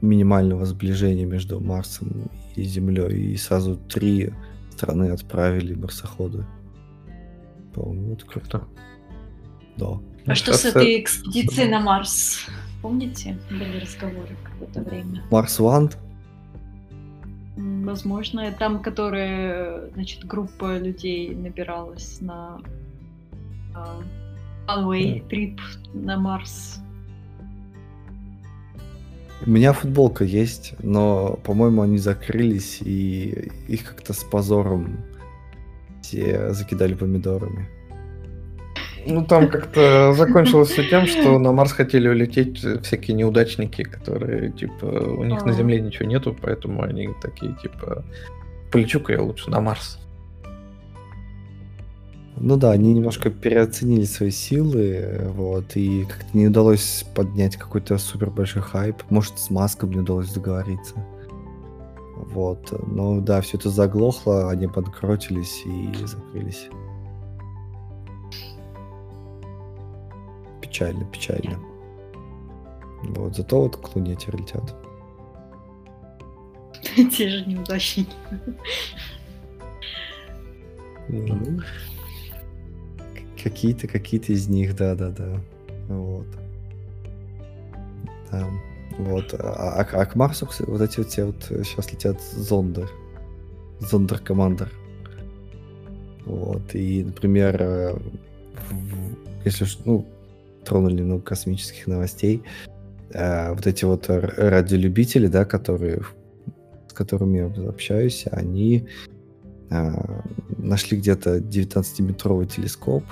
минимального 0.00 0.64
сближения 0.64 1.26
между 1.26 1.60
Марсом 1.60 2.30
и 2.56 2.62
Землей, 2.62 3.32
и 3.32 3.36
сразу 3.36 3.76
три 3.76 4.32
страны 4.70 5.10
отправили 5.10 5.74
марсоходы. 5.74 6.44
По-моему, 7.74 8.12
это 8.14 8.26
круто. 8.26 8.64
Да. 9.76 10.00
А 10.26 10.34
что 10.34 10.52
с 10.54 10.64
этой 10.64 11.00
экспедицией 11.00 11.68
на 11.68 11.80
Марс? 11.80 12.46
Помните, 12.82 13.38
были 13.50 13.80
разговоры 13.80 14.36
какое-то 14.44 14.82
время? 14.82 15.24
Марс 15.30 15.58
One? 15.58 15.92
Возможно, 17.84 18.50
там, 18.58 18.82
которые, 18.82 19.90
значит, 19.92 20.24
группа 20.24 20.78
людей 20.78 21.34
набиралась 21.34 22.18
на 22.22 22.58
uh, 23.74 24.02
one-way 24.66 25.28
trip 25.28 25.58
на 25.92 26.18
Марс. 26.18 26.80
У 29.44 29.50
меня 29.50 29.74
футболка 29.74 30.24
есть, 30.24 30.72
но, 30.82 31.38
по-моему, 31.44 31.82
они 31.82 31.98
закрылись, 31.98 32.80
и 32.80 33.50
их 33.68 33.84
как-то 33.84 34.14
с 34.14 34.24
позором 34.24 34.96
все 36.00 36.54
закидали 36.54 36.94
помидорами. 36.94 37.68
Ну, 39.06 39.24
там 39.24 39.48
как-то 39.48 40.12
закончилось 40.14 40.70
все 40.70 40.88
тем, 40.88 41.06
что 41.06 41.38
на 41.38 41.52
Марс 41.52 41.72
хотели 41.72 42.08
улететь 42.08 42.58
всякие 42.82 43.16
неудачники, 43.16 43.82
которые, 43.82 44.52
типа, 44.52 44.84
у 44.84 45.24
них 45.24 45.44
на 45.44 45.52
А. 45.52 45.54
Земле 45.54 45.80
ничего 45.80 46.08
нету, 46.08 46.36
поэтому 46.40 46.82
они 46.82 47.10
такие, 47.20 47.54
типа, 47.62 48.04
полечу-ка 48.72 49.12
я 49.12 49.22
лучше 49.22 49.50
на 49.50 49.60
Марс. 49.60 49.98
Ну 52.36 52.56
да, 52.56 52.72
они 52.72 52.92
немножко 52.92 53.30
переоценили 53.30 54.04
свои 54.04 54.30
силы, 54.30 55.20
вот, 55.34 55.76
и 55.76 56.04
как-то 56.04 56.36
не 56.36 56.48
удалось 56.48 57.04
поднять 57.14 57.56
какой-то 57.56 57.96
супер 57.98 58.30
большой 58.30 58.62
хайп. 58.62 58.96
Может, 59.08 59.38
с 59.38 59.50
Маском 59.50 59.92
не 59.92 60.00
удалось 60.00 60.32
договориться. 60.32 60.94
Вот, 62.16 62.72
но 62.88 63.20
да, 63.20 63.40
все 63.40 63.56
это 63.56 63.70
заглохло, 63.70 64.50
они 64.50 64.66
подкротились 64.66 65.62
и 65.64 66.06
закрылись. 66.06 66.68
Печально, 70.74 71.04
печально. 71.04 71.56
Вот, 73.04 73.36
зато 73.36 73.60
вот 73.60 73.76
к 73.76 73.94
Луне 73.94 74.16
теперь 74.16 74.40
летят. 74.40 74.74
Те 77.16 77.28
же 77.28 77.44
неудачники. 77.46 78.10
Ну, 81.08 81.60
Какие-то, 83.40 83.86
какие-то 83.86 84.32
из 84.32 84.48
них, 84.48 84.74
да-да-да. 84.74 85.40
Вот. 85.88 86.26
Да. 88.32 88.50
Вот. 88.98 89.32
А, 89.34 89.80
а- 89.80 90.00
а 90.00 90.06
к 90.06 90.16
Марсу, 90.16 90.44
кстати, 90.46 90.68
вот 90.68 90.80
эти 90.80 90.98
вот 90.98 91.08
все 91.08 91.26
вот 91.26 91.44
сейчас 91.64 91.92
летят 91.92 92.20
зонды. 92.20 92.88
Зондер 93.78 94.18
командер. 94.18 94.72
Вот. 96.26 96.74
И, 96.74 97.04
например, 97.04 97.62
э, 97.62 97.94
в- 98.70 99.44
если 99.44 99.66
ну, 99.84 100.04
тронули 100.64 101.02
ну, 101.02 101.20
космических 101.20 101.86
новостей, 101.86 102.42
э, 103.10 103.52
вот 103.52 103.66
эти 103.66 103.84
вот 103.84 104.06
радиолюбители, 104.08 105.26
да, 105.26 105.44
которые, 105.44 106.02
с 106.88 106.92
которыми 106.92 107.38
я 107.38 107.68
общаюсь, 107.68 108.24
они 108.30 108.88
а, 109.70 110.24
нашли 110.58 110.98
где-то 110.98 111.38
19-метровый 111.38 112.46
телескоп, 112.46 113.04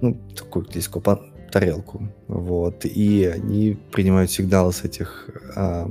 ну, 0.00 0.18
такой 0.36 0.66
телескоп, 0.66 1.08
а, 1.08 1.20
тарелку, 1.50 2.12
вот, 2.28 2.84
и 2.84 3.24
они 3.24 3.78
принимают 3.92 4.30
сигналы 4.30 4.72
с 4.72 4.84
этих 4.84 5.30
а, 5.54 5.88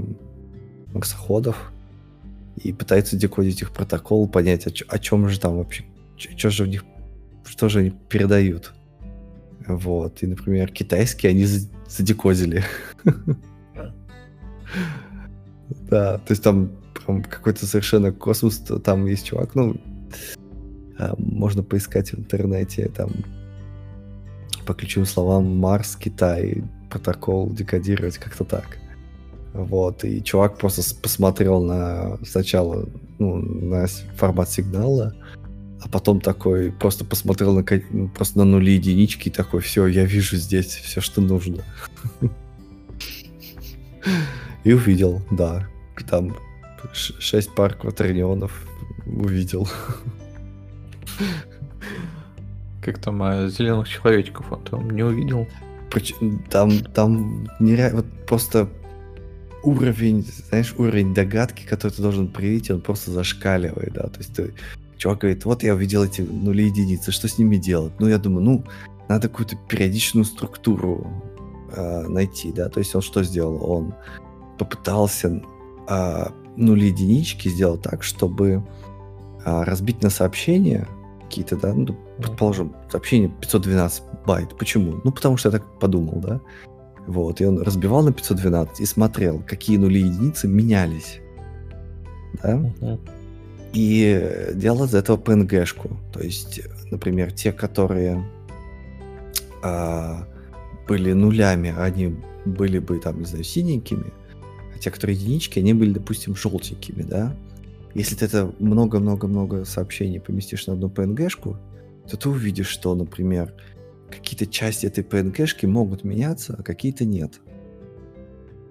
марсоходов 0.93 1.71
и 2.57 2.73
пытаются 2.73 3.17
декодить 3.17 3.61
их 3.61 3.71
протокол, 3.71 4.27
понять, 4.27 4.67
о, 4.67 4.71
о 4.87 4.99
чем 4.99 5.27
же 5.29 5.39
там 5.39 5.57
вообще, 5.57 5.85
что 6.15 6.49
же 6.49 6.63
в 6.65 6.67
них, 6.67 6.83
что 7.45 7.69
же 7.69 7.79
они 7.79 7.89
передают. 8.09 8.73
Вот, 9.67 10.21
и, 10.23 10.27
например, 10.27 10.71
китайские 10.71 11.31
они 11.31 11.45
за- 11.45 11.69
задекодили. 11.87 12.63
Да, 15.89 16.17
то 16.19 16.31
есть 16.31 16.43
там 16.43 16.71
прям 17.05 17.23
какой-то 17.23 17.65
совершенно 17.65 18.11
космос, 18.11 18.57
там 18.83 19.05
есть 19.05 19.25
чувак, 19.25 19.55
ну, 19.55 19.75
а, 20.97 21.13
можно 21.17 21.63
поискать 21.63 22.11
в 22.11 22.19
интернете, 22.19 22.89
там, 22.89 23.09
по 24.65 24.73
ключевым 24.73 25.05
словам 25.05 25.57
Марс, 25.57 25.95
Китай, 25.95 26.63
протокол 26.89 27.49
декодировать, 27.49 28.17
как-то 28.17 28.43
так. 28.43 28.77
Вот, 29.53 30.03
и 30.03 30.23
чувак 30.23 30.57
просто 30.57 30.81
посмотрел 31.01 31.63
на 31.63 32.17
сначала 32.25 32.87
ну, 33.19 33.37
на 33.37 33.87
формат 34.15 34.49
сигнала, 34.49 35.15
а 35.85 35.87
потом 35.87 36.19
такой 36.19 36.71
просто 36.71 37.05
посмотрел 37.05 37.53
на 37.53 37.63
ну, 37.91 38.07
просто 38.09 38.39
на 38.39 38.45
нули 38.45 38.71
единички 38.71 39.29
и 39.29 39.31
такой, 39.31 39.61
все, 39.61 39.85
я 39.85 40.03
вижу 40.03 40.35
здесь 40.35 40.65
все, 40.65 40.99
что 40.99 41.21
нужно. 41.21 41.63
И 44.63 44.73
увидел, 44.73 45.21
да, 45.29 45.67
там 46.09 46.35
шесть 46.91 47.53
пар 47.53 47.75
кватернионов 47.75 48.67
увидел. 49.05 49.69
Как 52.81 52.97
там 52.97 53.21
а, 53.21 53.47
зеленых 53.47 53.87
человечков 53.87 54.51
он 54.51 54.63
там 54.63 54.89
не 54.89 55.03
увидел. 55.03 55.47
Там, 56.49 56.79
там 56.79 57.47
нереально, 57.59 57.97
вот 57.97 58.07
просто 58.25 58.69
уровень, 59.61 60.25
знаешь, 60.49 60.73
уровень 60.77 61.13
догадки, 61.13 61.63
который 61.63 61.91
ты 61.91 62.01
должен 62.01 62.27
проявить, 62.27 62.71
он 62.71 62.81
просто 62.81 63.11
зашкаливает, 63.11 63.93
да, 63.93 64.07
то 64.07 64.17
есть 64.17 64.33
ты, 64.33 64.53
чувак 64.97 65.19
говорит, 65.19 65.45
вот 65.45 65.63
я 65.63 65.73
увидел 65.73 66.03
эти 66.03 66.21
нули 66.21 66.65
единицы, 66.65 67.11
что 67.11 67.27
с 67.27 67.37
ними 67.37 67.57
делать? 67.57 67.93
Ну, 67.99 68.07
я 68.07 68.17
думаю, 68.17 68.43
ну, 68.43 68.63
надо 69.07 69.29
какую-то 69.29 69.55
периодичную 69.67 70.25
структуру 70.25 71.07
э, 71.75 72.07
найти, 72.07 72.51
да, 72.51 72.69
то 72.69 72.79
есть 72.79 72.95
он 72.95 73.01
что 73.01 73.23
сделал? 73.23 73.69
Он 73.69 73.93
попытался 74.57 75.41
а, 75.87 76.31
нули 76.55 76.87
единички 76.87 77.49
сделать 77.49 77.81
так, 77.81 78.03
чтобы 78.03 78.63
а, 79.43 79.65
разбить 79.65 80.01
на 80.01 80.09
сообщения 80.09 80.87
какие-то, 81.23 81.57
да, 81.57 81.73
ну, 81.73 81.95
предположим, 82.17 82.73
сообщение 82.89 83.29
512 83.29 84.03
байт. 84.25 84.57
Почему? 84.57 85.01
Ну, 85.03 85.11
потому 85.11 85.37
что 85.37 85.49
я 85.49 85.59
так 85.59 85.79
подумал, 85.79 86.19
да. 86.21 86.39
Вот, 87.07 87.41
и 87.41 87.45
он 87.45 87.61
разбивал 87.61 88.03
на 88.03 88.13
512 88.13 88.79
и 88.79 88.85
смотрел, 88.85 89.43
какие 89.45 89.77
нули 89.77 89.99
единицы 89.99 90.47
менялись. 90.47 91.19
Да? 92.41 92.55
Мгм. 92.55 92.99
И 93.75 94.19
э, 94.21 94.53
делал 94.55 94.85
из 94.85 94.95
этого 94.95 95.17
PNG-шку. 95.17 95.97
То 96.13 96.21
есть, 96.21 96.61
например, 96.91 97.33
те, 97.33 97.51
которые 97.51 98.25
а, 99.61 100.25
были 100.87 101.11
нулями, 101.11 101.75
они 101.77 102.15
были 102.45 102.79
бы, 102.79 102.99
там, 102.99 103.19
не 103.19 103.25
знаю, 103.25 103.43
синенькими, 103.43 104.13
а 104.73 104.79
те, 104.79 104.91
которые 104.91 105.17
единички, 105.17 105.59
они 105.59 105.73
были, 105.73 105.91
допустим, 105.91 106.35
желтенькими, 106.35 107.03
да? 107.03 107.35
Если 107.95 108.15
ты 108.15 108.25
это 108.25 108.53
много-много-много 108.59 109.65
сообщений 109.65 110.19
поместишь 110.19 110.67
на 110.67 110.73
одну 110.73 110.87
PNG-шку, 110.87 111.57
то 112.09 112.17
ты 112.17 112.29
увидишь, 112.29 112.67
что, 112.67 112.95
например, 112.95 113.53
какие-то 114.09 114.45
части 114.45 114.85
этой 114.85 115.03
PNG-шки 115.03 115.65
могут 115.65 116.03
меняться, 116.03 116.55
а 116.57 116.63
какие-то 116.63 117.03
нет. 117.03 117.41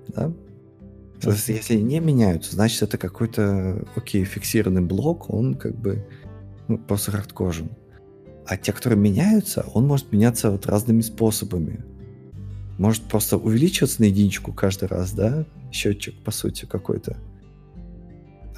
Да? 0.09 0.33
Соответственно, 1.25 1.57
если 1.57 1.75
они 1.75 1.83
не 1.85 2.01
меняются, 2.01 2.53
значит, 2.53 2.83
это 2.83 2.99
какой-то, 2.99 3.87
окей, 3.97 4.25
фиксированный 4.25 4.83
блок, 4.83 5.33
он 5.33 5.55
как 5.55 5.75
бы 5.77 6.07
ну, 6.69 6.79
просто 6.79 7.13
хардкожен. 7.13 7.71
А 8.47 8.57
те, 8.57 8.73
которые 8.73 8.99
меняются, 8.99 9.65
он 9.73 9.87
может 9.87 10.13
меняться 10.13 10.51
вот 10.51 10.67
разными 10.67 11.01
способами. 11.01 11.85
Может 12.79 13.05
просто 13.05 13.39
увеличиваться 13.39 14.03
на 14.03 14.07
единичку 14.07 14.53
каждый 14.53 14.89
раз, 14.89 15.13
да? 15.13 15.47
Счетчик, 15.73 16.23
по 16.23 16.31
сути, 16.31 16.67
какой-то. 16.67 17.17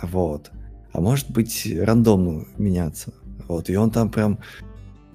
Вот. 0.02 0.50
А 0.92 1.00
может 1.00 1.30
быть 1.30 1.68
рандомно 1.78 2.46
меняться. 2.58 3.12
Вот. 3.46 3.70
И 3.70 3.76
он 3.76 3.90
там 3.90 4.10
прям 4.10 4.38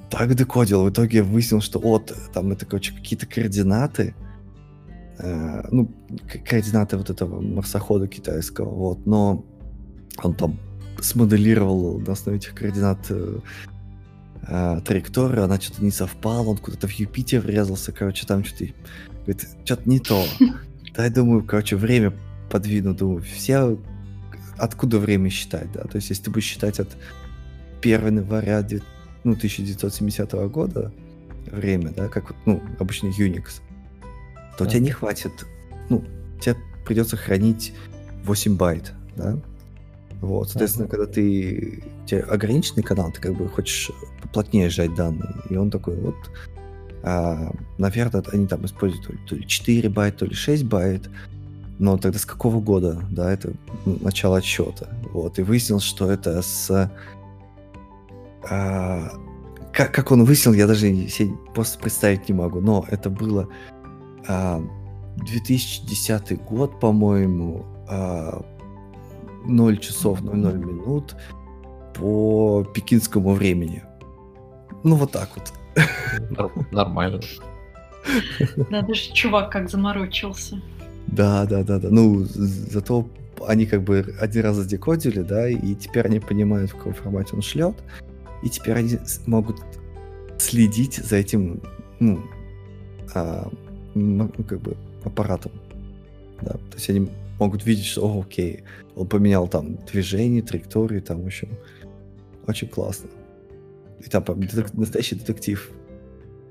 так 0.10 0.36
декодил. 0.36 0.84
В 0.84 0.90
итоге 0.90 1.24
выяснил, 1.24 1.62
что 1.62 1.80
вот 1.80 2.14
там 2.34 2.52
это, 2.52 2.66
короче, 2.66 2.94
какие-то 2.94 3.26
координаты. 3.26 4.16
Э, 5.22 5.64
ну, 5.72 5.92
координаты 6.46 6.98
вот 6.98 7.10
этого 7.10 7.42
марсохода 7.42 8.08
китайского. 8.08 8.70
Вот. 8.70 9.06
Но 9.06 9.46
он 10.24 10.36
там 10.36 10.60
смоделировал 11.00 12.00
на 12.00 12.14
основе 12.14 12.38
этих 12.38 12.54
координат 12.54 13.06
э, 13.10 13.40
э, 14.48 14.82
траекторию, 14.86 15.44
она 15.44 15.60
что-то 15.60 15.84
не 15.84 15.92
совпала, 15.92 16.50
он 16.50 16.58
куда-то 16.58 16.88
в 16.88 16.92
Юпитер 16.92 17.42
врезался, 17.42 17.92
короче, 17.92 18.26
там 18.26 18.44
что-то... 18.44 18.74
Говорит, 19.26 19.48
что-то 19.66 19.90
не 19.90 20.00
то. 20.00 20.26
Да, 20.94 21.06
я 21.06 21.10
думаю, 21.10 21.42
короче, 21.46 21.78
время 21.78 22.14
подвину, 22.50 22.94
думаю, 22.94 23.22
все... 23.22 23.80
Откуда 24.58 25.00
время 25.00 25.30
считать, 25.30 25.72
да? 25.72 25.84
То 25.84 25.96
есть, 25.96 26.10
если 26.10 26.26
ты 26.26 26.32
будешь 26.32 26.44
считать 26.44 26.82
от 26.82 26.90
1 27.82 28.18
января 28.18 28.62
ну, 29.24 29.32
1970 29.32 30.34
года 30.50 30.92
время, 31.50 31.92
да, 31.96 32.10
как 32.10 32.30
вот, 32.30 32.38
ну, 32.46 32.62
обычный 32.78 33.12
Unix, 33.12 33.62
то 34.58 34.64
у 34.64 34.68
тебя 34.68 34.80
Да. 34.80 34.86
не 34.86 34.92
хватит, 34.92 35.32
ну, 35.90 36.04
тебе 36.40 36.56
придется 36.86 37.18
хранить 37.18 37.74
8 38.26 38.56
байт, 38.58 38.94
да? 39.16 39.38
Вот, 40.22 40.50
соответственно, 40.50 40.88
когда 40.88 41.08
ты, 41.08 41.84
у 42.04 42.08
тебя 42.08 42.24
ограниченный 42.26 42.84
канал, 42.84 43.12
ты 43.12 43.20
как 43.20 43.36
бы 43.36 43.50
хочешь 43.50 43.92
поплотнее 44.22 44.70
сжать 44.70 44.94
данные, 44.94 45.34
и 45.50 45.56
он 45.58 45.72
такой, 45.72 45.96
вот, 45.96 46.16
а, 47.04 47.52
наверное, 47.80 48.24
они 48.32 48.46
там 48.46 48.64
используют 48.66 49.08
то 49.08 49.14
ли, 49.14 49.20
то 49.28 49.36
ли 49.36 49.48
4 49.48 49.90
байта, 49.90 50.20
то 50.20 50.26
ли 50.26 50.36
6 50.36 50.64
байт, 50.66 51.10
но 51.80 51.98
тогда 51.98 52.20
с 52.20 52.26
какого 52.28 52.62
года, 52.62 53.04
да, 53.10 53.34
это 53.34 53.54
начало 53.86 54.38
отсчета, 54.38 54.90
вот, 55.12 55.40
и 55.40 55.42
выяснилось, 55.42 55.84
что 55.84 56.12
это 56.12 56.40
с... 56.44 56.92
а, 58.48 59.12
как, 59.74 59.92
как 59.92 60.12
он 60.12 60.24
выяснил, 60.26 60.54
я 60.54 60.68
даже 60.68 60.82
себе 61.08 61.34
просто 61.56 61.80
представить 61.80 62.30
не 62.30 62.36
могу, 62.36 62.60
но 62.60 62.86
это 62.90 63.10
было 63.10 63.48
2010 64.26 66.42
год, 66.44 66.80
по-моему, 66.80 67.66
а, 67.90 68.44
0 69.46 69.78
часов 69.78 70.22
00 70.22 70.58
минут 70.58 71.16
по 71.94 72.66
пекинскому 72.74 73.34
времени. 73.34 73.84
Ну, 74.84 74.96
вот 74.96 75.12
так 75.12 75.30
вот. 75.36 75.54
Нормально. 76.72 77.20
Надо 78.70 78.94
же, 78.94 79.14
чувак 79.14 79.52
как 79.52 79.70
заморочился. 79.70 80.62
Да, 81.08 81.46
да, 81.46 81.64
да, 81.64 81.80
да. 81.80 81.90
Ну, 81.92 82.26
зато 82.26 83.08
они 83.48 83.66
как 83.66 83.84
бы 83.84 84.16
один 84.20 84.44
раз 84.44 84.56
задекодили, 84.56 85.22
да, 85.22 85.50
и 85.50 85.76
теперь 85.76 86.06
они 86.06 86.20
понимают, 86.20 86.72
в 86.72 86.78
каком 86.78 86.94
формате 86.94 87.32
он 87.34 87.42
шлет, 87.42 87.76
и 88.44 88.50
теперь 88.50 88.78
они 88.78 88.98
могут 89.26 89.62
следить 90.38 90.96
за 90.96 91.18
этим, 91.18 91.62
ну, 92.00 92.22
а, 93.14 93.50
ну, 93.94 94.30
как 94.48 94.62
бы 94.62 94.76
аппаратом. 95.04 95.52
Да, 96.42 96.54
то 96.54 96.76
есть 96.76 96.90
они 96.90 97.10
могут 97.40 97.66
видеть, 97.66 97.86
что, 97.86 98.08
о, 98.08 98.22
окей, 98.22 98.64
он 98.96 99.08
поменял 99.08 99.48
там 99.48 99.78
движение, 99.92 100.42
траекторию, 100.42 101.02
там, 101.02 101.24
в 101.24 101.26
общем, 101.26 101.50
очень 102.48 102.68
классно. 102.68 103.10
И 104.00 104.10
там 104.10 104.24
детек- 104.24 104.74
настоящий 104.74 105.16
детектив. 105.16 105.72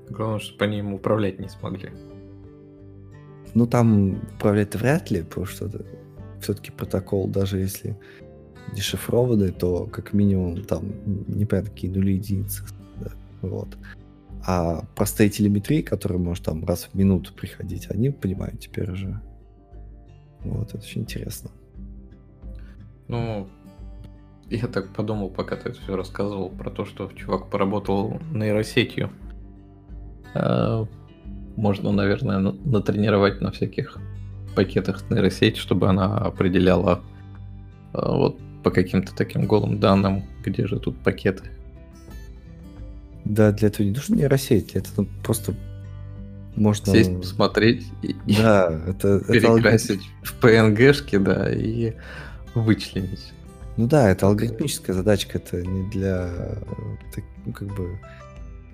Главное, 0.09 0.39
что 0.39 0.57
по 0.57 0.65
ним 0.65 0.93
управлять 0.93 1.39
не 1.39 1.49
смогли. 1.49 1.89
Ну, 3.53 3.67
там 3.67 4.21
управлять 4.35 4.75
вряд 4.75 5.11
ли, 5.11 5.23
потому 5.23 5.45
что 5.45 5.65
это 5.65 5.85
все-таки 6.41 6.71
протокол, 6.71 7.27
даже 7.27 7.59
если 7.59 7.97
дешифрованный, 8.73 9.51
то 9.51 9.85
как 9.85 10.13
минимум 10.13 10.63
там 10.63 10.85
непонятно 11.27 11.71
какие 11.71 11.91
нули 11.91 12.13
единицы. 12.13 12.63
Да, 12.99 13.11
вот. 13.41 13.67
А 14.45 14.83
простые 14.95 15.29
телеметрии, 15.29 15.81
которые 15.81 16.19
может 16.19 16.45
там 16.45 16.65
раз 16.65 16.89
в 16.91 16.95
минуту 16.95 17.33
приходить, 17.33 17.87
они 17.89 18.09
понимают 18.09 18.59
теперь 18.59 18.91
уже. 18.91 19.21
Вот, 20.43 20.69
это 20.69 20.79
очень 20.79 21.01
интересно. 21.01 21.51
Ну, 23.07 23.47
я 24.49 24.67
так 24.67 24.89
подумал, 24.89 25.29
пока 25.29 25.55
ты 25.55 25.69
это 25.69 25.79
все 25.79 25.95
рассказывал, 25.95 26.49
про 26.49 26.71
то, 26.71 26.85
что 26.85 27.09
чувак 27.15 27.49
поработал 27.49 28.19
нейросетью. 28.33 29.11
А, 30.33 30.87
можно, 31.55 31.91
наверное, 31.91 32.39
натренировать 32.39 33.41
на 33.41 33.51
всяких 33.51 33.97
пакетах 34.55 35.09
нейросеть, 35.09 35.57
чтобы 35.57 35.87
она 35.87 36.17
определяла 36.17 37.01
а, 37.93 38.15
вот 38.15 38.39
по 38.63 38.71
каким-то 38.71 39.15
таким 39.15 39.45
голым 39.45 39.79
данным, 39.79 40.23
где 40.43 40.67
же 40.67 40.79
тут 40.79 40.97
пакеты. 40.97 41.51
Да, 43.25 43.51
для 43.51 43.67
этого 43.67 43.85
не 43.85 43.93
нужно 43.93 44.15
нейросеть, 44.15 44.75
это 44.75 44.89
ну, 44.97 45.07
просто 45.23 45.55
можно... 46.55 46.91
Сесть, 46.91 47.15
посмотреть 47.17 47.87
и 48.01 48.15
да, 48.37 48.81
это, 48.87 49.19
перекрасить 49.19 50.01
это... 50.01 50.31
в 50.31 50.43
PNG-шки, 50.43 51.19
да, 51.19 51.51
и 51.51 51.93
вычленить. 52.55 53.33
Ну 53.77 53.87
да, 53.87 54.09
это 54.09 54.27
алгоритмическая 54.27 54.95
задачка, 54.95 55.37
это 55.37 55.61
не 55.61 55.89
для... 55.89 56.29
Ну, 57.45 57.53
как 57.53 57.69
бы... 57.75 57.97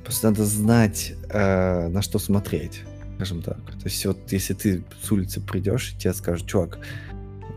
Просто 0.04 0.30
надо 0.30 0.46
знать, 0.46 1.14
э, 1.30 1.88
на 1.90 2.02
что 2.02 2.18
смотреть, 2.18 2.82
скажем 3.16 3.42
так. 3.42 3.58
То 3.58 3.86
есть 3.86 4.06
вот 4.06 4.32
если 4.32 4.54
ты 4.54 4.84
с 5.02 5.12
улицы 5.12 5.42
придешь, 5.42 5.92
и 5.92 5.98
тебе 5.98 6.14
скажут, 6.14 6.48
чувак, 6.48 6.80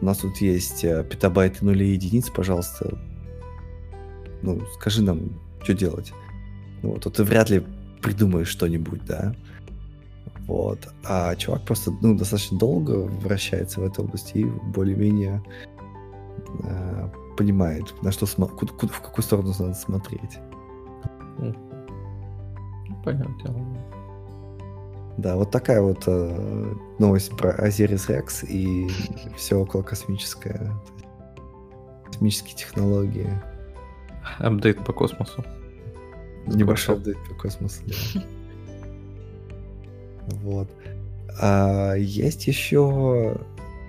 у 0.00 0.04
нас 0.04 0.18
тут 0.18 0.38
есть 0.38 0.84
э, 0.84 1.04
петабайты 1.08 1.64
нулей 1.64 1.92
единиц, 1.92 2.28
пожалуйста, 2.28 2.98
ну, 4.42 4.60
скажи 4.74 5.02
нам, 5.02 5.40
что 5.62 5.74
делать. 5.74 6.12
Ну, 6.82 6.90
вот, 6.90 7.02
то 7.02 7.10
ты 7.10 7.24
вряд 7.24 7.50
ли 7.50 7.64
придумаешь 8.02 8.48
что-нибудь, 8.48 9.04
да. 9.04 9.34
Вот. 10.46 10.88
А 11.04 11.34
чувак 11.36 11.62
просто 11.62 11.92
ну, 12.02 12.16
достаточно 12.16 12.58
долго 12.58 12.92
вращается 12.92 13.80
в 13.80 13.84
этой 13.84 14.04
области 14.04 14.38
и 14.38 14.44
более-менее 14.44 15.42
э, 16.64 17.08
понимает, 17.36 17.94
на 18.02 18.10
что 18.10 18.26
смо- 18.26 18.48
куда, 18.48 18.72
куда, 18.72 18.92
в 18.92 19.00
какую 19.00 19.22
сторону 19.22 19.52
надо 19.58 19.74
смотреть. 19.74 20.38
Понятно. 23.04 23.54
Да, 25.18 25.36
вот 25.36 25.50
такая 25.50 25.82
вот 25.82 26.04
э, 26.06 26.74
новость 26.98 27.36
про 27.36 27.50
Азирис 27.50 28.08
Рекс 28.08 28.42
и 28.42 28.88
все 29.36 29.56
около 29.56 29.82
космическое. 29.82 30.72
Космические 32.06 32.56
технологии. 32.56 33.30
Апдейт 34.38 34.84
по 34.84 34.92
космосу. 34.92 35.44
Небольшой 36.46 36.96
апдейт 36.96 37.18
по 37.28 37.34
космосу, 37.34 37.82
да. 37.86 38.22
Вот. 40.26 40.68
А 41.40 41.94
есть 41.94 42.46
еще 42.46 43.36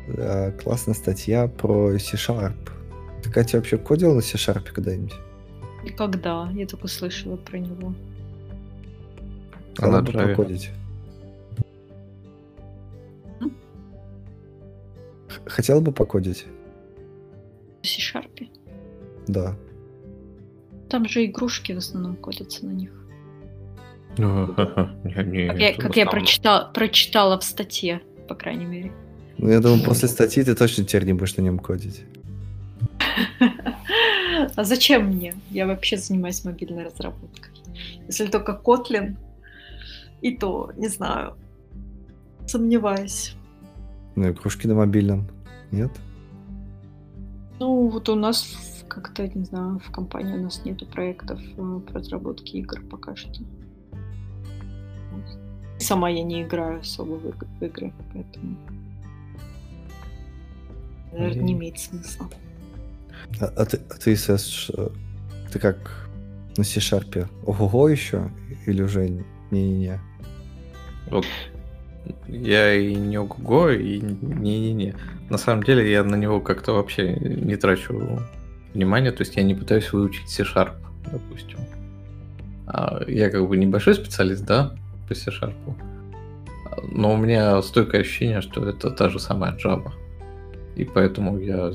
а, 0.08 0.52
классная 0.52 0.96
статья 0.96 1.48
про 1.48 1.98
C-Sharp. 1.98 2.70
Ты, 3.24 3.32
Катя, 3.32 3.58
вообще 3.58 3.78
кодил 3.78 4.16
на 4.16 4.22
C-Sharp 4.22 4.72
когда-нибудь? 4.72 5.14
Когда? 5.98 6.50
Я 6.54 6.68
только 6.68 6.88
слышала 6.88 7.38
про 7.38 7.58
него. 7.58 7.94
Она 9.78 10.00
а 10.00 10.02
бы 10.02 10.12
покодить. 10.12 10.70
Хотела 15.46 15.80
бы 15.80 15.92
покодить? 15.92 16.46
В 17.82 17.88
C-Sharp? 17.88 18.50
Да. 19.28 19.56
Там 20.92 21.08
же 21.08 21.26
игрушки 21.26 21.72
в 21.72 21.78
основном 21.78 22.18
кодятся 22.18 22.66
на 22.66 22.72
них. 22.72 22.92
Ну, 24.18 24.54
как 24.56 24.90
я, 25.06 25.74
как 25.74 25.96
я 25.96 26.06
прочитала, 26.06 26.70
прочитала 26.74 27.40
в 27.40 27.46
статье, 27.46 28.02
по 28.28 28.36
крайней 28.36 28.66
мере. 28.66 28.92
Ну, 29.38 29.50
я 29.50 29.62
думаю, 29.62 29.82
после 29.86 30.10
статьи 30.10 30.44
ты 30.44 30.54
точно 30.54 30.84
теперь 30.84 31.06
не 31.06 31.14
будешь 31.14 31.38
на 31.38 31.44
нем 31.44 31.60
кодить. 31.60 32.04
А 34.56 34.64
зачем 34.64 35.06
мне? 35.06 35.36
Я 35.52 35.68
вообще 35.68 35.98
занимаюсь 35.98 36.44
мобильной 36.44 36.84
разработкой. 36.84 37.52
Если 38.08 38.26
только 38.28 38.60
Kotlin, 38.62 39.16
и 40.22 40.36
то, 40.36 40.72
не 40.76 40.88
знаю, 40.88 41.38
сомневаюсь. 42.48 43.36
Ну, 44.16 44.30
игрушки 44.30 44.68
на 44.68 44.76
мобильном, 44.76 45.28
нет? 45.72 45.92
Ну, 47.60 47.88
вот 47.88 48.10
у 48.10 48.16
нас 48.16 48.58
как-то, 48.94 49.26
не 49.28 49.46
знаю, 49.46 49.80
в 49.80 49.92
компании 49.92 50.38
у 50.38 50.44
нас 50.44 50.66
нету 50.66 50.86
проектов 50.86 51.40
э, 51.40 51.80
по 51.88 51.94
разработке 51.94 52.60
игр 52.60 52.82
пока 52.90 53.16
что. 53.16 53.42
Сама 55.80 56.10
я 56.10 56.24
не 56.24 56.44
играю 56.44 56.82
особо 56.82 57.16
в, 57.16 57.26
иг- 57.26 57.48
в 57.60 57.64
игры, 57.64 57.94
поэтому... 58.14 58.58
Наверное, 61.14 61.44
не 61.44 61.54
имеет 61.54 61.80
смысла. 61.80 62.30
А, 63.40 63.46
а 63.46 63.66
ты, 63.66 63.80
а 63.90 63.94
ты, 63.94 64.16
Сэс, 64.16 64.72
ты 65.52 65.60
как 65.60 66.10
на 66.58 66.64
C-Sharp? 66.64 67.28
Ого-го 67.46 67.88
еще? 67.88 68.30
Или 68.66 68.84
уже 68.84 69.10
не-не-не? 69.52 70.00
Вот 71.10 71.26
я 72.28 72.76
и 72.76 72.94
не 72.96 73.18
ого 73.18 73.70
и 73.70 74.02
не-не-не. 74.02 74.96
На 75.30 75.38
самом 75.38 75.64
деле 75.64 75.90
я 75.90 76.04
на 76.04 76.16
него 76.16 76.42
как-то 76.42 76.74
вообще 76.74 77.16
не 77.16 77.56
трачу 77.56 78.20
внимания, 78.74 79.12
то 79.12 79.22
есть 79.22 79.36
я 79.36 79.44
не 79.44 79.56
пытаюсь 79.56 79.92
выучить 79.92 80.30
C-Sharp, 80.30 80.74
допустим. 81.12 81.60
А 82.68 83.02
я 83.08 83.30
как 83.30 83.48
бы 83.48 83.58
небольшой 83.58 83.96
специалист, 83.96 84.46
да, 84.46 84.74
по 85.08 85.16
C-Sharp. 85.16 85.56
Но 86.90 87.14
у 87.14 87.18
меня 87.18 87.62
стойкое 87.62 88.02
ощущение, 88.02 88.42
что 88.42 88.68
это 88.68 88.92
та 88.92 89.10
же 89.10 89.20
самая 89.20 89.58
Java. 89.58 89.92
И 90.76 90.86
поэтому 90.86 91.38
я 91.38 91.72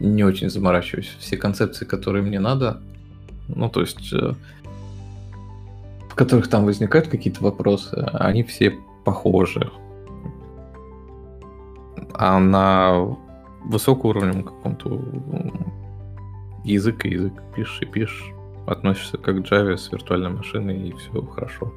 не 0.00 0.24
очень 0.24 0.50
заморачиваюсь. 0.50 1.16
Все 1.18 1.36
концепции, 1.36 1.84
которые 1.84 2.22
мне 2.22 2.38
надо, 2.38 2.80
ну, 3.48 3.68
то 3.68 3.80
есть, 3.80 4.12
э, 4.12 4.34
в 6.10 6.14
которых 6.14 6.48
там 6.48 6.64
возникают 6.64 7.08
какие-то 7.08 7.42
вопросы, 7.42 7.94
они 8.12 8.42
все 8.42 8.74
похожи. 9.04 9.70
А 12.14 12.38
на 12.38 13.16
высокоуровневом 13.64 14.44
каком-то 14.44 15.02
язык 16.64 17.04
и 17.04 17.10
язык 17.10 17.32
пишешь 17.54 17.82
и 17.82 17.86
пишешь, 17.86 18.32
относишься 18.66 19.18
как 19.18 19.36
к 19.36 19.40
Java 19.40 19.76
с 19.76 19.92
виртуальной 19.92 20.30
машиной, 20.30 20.88
и 20.88 20.92
все 20.92 21.22
хорошо. 21.22 21.72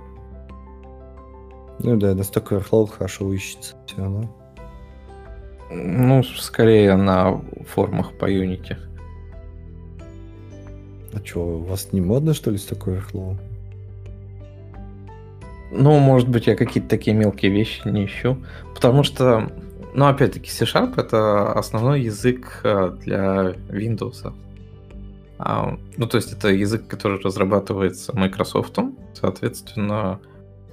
Ну 1.79 1.95
да, 1.97 2.15
на 2.15 2.21
Stack 2.21 2.49
Overflow 2.49 2.87
хорошо 2.87 3.31
ищется 3.31 3.75
все 3.85 3.97
равно. 3.97 4.29
Ну, 5.69 6.23
скорее 6.23 6.95
на 6.95 7.41
формах 7.67 8.13
по 8.13 8.31
Unity. 8.31 8.77
А 11.13 11.25
что, 11.25 11.41
у 11.41 11.63
вас 11.63 11.93
не 11.93 12.01
модно, 12.01 12.33
что 12.33 12.51
ли, 12.51 12.57
Stack 12.57 12.85
Overflow? 12.85 13.37
Ну, 15.71 15.99
может 15.99 16.29
быть, 16.29 16.47
я 16.47 16.55
какие-то 16.55 16.89
такие 16.89 17.15
мелкие 17.15 17.51
вещи 17.51 17.87
не 17.87 18.05
ищу. 18.05 18.37
Потому 18.73 19.03
что, 19.03 19.51
ну, 19.93 20.05
опять-таки, 20.07 20.49
C-Sharp— 20.49 20.93
это 20.97 21.51
основной 21.51 22.01
язык 22.01 22.61
э, 22.63 22.95
для 23.03 23.55
Windows. 23.69 24.33
А, 25.39 25.77
ну, 25.97 26.07
то 26.07 26.17
есть 26.17 26.33
это 26.33 26.49
язык, 26.49 26.87
который 26.87 27.19
разрабатывается 27.21 28.15
Microsoft. 28.17 28.77
Соответственно, 29.13 30.19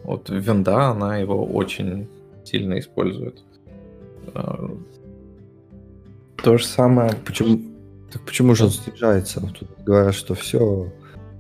вот 0.05 0.31
винда, 0.31 0.89
она 0.89 1.19
его 1.19 1.45
очень 1.45 2.09
сильно 2.45 2.79
использует. 2.79 3.43
А, 4.35 4.71
то 6.43 6.59
же 6.59 6.65
самое... 6.65 7.13
Почему, 7.25 7.61
так 8.11 8.23
почему 8.23 8.55
же 8.55 8.65
он 8.65 8.71
снижается? 8.71 9.41
Тут 9.41 9.69
говорят, 9.85 10.15
что 10.15 10.35
все, 10.35 10.93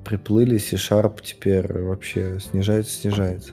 приплыли, 0.04 0.58
C-Sharp 0.58 1.20
теперь 1.22 1.80
вообще 1.82 2.38
снижается, 2.40 2.92
снижается. 2.92 3.52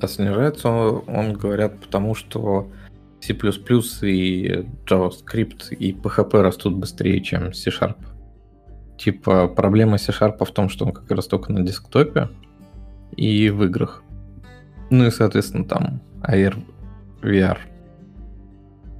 А 0.00 0.08
снижается 0.08 0.68
он, 0.68 1.04
он, 1.06 1.32
говорят, 1.34 1.78
потому 1.80 2.14
что 2.14 2.68
C++ 3.20 3.32
и 3.32 4.66
JavaScript 4.86 5.74
и 5.76 5.92
PHP 5.92 6.40
растут 6.40 6.74
быстрее, 6.74 7.20
чем 7.20 7.52
C-Sharp. 7.52 7.96
Типа 9.02 9.48
проблема 9.48 9.98
C-Sharp 9.98 10.44
в 10.44 10.52
том, 10.52 10.68
что 10.68 10.84
он 10.84 10.92
как 10.92 11.10
раз 11.10 11.26
только 11.26 11.52
на 11.52 11.66
десктопе 11.66 12.28
и 13.16 13.50
в 13.50 13.64
играх. 13.64 14.04
Ну 14.90 15.06
и, 15.06 15.10
соответственно, 15.10 15.64
там 15.64 16.00
AR, 16.22 16.56
VR. 17.20 17.58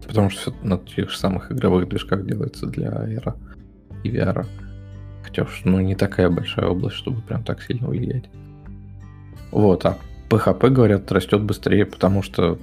Потому 0.05 0.29
что 0.31 0.41
все 0.41 0.55
на 0.65 0.77
тех 0.79 1.09
же 1.09 1.17
самых 1.17 1.53
игровых 1.53 1.89
движках 1.89 2.27
делается 2.27 2.67
для 2.67 2.89
AR 2.89 3.35
и 4.03 4.11
VR. 4.11 4.45
Хотя 5.23 5.45
уж 5.45 5.63
ну, 5.65 5.79
не 5.79 5.95
такая 5.95 6.29
большая 6.31 6.67
область, 6.67 6.97
чтобы 6.97 7.23
прям 7.23 7.45
так 7.45 7.63
сильно 7.63 7.87
влиять. 7.87 8.25
Вот, 9.53 9.87
а 9.87 9.99
PHP, 10.31 10.69
говорят, 10.71 11.13
растет 11.13 11.43
быстрее, 11.43 11.87
потому 11.87 12.23
что 12.23 12.59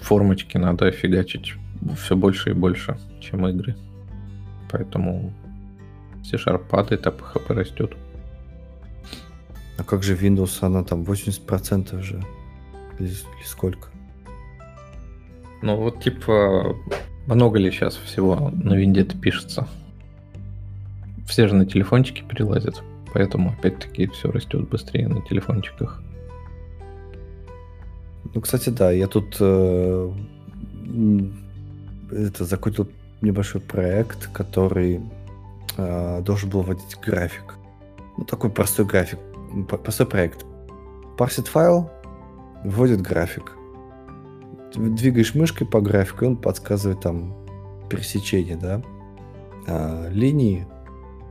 формочки 0.00 0.56
надо 0.56 0.90
фигачить 0.92 1.56
все 1.98 2.16
больше 2.16 2.50
и 2.50 2.54
больше, 2.54 2.96
чем 3.20 3.46
игры. 3.48 3.76
Поэтому 4.70 5.34
C-Sharp 6.24 6.66
падает, 6.68 7.06
а 7.06 7.10
PHP 7.10 7.54
растет. 7.54 7.92
А 9.76 9.84
как 9.84 10.02
же 10.02 10.16
Windows? 10.16 10.58
Она 10.60 10.84
там 10.84 11.02
80% 11.02 12.00
же. 12.02 12.22
Или, 12.98 13.08
или 13.08 13.44
сколько? 13.44 13.88
Ну 15.62 15.76
вот 15.76 16.02
типа 16.02 16.76
много 17.26 17.58
ли 17.58 17.70
сейчас 17.70 17.96
всего 17.96 18.50
на 18.54 18.74
винде 18.74 19.04
пишется? 19.04 19.66
Все 21.26 21.48
же 21.48 21.54
на 21.54 21.66
телефончики 21.66 22.22
перелазят. 22.22 22.82
Поэтому 23.12 23.50
опять-таки 23.50 24.08
все 24.08 24.30
растет 24.30 24.68
быстрее 24.68 25.08
на 25.08 25.22
телефончиках. 25.22 26.02
Ну, 28.34 28.40
кстати, 28.40 28.70
да, 28.70 28.90
я 28.90 29.06
тут 29.06 29.36
э, 29.38 30.12
это 32.10 32.44
закончил 32.44 32.88
небольшой 33.20 33.60
проект, 33.60 34.26
который 34.32 35.00
э, 35.76 36.20
должен 36.22 36.50
был 36.50 36.62
вводить 36.62 36.98
график. 37.00 37.54
Ну, 38.16 38.24
такой 38.24 38.50
простой 38.50 38.84
график, 38.86 39.18
простой 39.68 40.06
проект. 40.06 40.44
Парсит 41.18 41.48
файл, 41.48 41.90
вводит 42.64 43.00
график. 43.00 43.52
Двигаешь 44.74 45.34
мышкой 45.34 45.66
по 45.66 45.80
графику, 45.80 46.24
и 46.24 46.28
он 46.28 46.36
подсказывает 46.36 47.00
там 47.00 47.34
пересечение, 47.88 48.56
да, 48.56 48.82
а, 49.66 50.08
линии 50.08 50.66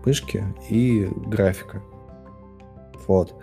мышки 0.05 0.43
и 0.69 1.09
графика. 1.27 1.81
Вот. 3.07 3.35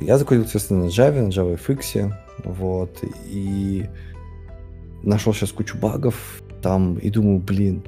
Я 0.00 0.18
закодил, 0.18 0.44
естественно, 0.44 0.84
на 0.84 0.88
Java, 0.88 1.22
на 1.22 1.28
JavaFX, 1.28 2.12
вот, 2.44 3.02
и 3.24 3.88
нашел 5.02 5.32
сейчас 5.32 5.52
кучу 5.52 5.78
багов 5.78 6.42
там, 6.62 6.96
и 6.96 7.10
думаю, 7.10 7.38
блин, 7.38 7.84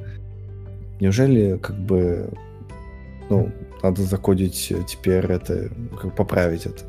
неужели 1.01 1.57
как 1.59 1.77
бы, 1.77 2.31
ну, 3.31 3.51
надо 3.83 4.03
закодить 4.03 4.73
теперь 4.87 5.25
это, 5.27 5.71
как 6.01 6.17
поправить 6.17 6.67
это. 6.67 6.85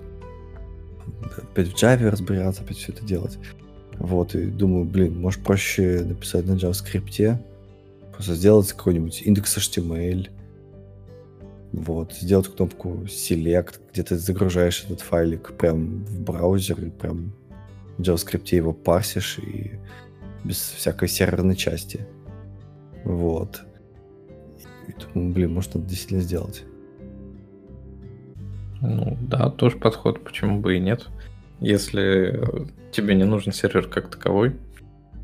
Опять 1.51 1.67
в 1.69 1.75
Java 1.75 2.09
разбираться, 2.09 2.63
опять 2.63 2.77
все 2.77 2.91
это 2.91 3.05
делать. 3.05 3.37
Вот, 3.97 4.33
и 4.35 4.45
думаю, 4.45 4.85
блин, 4.85 5.19
может 5.19 5.43
проще 5.43 6.01
написать 6.05 6.45
на 6.45 6.53
JavaScript, 6.53 7.37
просто 8.13 8.35
сделать 8.35 8.71
какой-нибудь 8.71 9.21
индекс 9.23 9.57
HTML, 9.57 10.29
вот, 11.73 12.13
сделать 12.13 12.47
кнопку 12.47 13.01
Select, 13.05 13.79
где 13.91 14.03
ты 14.03 14.17
загружаешь 14.17 14.83
этот 14.85 15.01
файлик 15.01 15.53
прям 15.57 16.05
в 16.05 16.21
браузер, 16.21 16.81
и 16.81 16.89
прям 16.89 17.33
в 17.97 18.01
JavaScript 18.01 18.55
его 18.55 18.71
парсишь, 18.71 19.37
и 19.39 19.73
без 20.43 20.57
всякой 20.57 21.09
серверной 21.09 21.57
части. 21.57 22.07
Вот. 23.03 23.61
И 24.89 25.13
думаю, 25.13 25.33
блин, 25.33 25.53
может, 25.53 25.75
надо 25.75 25.87
действительно 25.87 26.21
сделать. 26.21 26.63
Ну, 28.81 29.17
да, 29.21 29.49
тоже 29.49 29.77
подход, 29.77 30.23
почему 30.23 30.59
бы 30.59 30.77
и 30.77 30.79
нет. 30.79 31.07
Если 31.59 32.41
тебе 32.91 33.15
не 33.15 33.25
нужен 33.25 33.53
сервер 33.53 33.87
как 33.87 34.09
таковой, 34.09 34.55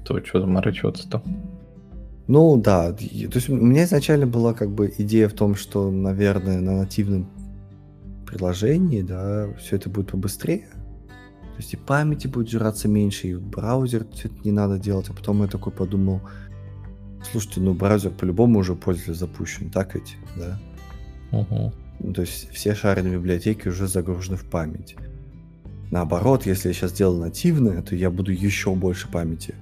то 0.06 0.24
что 0.24 0.42
заморачиваться-то? 0.42 1.24
Ну 2.28 2.58
да, 2.58 2.92
то 2.92 3.04
есть 3.04 3.50
у 3.50 3.56
меня 3.56 3.84
изначально 3.84 4.28
была 4.28 4.54
как 4.54 4.72
бы 4.72 4.94
идея 4.98 5.30
в 5.30 5.34
том, 5.34 5.56
что, 5.56 5.92
наверное, 5.92 6.60
на 6.60 6.78
нативном 6.78 7.30
приложении, 8.26 9.02
да, 9.02 9.48
все 9.60 9.76
это 9.76 9.90
будет 9.90 10.12
побыстрее. 10.12 10.68
То 11.56 11.62
есть 11.62 11.74
и 11.74 11.78
памяти 11.78 12.28
будет 12.28 12.50
жраться 12.50 12.90
меньше, 12.90 13.28
и 13.30 13.36
браузер 13.36 14.06
все 14.12 14.28
это 14.28 14.38
не 14.44 14.52
надо 14.52 14.78
делать. 14.78 15.08
А 15.10 15.14
потом 15.14 15.42
я 15.44 15.48
такой 15.48 15.72
подумал, 15.72 16.22
слушайте, 17.32 17.62
ну 17.62 17.74
браузер 17.74 18.12
по-любому 18.12 18.60
уже 18.60 18.76
пользователь 18.76 19.16
запущен, 19.16 19.70
так 19.70 19.96
ведь, 19.96 20.18
да? 20.36 20.60
Угу. 21.32 21.74
Ну, 22.00 22.14
то 22.14 22.22
есть 22.22 22.50
все 22.52 22.76
шаренные 22.76 23.18
библиотеки 23.18 23.68
уже 23.68 23.88
загружены 23.88 24.38
в 24.38 24.46
память. 24.46 24.96
Наоборот, 25.92 26.46
если 26.46 26.70
я 26.70 26.74
сейчас 26.74 26.92
делаю 26.94 27.22
нативное, 27.22 27.82
то 27.82 27.96
я 27.96 28.10
буду 28.10 28.32
еще 28.32 28.74
больше 28.76 29.10
памяти, 29.10 29.56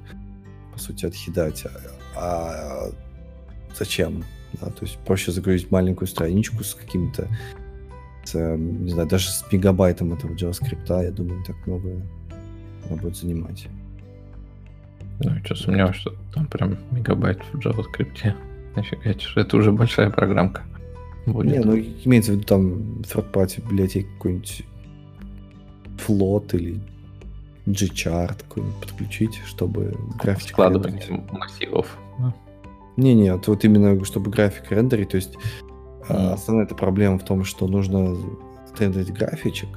по 0.72 0.80
сути, 0.80 1.06
отъедать. 1.06 1.64
А 2.16 2.90
зачем? 3.78 4.24
Да, 4.62 4.68
то 4.68 4.86
есть 4.86 4.98
проще 5.00 5.32
загрузить 5.32 5.72
маленькую 5.72 6.08
страничку 6.08 6.64
с 6.64 6.76
каким-то, 6.76 7.28
с, 8.24 8.36
не 8.36 8.92
знаю, 8.92 9.08
даже 9.08 9.30
с 9.30 9.46
мегабайтом 9.52 10.14
этого 10.14 10.34
JavaScript, 10.34 11.04
я 11.04 11.12
думаю, 11.12 11.44
так 11.44 11.56
много 11.68 12.02
она 12.88 13.02
будет 13.02 13.18
занимать. 13.18 13.68
Ну, 15.20 15.32
что 15.44 15.56
сомневаюсь, 15.56 15.96
что 15.96 16.14
там 16.34 16.48
прям 16.48 16.78
мегабайт 16.92 17.42
в 17.54 17.60
JavaScript. 17.60 18.34
Нафига, 18.76 19.14
это 19.36 19.58
уже 19.58 19.72
большая 19.72 20.10
программка. 20.10 20.64
Будет. 21.26 21.52
Не, 21.52 21.60
ну 21.60 21.78
имеется 21.78 22.34
в 22.34 22.36
виду 22.36 22.44
там 22.46 22.74
third 23.02 23.32
party 23.32 23.62
библиотеки 23.62 24.08
какой-нибудь 24.18 24.66
Flot 25.98 26.54
или 26.54 26.82
G-chart 27.66 28.44
какой-нибудь 28.48 28.76
подключить, 28.76 29.36
чтобы 29.46 29.96
график 30.22 30.50
Складывать 30.50 31.10
массивов. 31.32 31.98
Не-не, 32.98 33.34
вот, 33.34 33.48
вот 33.48 33.64
именно 33.64 34.04
чтобы 34.06 34.30
график 34.30 34.72
рендерить, 34.72 35.10
то 35.10 35.16
есть 35.16 35.36
м-м. 36.10 36.34
основная 36.34 36.66
эта 36.66 36.76
проблема 36.76 37.18
в 37.18 37.26
том, 37.26 37.44
что 37.44 37.68
нужно 37.68 38.16
рендерить 38.78 39.12
графичек, 39.14 39.70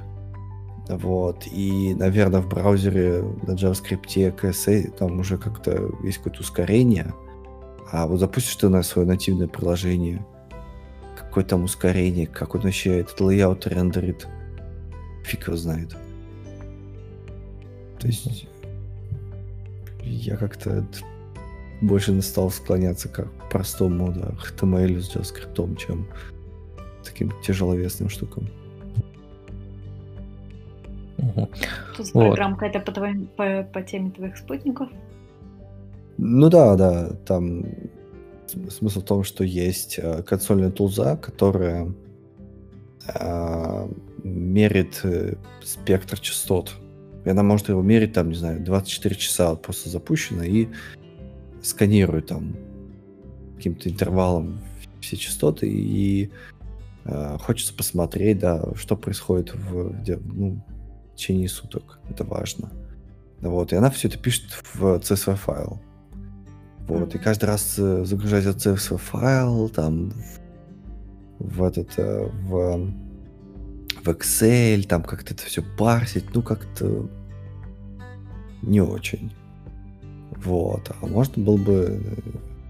вот, 0.89 1.45
и, 1.47 1.93
наверное, 1.95 2.41
в 2.41 2.47
браузере 2.47 3.21
на 3.45 3.51
JavaScript 3.51 4.35
KSA 4.35 4.91
там 4.97 5.19
уже 5.19 5.37
как-то 5.37 5.91
есть 6.03 6.19
какое-то 6.19 6.41
ускорение, 6.41 7.13
а 7.91 8.07
вот 8.07 8.19
запустишь 8.19 8.55
ты 8.55 8.69
на 8.69 8.83
свое 8.83 9.07
нативное 9.07 9.47
приложение, 9.47 10.25
какое 11.17 11.43
там 11.43 11.63
ускорение, 11.63 12.27
как 12.27 12.55
он 12.55 12.61
вообще 12.61 12.99
этот 12.99 13.19
layout 13.19 13.67
рендерит, 13.67 14.27
фиг 15.23 15.47
его 15.47 15.57
знает. 15.57 15.95
То 17.99 18.07
есть 18.07 18.47
я 20.03 20.37
как-то 20.37 20.85
больше 21.81 22.21
стал 22.21 22.49
склоняться 22.49 23.09
к 23.09 23.27
простому 23.49 24.11
да, 24.13 24.35
HTML 24.41 25.01
с 25.01 25.15
JavaScript, 25.15 25.75
чем 25.77 26.07
таким 27.03 27.33
тяжеловесным 27.41 28.09
штукам. 28.09 28.49
Угу. 31.37 31.49
Тут 31.97 32.13
вот. 32.13 32.27
программка 32.27 32.65
это 32.65 32.79
по, 32.79 32.91
твоим, 32.91 33.27
по, 33.27 33.63
по 33.63 33.81
теме 33.81 34.11
твоих 34.11 34.37
спутников? 34.37 34.89
Ну 36.17 36.49
да, 36.49 36.75
да, 36.75 37.09
там 37.25 37.65
смысл 38.69 39.01
в 39.01 39.05
том, 39.05 39.23
что 39.23 39.43
есть 39.43 39.99
э, 39.99 40.23
консольная 40.23 40.71
тулза, 40.71 41.17
которая 41.17 41.93
э, 43.13 43.87
мерит 44.23 45.01
э, 45.03 45.35
спектр 45.63 46.19
частот 46.19 46.73
и 47.27 47.29
она 47.29 47.43
может 47.43 47.67
его 47.67 47.81
мерить, 47.81 48.13
там, 48.13 48.29
не 48.29 48.35
знаю, 48.35 48.63
24 48.63 49.13
часа 49.15 49.49
вот 49.49 49.61
просто 49.61 49.89
запущена 49.89 50.45
и 50.45 50.69
сканирует 51.61 52.27
там 52.27 52.55
каким-то 53.57 53.89
интервалом 53.89 54.61
все 55.01 55.17
частоты 55.17 55.67
и 55.69 56.31
э, 57.03 57.37
хочется 57.41 57.73
посмотреть, 57.73 58.39
да, 58.39 58.63
что 58.75 58.95
происходит 58.95 59.53
в, 59.53 59.93
ну, 60.23 60.63
в 61.17 61.19
течение 61.19 61.49
суток. 61.49 61.99
Это 62.09 62.23
важно. 62.23 62.71
Вот, 63.41 63.73
и 63.73 63.75
она 63.75 63.89
все 63.89 64.07
это 64.07 64.19
пишет 64.19 64.51
в 64.73 64.83
CSV 64.97 65.35
файл. 65.35 65.81
Вот, 66.87 67.15
и 67.15 67.17
каждый 67.17 67.45
раз 67.45 67.75
э, 67.79 68.05
загружать 68.05 68.45
этот 68.45 68.65
CSV 68.65 68.97
файл 68.97 69.69
там 69.69 70.11
в, 70.11 71.59
в 71.59 71.63
этот, 71.63 71.89
э, 71.97 72.29
в 72.43 72.93
в 74.03 74.09
Excel, 74.09 74.83
там 74.87 75.03
как-то 75.03 75.33
это 75.33 75.43
все 75.43 75.63
парсить, 75.77 76.33
ну 76.33 76.41
как-то 76.41 77.09
не 78.61 78.79
очень. 78.79 79.33
Вот. 80.37 80.91
А 81.01 81.05
можно 81.07 81.43
было 81.43 81.57
бы 81.57 82.01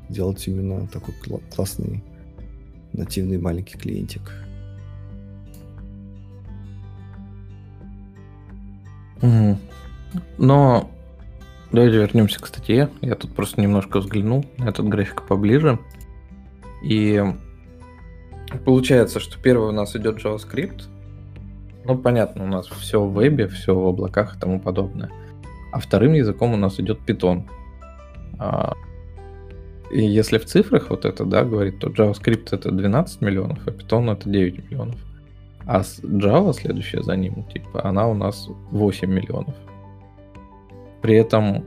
делать 0.10 0.48
именно 0.48 0.88
такой 0.88 1.14
классный 1.54 2.04
нативный 2.93 3.38
маленький 3.38 3.78
клиентик. 3.78 4.47
Мгм. 9.22 9.57
Но 10.38 10.89
давайте 11.72 11.97
вернемся 11.97 12.39
к 12.39 12.47
статье. 12.47 12.89
Я 13.01 13.15
тут 13.15 13.34
просто 13.34 13.61
немножко 13.61 13.99
взглянул 13.99 14.45
на 14.57 14.70
этот 14.70 14.88
график 14.88 15.24
поближе. 15.24 15.80
И 16.84 17.24
получается, 18.65 19.20
что 19.20 19.39
первый 19.39 19.70
у 19.70 19.74
нас 19.74 19.95
идет 19.95 20.24
JavaScript. 20.24 20.84
Ну, 21.86 21.97
понятно, 21.97 22.43
у 22.43 22.47
нас 22.47 22.68
все 22.68 23.01
в 23.01 23.13
вебе, 23.13 23.47
все 23.47 23.74
в 23.74 23.88
облаках 23.88 24.36
и 24.36 24.39
тому 24.39 24.59
подобное. 24.59 25.09
А 25.72 25.80
вторым 25.80 26.13
языком 26.13 26.53
у 26.53 26.57
нас 26.57 26.80
идет 26.80 26.99
Python. 27.07 27.43
А, 28.39 28.74
И 29.91 30.05
если 30.05 30.38
в 30.38 30.45
цифрах 30.45 30.89
вот 30.89 31.05
это, 31.05 31.26
да, 31.26 31.43
говорит, 31.43 31.80
то 31.80 31.88
JavaScript 31.88 32.49
это 32.51 32.72
12 32.72 33.22
миллионов, 33.22 33.59
а 33.65 33.72
Python 33.72 34.11
это 34.11 34.30
9 34.30 34.70
миллионов. 34.70 34.99
А 35.68 35.82
Java, 35.82 36.53
следующая 36.53 37.03
за 37.03 37.15
ним, 37.18 37.43
типа, 37.43 37.86
она 37.86 38.07
у 38.07 38.13
нас 38.13 38.47
8 38.72 39.09
миллионов. 39.09 39.53
При 41.01 41.15
этом 41.15 41.65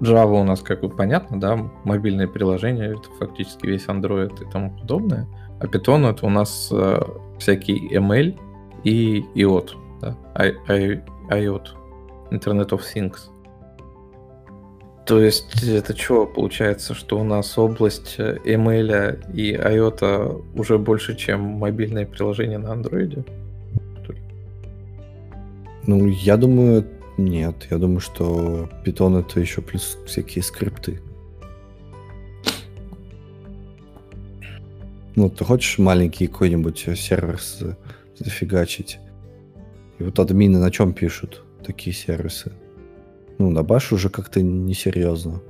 Java 0.00 0.40
у 0.40 0.44
нас, 0.44 0.60
как 0.60 0.82
бы 0.82 0.90
понятно, 0.90 1.40
да, 1.40 1.56
мобильное 1.84 2.28
приложение, 2.28 2.92
это 2.92 3.10
фактически 3.18 3.66
весь 3.66 3.86
Android 3.86 4.34
и 4.42 4.50
тому 4.50 4.70
подобное. 4.78 5.26
А 5.60 5.66
Python 5.66 6.10
это 6.10 6.26
у 6.26 6.30
нас 6.30 6.68
э, 6.72 7.00
всякий 7.38 7.88
ML 7.96 8.38
и 8.84 9.24
IOT, 9.34 9.70
да, 10.02 10.16
IOT, 10.36 11.66
Internet 12.32 12.68
of 12.68 12.82
Things. 12.94 13.30
То 15.06 15.20
есть 15.20 15.62
это 15.62 15.94
что, 15.96 16.26
получается, 16.26 16.94
что 16.94 17.18
у 17.18 17.24
нас 17.24 17.58
область 17.58 18.14
э, 18.16 18.38
ML 18.44 19.32
и 19.34 19.54
IOT 19.54 20.44
уже 20.54 20.78
больше, 20.78 21.14
чем 21.14 21.40
мобильное 21.40 22.06
приложение 22.06 22.58
на 22.58 22.72
андроиде? 22.72 23.24
Ну, 25.86 26.06
я 26.08 26.38
думаю, 26.38 26.86
нет. 27.18 27.66
Я 27.70 27.76
думаю, 27.76 28.00
что 28.00 28.70
Python 28.84 29.20
это 29.20 29.40
еще 29.40 29.60
плюс 29.60 29.98
всякие 30.06 30.42
скрипты. 30.42 31.02
Ну, 35.14 35.28
ты 35.28 35.44
хочешь 35.44 35.78
маленький 35.78 36.26
какой-нибудь 36.28 36.84
э, 36.86 36.96
сервер 36.96 37.38
зафигачить? 38.18 38.98
И 39.98 40.02
вот 40.02 40.18
админы 40.18 40.58
на 40.58 40.70
чем 40.70 40.94
пишут 40.94 41.44
такие 41.62 41.94
сервисы? 41.94 42.52
Ну, 43.38 43.50
на 43.50 43.62
баш 43.62 43.92
уже 43.92 44.08
как-то 44.08 44.42
несерьезно. 44.42 45.40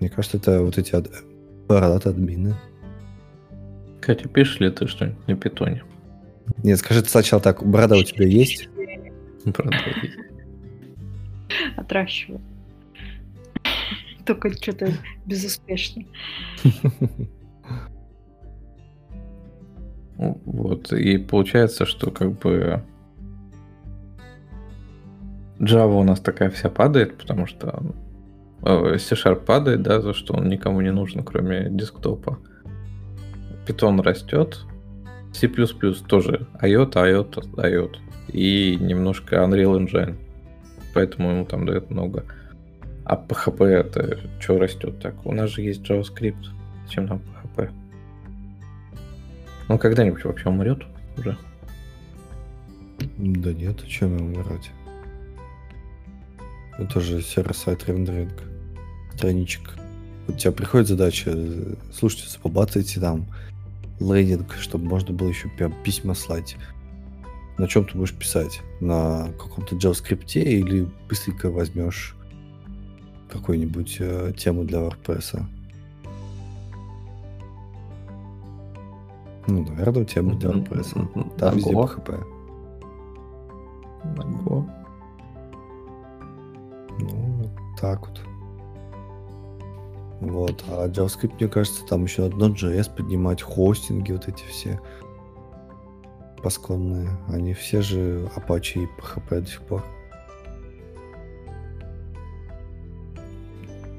Мне 0.00 0.08
кажется, 0.08 0.36
это 0.38 0.62
вот 0.62 0.78
эти 0.78 0.94
ад... 0.94 1.10
бородатые 1.68 2.12
админы. 2.12 2.54
Катя, 4.00 4.28
пишешь 4.28 4.60
ли 4.60 4.70
ты 4.70 4.86
что-нибудь 4.86 5.26
на 5.26 5.36
питоне? 5.36 5.82
Нет, 6.62 6.78
скажи 6.78 7.02
ты 7.02 7.08
сначала 7.08 7.42
так, 7.42 7.66
борода 7.66 7.96
у 7.96 8.02
тебя 8.02 8.26
есть? 8.26 8.68
Правда, 9.44 9.76
есть. 10.02 10.16
Отращиваю. 11.76 12.40
Только 14.24 14.52
что-то 14.52 14.92
безуспешно. 15.24 16.04
Ну, 20.18 20.40
Вот, 20.44 20.92
и 20.92 21.18
получается, 21.18 21.84
что 21.84 22.10
как 22.10 22.38
бы 22.38 22.82
Java 25.58 26.00
у 26.00 26.04
нас 26.04 26.20
такая 26.20 26.50
вся 26.50 26.68
падает, 26.68 27.16
потому 27.16 27.46
что 27.46 27.82
э, 28.62 28.98
C-Sharp 28.98 29.44
падает, 29.44 29.82
да, 29.82 30.00
за 30.00 30.12
что 30.12 30.34
он 30.34 30.48
никому 30.48 30.80
не 30.80 30.92
нужен, 30.92 31.24
кроме 31.24 31.68
десктопа. 31.70 32.38
Python 33.66 34.02
растет, 34.02 34.64
C++ 35.32 35.48
тоже 35.48 36.46
IOT, 36.60 36.92
IOT, 36.92 37.54
IOT. 37.56 37.96
И 38.28 38.76
немножко 38.80 39.36
Unreal 39.36 39.78
Engine. 39.78 40.16
Поэтому 40.94 41.30
ему 41.30 41.44
там 41.44 41.66
дает 41.66 41.90
много. 41.90 42.24
А 43.04 43.16
PHP 43.16 43.64
это 43.64 44.18
что 44.40 44.58
растет 44.58 45.00
так? 45.00 45.14
У 45.24 45.32
нас 45.32 45.50
же 45.50 45.62
есть 45.62 45.88
JavaScript. 45.88 46.46
Зачем 46.86 47.06
нам 47.06 47.20
PHP? 47.56 47.70
Он 49.68 49.78
когда-нибудь 49.78 50.24
вообще 50.24 50.48
умрет 50.48 50.82
уже? 51.16 51.36
Да 53.18 53.52
нет, 53.52 53.84
чем 53.86 54.16
умирать? 54.16 54.70
Это 56.78 57.00
же 57.00 57.22
сервер-сайт 57.22 57.86
рендеринг 57.86 58.32
страничек. 59.14 59.74
У 60.28 60.32
тебя 60.32 60.52
приходит 60.52 60.88
задача, 60.88 61.32
слушайте, 61.92 62.38
побацайте 62.40 63.00
там 63.00 63.26
лендинг, 64.00 64.54
чтобы 64.58 64.84
можно 64.84 65.14
было 65.14 65.28
еще 65.28 65.48
прям 65.48 65.72
письма 65.82 66.14
слать. 66.14 66.56
На 67.58 67.66
чем 67.66 67.86
ты 67.86 67.96
будешь 67.96 68.12
писать? 68.12 68.60
На 68.80 69.28
каком-то 69.38 69.76
JavaScript 69.76 70.34
или 70.34 70.86
быстренько 71.08 71.50
возьмешь 71.50 72.14
какую-нибудь 73.30 73.96
э, 74.00 74.32
тему 74.36 74.64
для 74.64 74.80
WordPress? 74.80 75.42
Ну, 79.46 79.64
наверное, 79.64 80.04
тему 80.04 80.34
для 80.34 80.50
WordPress. 80.50 80.98
мгм. 80.98 81.30
Там 81.38 81.56
везде. 81.56 81.70
PHP. 81.72 82.24
Ого. 84.18 84.66
Так 87.80 88.08
вот. 88.08 88.20
Вот, 90.20 90.64
а 90.68 90.88
JavaScript, 90.88 91.34
мне 91.38 91.48
кажется, 91.48 91.84
там 91.84 92.04
еще 92.04 92.22
надо 92.22 92.36
Node.js 92.36 92.94
поднимать, 92.94 93.42
хостинги 93.42 94.12
вот 94.12 94.28
эти 94.28 94.44
все 94.44 94.80
пасконные. 96.42 97.10
Они 97.28 97.52
все 97.54 97.82
же 97.82 98.30
Apache 98.36 98.84
и 98.84 98.88
PHP 99.00 99.40
до 99.40 99.46
сих 99.46 99.62
пор. 99.62 99.84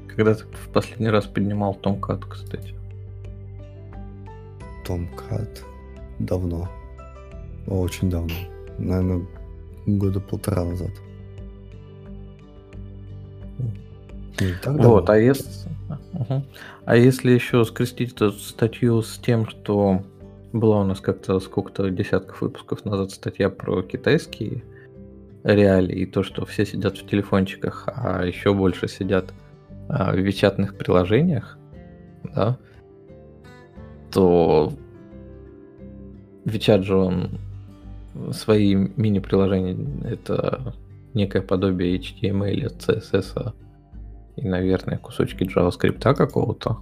Когда 0.08 0.34
ты 0.34 0.44
в 0.44 0.68
последний 0.72 1.10
раз 1.10 1.26
поднимал 1.26 1.78
Tomcat, 1.80 2.26
кстати? 2.28 2.74
Tomcat. 4.84 5.60
Давно. 6.18 6.68
Очень 7.68 8.10
давно. 8.10 8.34
Наверное, 8.78 9.26
года 9.86 10.18
полтора 10.18 10.64
назад. 10.64 10.90
Вот, 14.40 14.62
давно. 14.64 15.04
а 15.08 15.18
если... 15.18 15.48
Мгм. 16.12 16.44
А 16.84 16.96
если 16.96 17.32
еще 17.32 17.64
скрестить 17.64 18.12
эту 18.14 18.32
статью 18.32 19.02
с 19.02 19.18
тем, 19.18 19.46
что 19.46 20.02
была 20.52 20.80
у 20.80 20.84
нас 20.84 21.00
как-то 21.00 21.38
сколько-то 21.40 21.90
десятков 21.90 22.40
выпусков 22.40 22.84
назад 22.84 23.10
статья 23.10 23.50
про 23.50 23.82
китайские 23.82 24.62
реалии 25.44 26.00
и 26.00 26.06
то, 26.06 26.22
что 26.22 26.44
все 26.46 26.64
сидят 26.64 26.96
в 26.98 27.06
телефончиках, 27.06 27.84
а 27.86 28.24
еще 28.24 28.54
больше 28.54 28.88
сидят 28.88 29.32
а, 29.88 30.12
в 30.12 30.16
вичатных 30.16 30.76
приложениях, 30.76 31.58
да, 32.34 32.58
то 34.10 34.72
Вичат 36.48 36.82
же 36.84 36.96
он 36.96 37.38
свои 38.32 38.74
мини-приложения 38.74 39.76
это 40.08 40.74
некое 41.12 41.42
подобие 41.42 41.98
HTML, 41.98 42.74
CSS 42.78 43.52
и, 44.38 44.46
наверное, 44.46 44.98
кусочки 44.98 45.42
JavaScript 45.44 46.14
какого-то, 46.14 46.78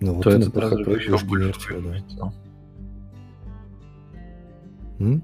Ну 0.00 0.14
вот 0.14 0.24
то 0.24 0.30
это 0.30 0.50
сразу 0.50 0.84
же 0.84 0.90
еще 0.92 1.18
больше 1.24 1.80
да. 2.16 2.32
М? 4.98 5.22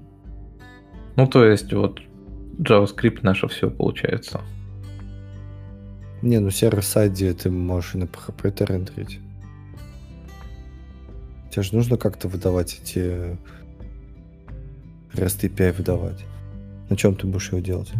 Ну, 1.15 1.27
то 1.27 1.45
есть, 1.45 1.71
вот 1.73 2.01
JavaScript 2.57 3.19
наше 3.21 3.47
все 3.47 3.69
получается. 3.69 4.41
Не, 6.21 6.39
ну 6.39 6.49
сервер-сайде 6.49 7.33
ты 7.33 7.51
можешь 7.51 7.95
и 7.95 7.97
на 7.99 8.05
PHP 8.05 8.47
это 8.47 8.65
рендерить. 8.65 9.19
Тебе 11.51 11.61
же 11.61 11.75
нужно 11.75 11.97
как-то 11.97 12.27
выдавать 12.27 12.79
эти 12.81 13.37
REST 15.13 15.49
API 15.49 15.73
выдавать. 15.73 16.25
На 16.89 16.97
чем 16.97 17.15
ты 17.15 17.27
будешь 17.27 17.51
его 17.51 17.61
делать? 17.61 17.91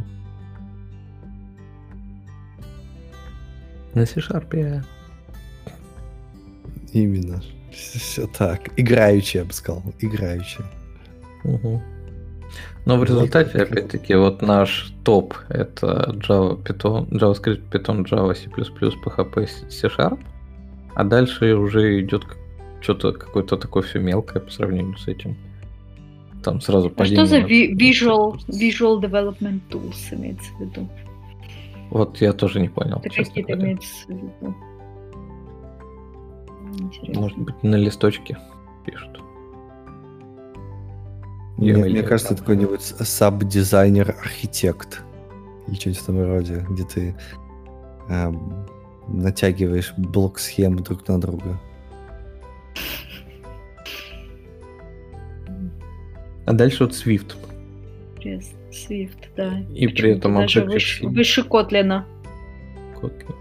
На 3.96 4.06
C-Sharp 4.06 4.84
Именно. 6.93 7.41
Все 7.72 8.28
так. 8.28 8.70
Играючи, 8.78 9.38
я 9.38 9.46
бы 9.46 9.54
сказал. 9.54 9.84
Играючи. 10.00 10.60
Угу. 11.43 11.82
Но 12.86 12.96
в 12.96 13.00
Вот 13.00 13.10
результате, 13.10 13.58
опять-таки, 13.64 14.16
вот 14.16 14.41
наш 14.41 14.93
топ 15.04 15.34
это 15.50 16.14
Java, 16.14 16.62
Python, 16.64 17.10
JavaScript, 17.10 17.62
Python, 17.72 18.06
Java, 18.06 18.36
C++, 18.36 18.48
PHP, 18.50 19.48
C-Sharp. 19.70 20.20
А 20.93 21.04
дальше 21.04 21.56
уже 21.56 22.00
идет 22.02 22.24
что-то 22.82 23.12
какое-то 23.14 23.58
такое 23.58 23.84
все 23.84 24.00
мелкое 24.00 24.41
по 24.41 24.52
сравнению 24.52 24.98
с 24.98 25.08
этим. 25.08 25.36
Там 26.43 26.62
сразу 26.62 26.93
А 26.96 27.06
что 27.06 27.26
за 27.26 27.38
падение. 27.41 27.76
ви- 27.76 27.91
visual, 27.91 28.38
visual 28.48 29.02
Development 29.02 29.60
Tools 29.72 29.96
имеется 30.12 30.52
в 30.54 30.62
виду? 30.62 30.88
Вот 31.90 32.22
я 32.22 32.34
тоже 32.34 32.60
не 32.60 32.70
понял. 32.70 33.00
Это 33.04 33.16
какие-то 33.16 33.54
говоря. 33.54 33.72
имеется 33.72 34.06
в 34.08 34.10
виду? 34.10 34.56
Интересно. 36.78 37.22
Может 37.22 37.38
быть, 37.38 37.64
на 37.64 37.76
листочке 37.76 38.38
пишут. 38.86 39.22
Не, 41.58 41.72
Мне, 41.72 41.86
мне 41.86 42.04
кажется, 42.04 42.34
это 42.34 42.42
какой-нибудь 42.42 42.82
саб-дизайнер-архитект. 42.82 45.02
Или 45.68 45.76
что-нибудь 45.76 46.02
в 46.02 46.06
том 46.06 46.22
роде, 46.26 46.66
где 46.70 46.84
ты 46.84 47.16
эм, 48.10 48.66
натягиваешь 49.08 49.94
блок-схемы 49.98 50.82
друг 50.82 51.08
на 51.08 51.22
друга. 51.22 51.58
А 56.48 56.54
дальше 56.54 56.84
вот 56.84 56.94
Swift. 56.94 57.36
Swift, 58.76 59.30
да. 59.38 59.59
И 59.73 59.88
при 59.88 60.11
этом 60.11 60.36
даже 60.36 60.63
выше, 60.63 61.07
выше 61.07 61.43
Котлина. 61.43 62.05
Kotlin. 63.01 63.36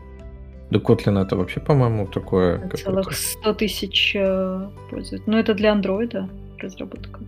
Да 0.71 0.79
Kotlin 0.79 1.21
это 1.21 1.37
вообще, 1.37 1.61
по-моему, 1.61 2.07
такое... 2.07 2.69
Целых 2.71 3.13
100 3.13 3.55
тысяч 3.55 4.17
э, 4.17 4.69
пользуют. 4.91 5.27
Ну, 5.27 5.37
это 5.37 5.55
для 5.55 5.73
андроида 5.73 6.29
разработка. 6.59 7.21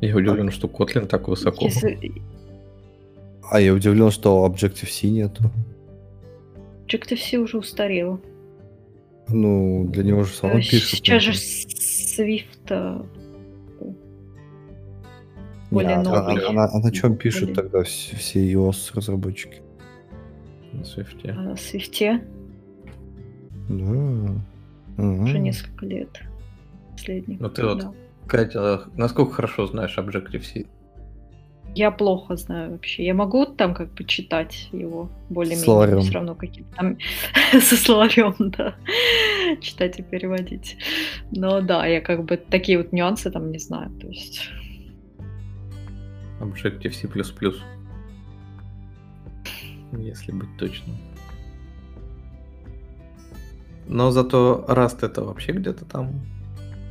Я 0.00 0.16
удивлен, 0.16 0.50
что 0.50 0.68
Kotlin 0.68 1.06
так 1.06 1.28
высоко. 1.28 1.64
Если... 1.64 2.12
А 3.50 3.60
я 3.60 3.72
удивлен, 3.72 4.10
что 4.10 4.44
Objective-C 4.46 5.08
нету. 5.08 5.44
Objective-C 6.86 7.38
уже 7.38 7.58
устарел. 7.58 8.20
Ну, 9.28 9.88
для 9.88 10.04
него 10.04 10.24
же 10.24 10.32
самого 10.32 10.60
пишут. 10.60 10.98
Сейчас 10.98 11.22
же 11.22 11.32
Swift 11.32 12.46
э, 12.68 13.02
более 15.76 15.96
не, 15.96 16.02
новый. 16.02 16.44
А, 16.44 16.64
а, 16.64 16.70
а, 16.72 16.78
на 16.78 16.92
чем 16.92 17.16
пишут 17.16 17.50
более... 17.50 17.54
тогда 17.54 17.82
все, 17.84 18.52
iOS 18.52 18.92
разработчики? 18.94 19.62
На 20.72 20.82
Swift. 20.82 21.30
А, 21.30 21.34
на 21.34 21.52
Swift. 21.52 22.20
Да. 23.68 25.02
Уже 25.02 25.38
несколько 25.38 25.86
лет. 25.86 26.20
Последних. 26.92 27.40
Ну 27.40 27.48
ты 27.50 27.62
да. 27.62 27.68
вот, 27.68 27.94
Катя, 28.26 28.82
насколько 28.96 29.32
хорошо 29.32 29.66
знаешь 29.66 29.96
Objective-C? 29.98 30.66
Я 31.74 31.90
плохо 31.90 32.36
знаю 32.36 32.70
вообще. 32.70 33.04
Я 33.04 33.12
могу 33.12 33.44
там 33.44 33.74
как 33.74 33.92
бы 33.92 34.04
читать 34.04 34.70
его 34.72 35.10
более-менее. 35.28 36.00
Все 36.00 36.12
равно 36.12 36.34
какие-то 36.34 36.74
там 36.74 36.96
со 37.60 37.76
словарем, 37.76 38.34
да. 38.38 38.74
читать 39.60 39.98
и 39.98 40.02
переводить. 40.02 40.78
Но 41.30 41.60
да, 41.60 41.86
я 41.86 42.00
как 42.00 42.24
бы 42.24 42.38
такие 42.38 42.78
вот 42.78 42.92
нюансы 42.92 43.30
там 43.30 43.50
не 43.50 43.58
знаю. 43.58 43.90
То 44.00 44.08
есть 44.08 44.48
Objective-C++. 46.40 47.08
Если 49.92 50.32
быть 50.32 50.56
точным. 50.58 50.96
Но 53.88 54.10
зато 54.10 54.64
Rust 54.68 54.98
это 55.02 55.22
вообще 55.22 55.52
где-то 55.52 55.84
там. 55.84 56.20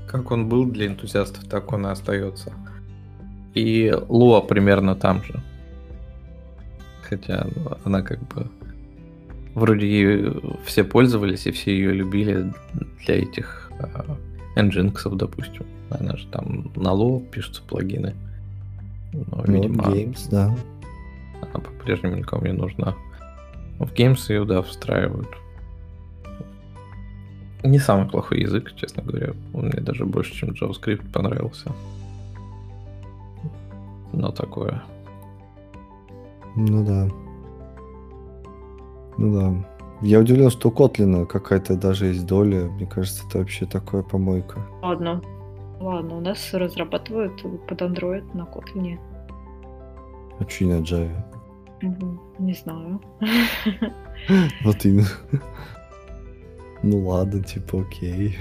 Как 0.07 0.31
он 0.31 0.47
был 0.47 0.65
для 0.65 0.87
энтузиастов, 0.87 1.45
так 1.45 1.73
он 1.73 1.85
и 1.85 1.89
остается. 1.89 2.53
И 3.53 3.87
Lua 3.87 4.45
примерно 4.45 4.95
там 4.95 5.23
же. 5.23 5.41
Хотя 7.01 7.47
она 7.83 8.01
как 8.01 8.19
бы 8.27 8.47
вроде 9.53 9.87
ее 9.87 10.41
все 10.65 10.83
пользовались 10.83 11.47
и 11.47 11.51
все 11.51 11.71
ее 11.71 11.91
любили 11.93 12.53
для 13.05 13.15
этих 13.15 13.71
э, 13.79 14.15
Nginx, 14.55 15.15
допустим. 15.15 15.65
Она 15.89 16.15
же 16.15 16.27
там 16.27 16.71
на 16.75 16.89
Lua 16.89 17.25
пишутся 17.29 17.61
плагины. 17.63 18.15
Но, 19.15 19.43
ну, 19.45 19.53
видимо, 19.53 19.83
Games, 19.85 20.27
да. 20.29 20.55
Она 21.41 21.63
по-прежнему 21.63 22.15
никому 22.15 22.45
не 22.45 22.53
нужна. 22.53 22.95
В 23.79 23.91
Games 23.93 24.19
ее, 24.29 24.45
да, 24.45 24.61
встраивают. 24.61 25.29
Не 27.63 27.79
самый 27.79 28.07
плохой 28.07 28.41
язык, 28.41 28.75
честно 28.75 29.03
говоря. 29.03 29.33
Он 29.53 29.67
мне 29.67 29.81
даже 29.81 30.05
больше, 30.05 30.33
чем 30.33 30.49
JavaScript 30.49 31.11
понравился. 31.11 31.71
Но 34.13 34.31
такое. 34.31 34.83
Ну 36.55 36.85
да. 36.85 37.09
Ну 39.17 39.39
да. 39.39 39.67
Я 40.01 40.19
удивлен, 40.19 40.49
что 40.49 40.69
у 40.69 40.71
Котлина 40.71 41.25
какая-то 41.25 41.75
даже 41.75 42.07
есть 42.07 42.25
доля. 42.25 42.65
Мне 42.65 42.85
кажется, 42.85 43.25
это 43.27 43.39
вообще 43.39 43.65
такое 43.65 44.03
помойка. 44.03 44.59
Ладно. 44.81 45.21
Ладно, 45.79 46.17
у 46.17 46.21
нас 46.21 46.53
разрабатывают 46.53 47.41
под 47.67 47.81
Android 47.81 48.25
на 48.33 48.43
Kotlin. 48.43 48.97
А 50.39 50.49
что 50.49 50.65
не 50.65 50.73
на 50.73 50.83
Java? 50.83 51.23
Не 52.39 52.53
знаю. 52.53 53.01
Вот 54.63 54.85
именно. 54.85 55.07
Ну 56.81 56.99
ладно, 57.05 57.43
типа 57.43 57.81
окей. 57.81 58.37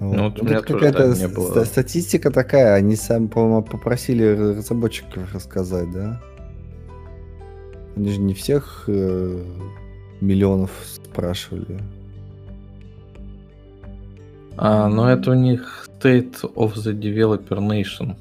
Ну, 0.00 0.24
вот 0.24 0.40
у 0.40 0.44
меня 0.44 0.62
какая-то 0.62 1.08
не 1.14 1.28
было. 1.28 1.64
статистика 1.64 2.30
такая, 2.30 2.74
они 2.74 2.96
сами, 2.96 3.26
по-моему, 3.26 3.62
попросили 3.62 4.24
разработчиков 4.24 5.34
рассказать, 5.34 5.90
да? 5.90 6.20
Они 7.96 8.10
же 8.10 8.20
не 8.20 8.32
всех 8.32 8.84
э, 8.86 9.44
миллионов 10.22 10.70
спрашивали. 10.84 11.80
А, 14.56 14.88
ну 14.88 15.04
это 15.04 15.30
у 15.30 15.34
них 15.34 15.88
State 16.00 16.40
of 16.54 16.74
the 16.74 16.98
Developer 16.98 17.58
Nation 17.58 18.16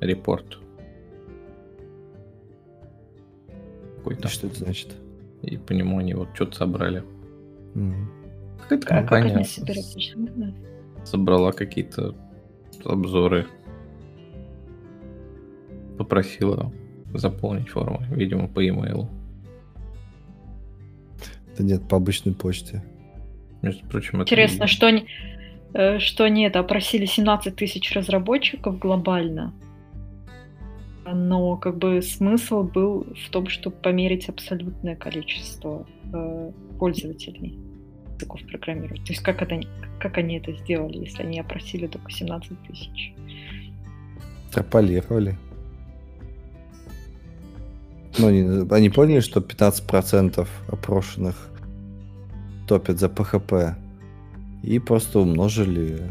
репорт. 0.00 0.58
Какой-то. 3.96 4.28
Что 4.28 4.46
это 4.48 4.56
значит? 4.56 4.90
И 5.42 5.56
по 5.56 5.72
нему 5.72 5.98
они 5.98 6.14
вот 6.14 6.28
что-то 6.34 6.56
собрали. 6.56 7.02
Mm. 7.74 8.06
Какая-то 8.62 8.86
а 8.86 9.00
компания 9.00 9.46
собрала 11.04 11.52
какие-то 11.52 12.14
обзоры. 12.84 13.46
Попросила 15.98 16.72
заполнить 17.14 17.68
форму, 17.68 18.02
видимо, 18.10 18.48
по 18.48 18.60
e-mail. 18.60 19.08
Да 21.56 21.64
нет, 21.64 21.86
по 21.88 21.96
обычной 21.96 22.34
почте. 22.34 22.82
Между 23.64 23.86
прочим, 23.86 24.22
Интересно, 24.22 24.64
это... 24.64 24.66
что 24.66 24.86
они, 24.86 25.06
э, 25.72 25.98
что 25.98 26.24
они 26.24 26.44
это 26.44 26.60
опросили 26.60 27.06
17 27.06 27.56
тысяч 27.56 27.92
разработчиков 27.92 28.78
глобально, 28.78 29.52
но 31.06 31.56
как 31.56 31.78
бы 31.78 32.02
смысл 32.02 32.62
был 32.62 33.06
в 33.26 33.30
том, 33.30 33.48
чтобы 33.48 33.76
померить 33.76 34.28
абсолютное 34.28 34.96
количество 34.96 35.86
э, 36.12 36.50
пользователей 36.78 37.58
языков 38.14 38.40
программирования. 38.50 39.04
То 39.04 39.12
есть 39.12 39.22
как, 39.22 39.42
это, 39.42 39.60
как 39.98 40.18
они 40.18 40.38
это 40.38 40.52
сделали, 40.52 40.98
если 40.98 41.22
они 41.22 41.40
опросили 41.40 41.86
только 41.86 42.10
17 42.10 42.52
тысяч? 42.68 43.12
Трополировали. 44.52 45.36
Ну, 48.18 48.28
они, 48.28 48.68
они 48.70 48.90
поняли, 48.90 49.20
что 49.20 49.40
15% 49.40 50.46
опрошенных 50.68 51.50
топят 52.66 52.98
за 52.98 53.06
PHP. 53.06 53.74
И 54.62 54.78
просто 54.78 55.20
умножили 55.20 56.02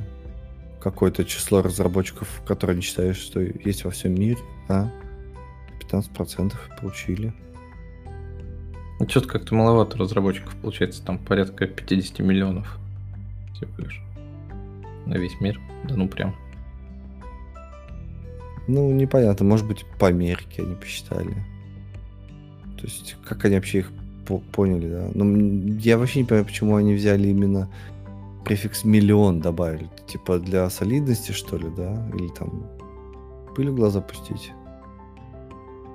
какое-то 0.80 1.26
число 1.26 1.62
разработчиков, 1.62 2.42
которые 2.46 2.76
не 2.76 2.82
считают, 2.82 3.18
что 3.18 3.40
есть 3.40 3.84
во 3.86 3.92
всем 3.92 4.14
мире, 4.14 4.38
а 4.68 4.90
15% 5.80 6.54
получили. 6.80 7.34
Ну, 9.00 9.10
что-то 9.10 9.28
как-то 9.28 9.56
маловато 9.56 9.98
разработчиков 9.98 10.56
получается, 10.58 11.04
там 11.04 11.18
порядка 11.18 11.68
50 11.68 12.20
миллионов 12.20 12.78
всего 13.54 13.72
лишь 13.78 14.02
на 15.06 15.16
весь 15.16 15.40
мир. 15.42 15.60
Да 15.86 15.96
ну 15.96 16.08
прям. 16.08 16.36
Ну, 18.68 18.92
непонятно, 18.94 19.46
может 19.46 19.68
быть, 19.68 19.86
по 20.00 20.08
Америке 20.08 20.64
они 20.64 20.76
посчитали. 20.76 21.34
То 22.78 22.86
есть, 22.86 23.16
как 23.26 23.44
они 23.46 23.56
вообще 23.56 23.80
их 23.80 23.92
поняли, 24.26 24.90
да? 24.90 25.10
Ну, 25.14 25.78
я 25.80 25.98
вообще 25.98 26.20
не 26.20 26.26
понимаю, 26.26 26.46
почему 26.46 26.76
они 26.76 26.94
взяли 26.94 27.28
именно 27.28 27.70
префикс 28.44 28.84
миллион 28.84 29.40
добавили. 29.40 29.90
Типа 30.08 30.40
для 30.40 30.70
солидности, 30.70 31.32
что 31.32 31.58
ли, 31.58 31.70
да? 31.76 32.10
Или 32.16 32.28
там 32.30 32.66
пыль 33.56 33.70
в 33.70 33.76
глаза 33.76 34.02
пустить? 34.02 34.52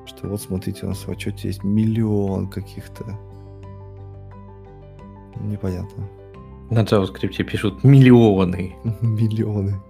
Что 0.07 0.29
вот 0.29 0.41
смотрите, 0.41 0.87
у 0.87 0.89
нас 0.89 1.07
в 1.07 1.11
отчете 1.11 1.49
есть 1.49 1.65
миллион 1.65 2.49
каких-то. 2.49 3.19
Непонятно. 5.41 6.09
На 6.71 6.81
JavaScript 6.81 7.43
пишут 7.45 7.85
миллионы. 7.85 8.75
Миллионы. 9.01 9.81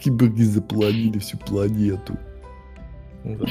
Киборги 0.00 0.42
запланили 0.42 1.18
всю 1.18 1.38
планету. 1.38 2.16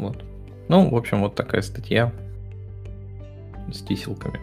Вот. 0.00 0.24
Ну, 0.68 0.90
в 0.90 0.96
общем, 0.96 1.20
вот 1.20 1.34
такая 1.34 1.62
статья 1.62 2.12
с 3.72 3.80
тиселками. 3.82 4.38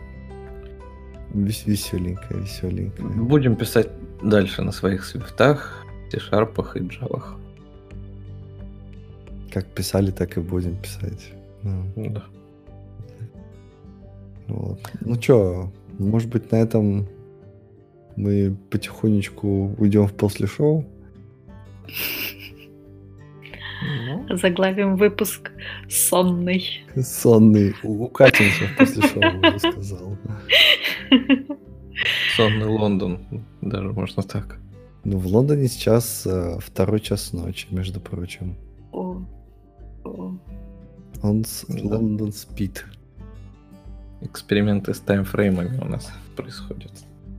Вес 1.33 1.65
веселенькая, 1.65 2.39
веселенькая. 2.39 3.07
Будем 3.07 3.55
писать 3.55 3.89
дальше 4.21 4.61
на 4.61 4.71
своих 4.71 5.05
свифтах, 5.05 5.85
C-шарпах 6.11 6.77
и 6.77 6.79
джавах. 6.79 7.37
Как 9.51 9.65
писали, 9.65 10.11
так 10.11 10.37
и 10.37 10.41
будем 10.41 10.75
писать. 10.77 11.31
Ну. 11.63 11.85
Да. 11.95 12.23
Вот. 14.47 14.79
Ну 15.01 15.17
чё, 15.17 15.71
может 15.97 16.29
быть, 16.29 16.51
на 16.51 16.57
этом 16.57 17.07
Мы 18.15 18.55
потихонечку 18.69 19.75
уйдем 19.77 20.07
в 20.07 20.13
после 20.13 20.47
шоу. 20.47 20.85
Заглавим 24.29 24.95
выпуск 24.95 25.51
«Сонный». 25.89 26.83
Сонный. 26.95 27.75
Укатимся 27.83 28.69
после 28.77 29.01
шоу, 29.07 29.39
уже 29.39 29.59
сказал. 29.59 30.17
Сонный 32.35 32.67
Лондон, 32.67 33.19
даже 33.61 33.91
можно 33.93 34.23
так. 34.23 34.57
Ну, 35.03 35.17
в 35.17 35.27
Лондоне 35.27 35.67
сейчас 35.67 36.25
э, 36.25 36.57
второй 36.59 36.99
час 36.99 37.31
ночи, 37.31 37.67
между 37.69 37.99
прочим. 37.99 38.55
О. 38.91 39.21
О. 40.03 40.35
Он 41.21 41.45
с... 41.45 41.65
Лондон 41.69 42.31
спит. 42.31 42.85
Эксперименты 44.21 44.93
с 44.93 44.99
таймфреймами 44.99 45.77
у 45.77 45.85
нас 45.85 46.11
происходят. 46.35 46.91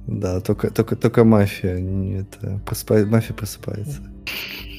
Да, 0.06 0.40
только, 0.40 0.70
только, 0.70 0.94
только 0.94 1.24
мафия. 1.24 1.80
не 1.80 2.20
Это, 2.20 2.60
просыпает, 2.64 3.08
мафия 3.08 3.34
просыпается. 3.34 4.00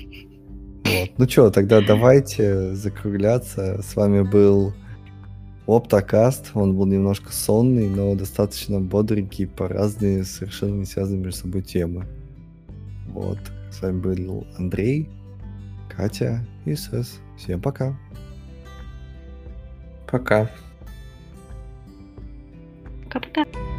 Вот. 0.87 1.09
Ну 1.17 1.29
что, 1.29 1.49
тогда 1.51 1.81
давайте 1.81 2.73
закругляться. 2.73 3.81
С 3.81 3.95
вами 3.95 4.21
был 4.21 4.73
Оптокаст. 5.67 6.51
Он 6.53 6.75
был 6.77 6.85
немножко 6.85 7.33
сонный, 7.33 7.89
но 7.89 8.15
достаточно 8.15 8.79
бодренький 8.79 9.47
по 9.47 9.67
разные, 9.67 10.23
совершенно 10.23 10.75
не 10.75 10.85
связанные 10.85 11.23
между 11.23 11.41
собой 11.41 11.61
темы. 11.61 12.05
Вот. 13.09 13.39
С 13.71 13.81
вами 13.81 13.99
был 13.99 14.47
Андрей, 14.57 15.09
Катя 15.89 16.47
и 16.65 16.73
Сэс. 16.73 17.19
Всем 17.37 17.61
пока. 17.61 17.97
Пока. 20.09 20.49
Пока-пока. 23.03 23.76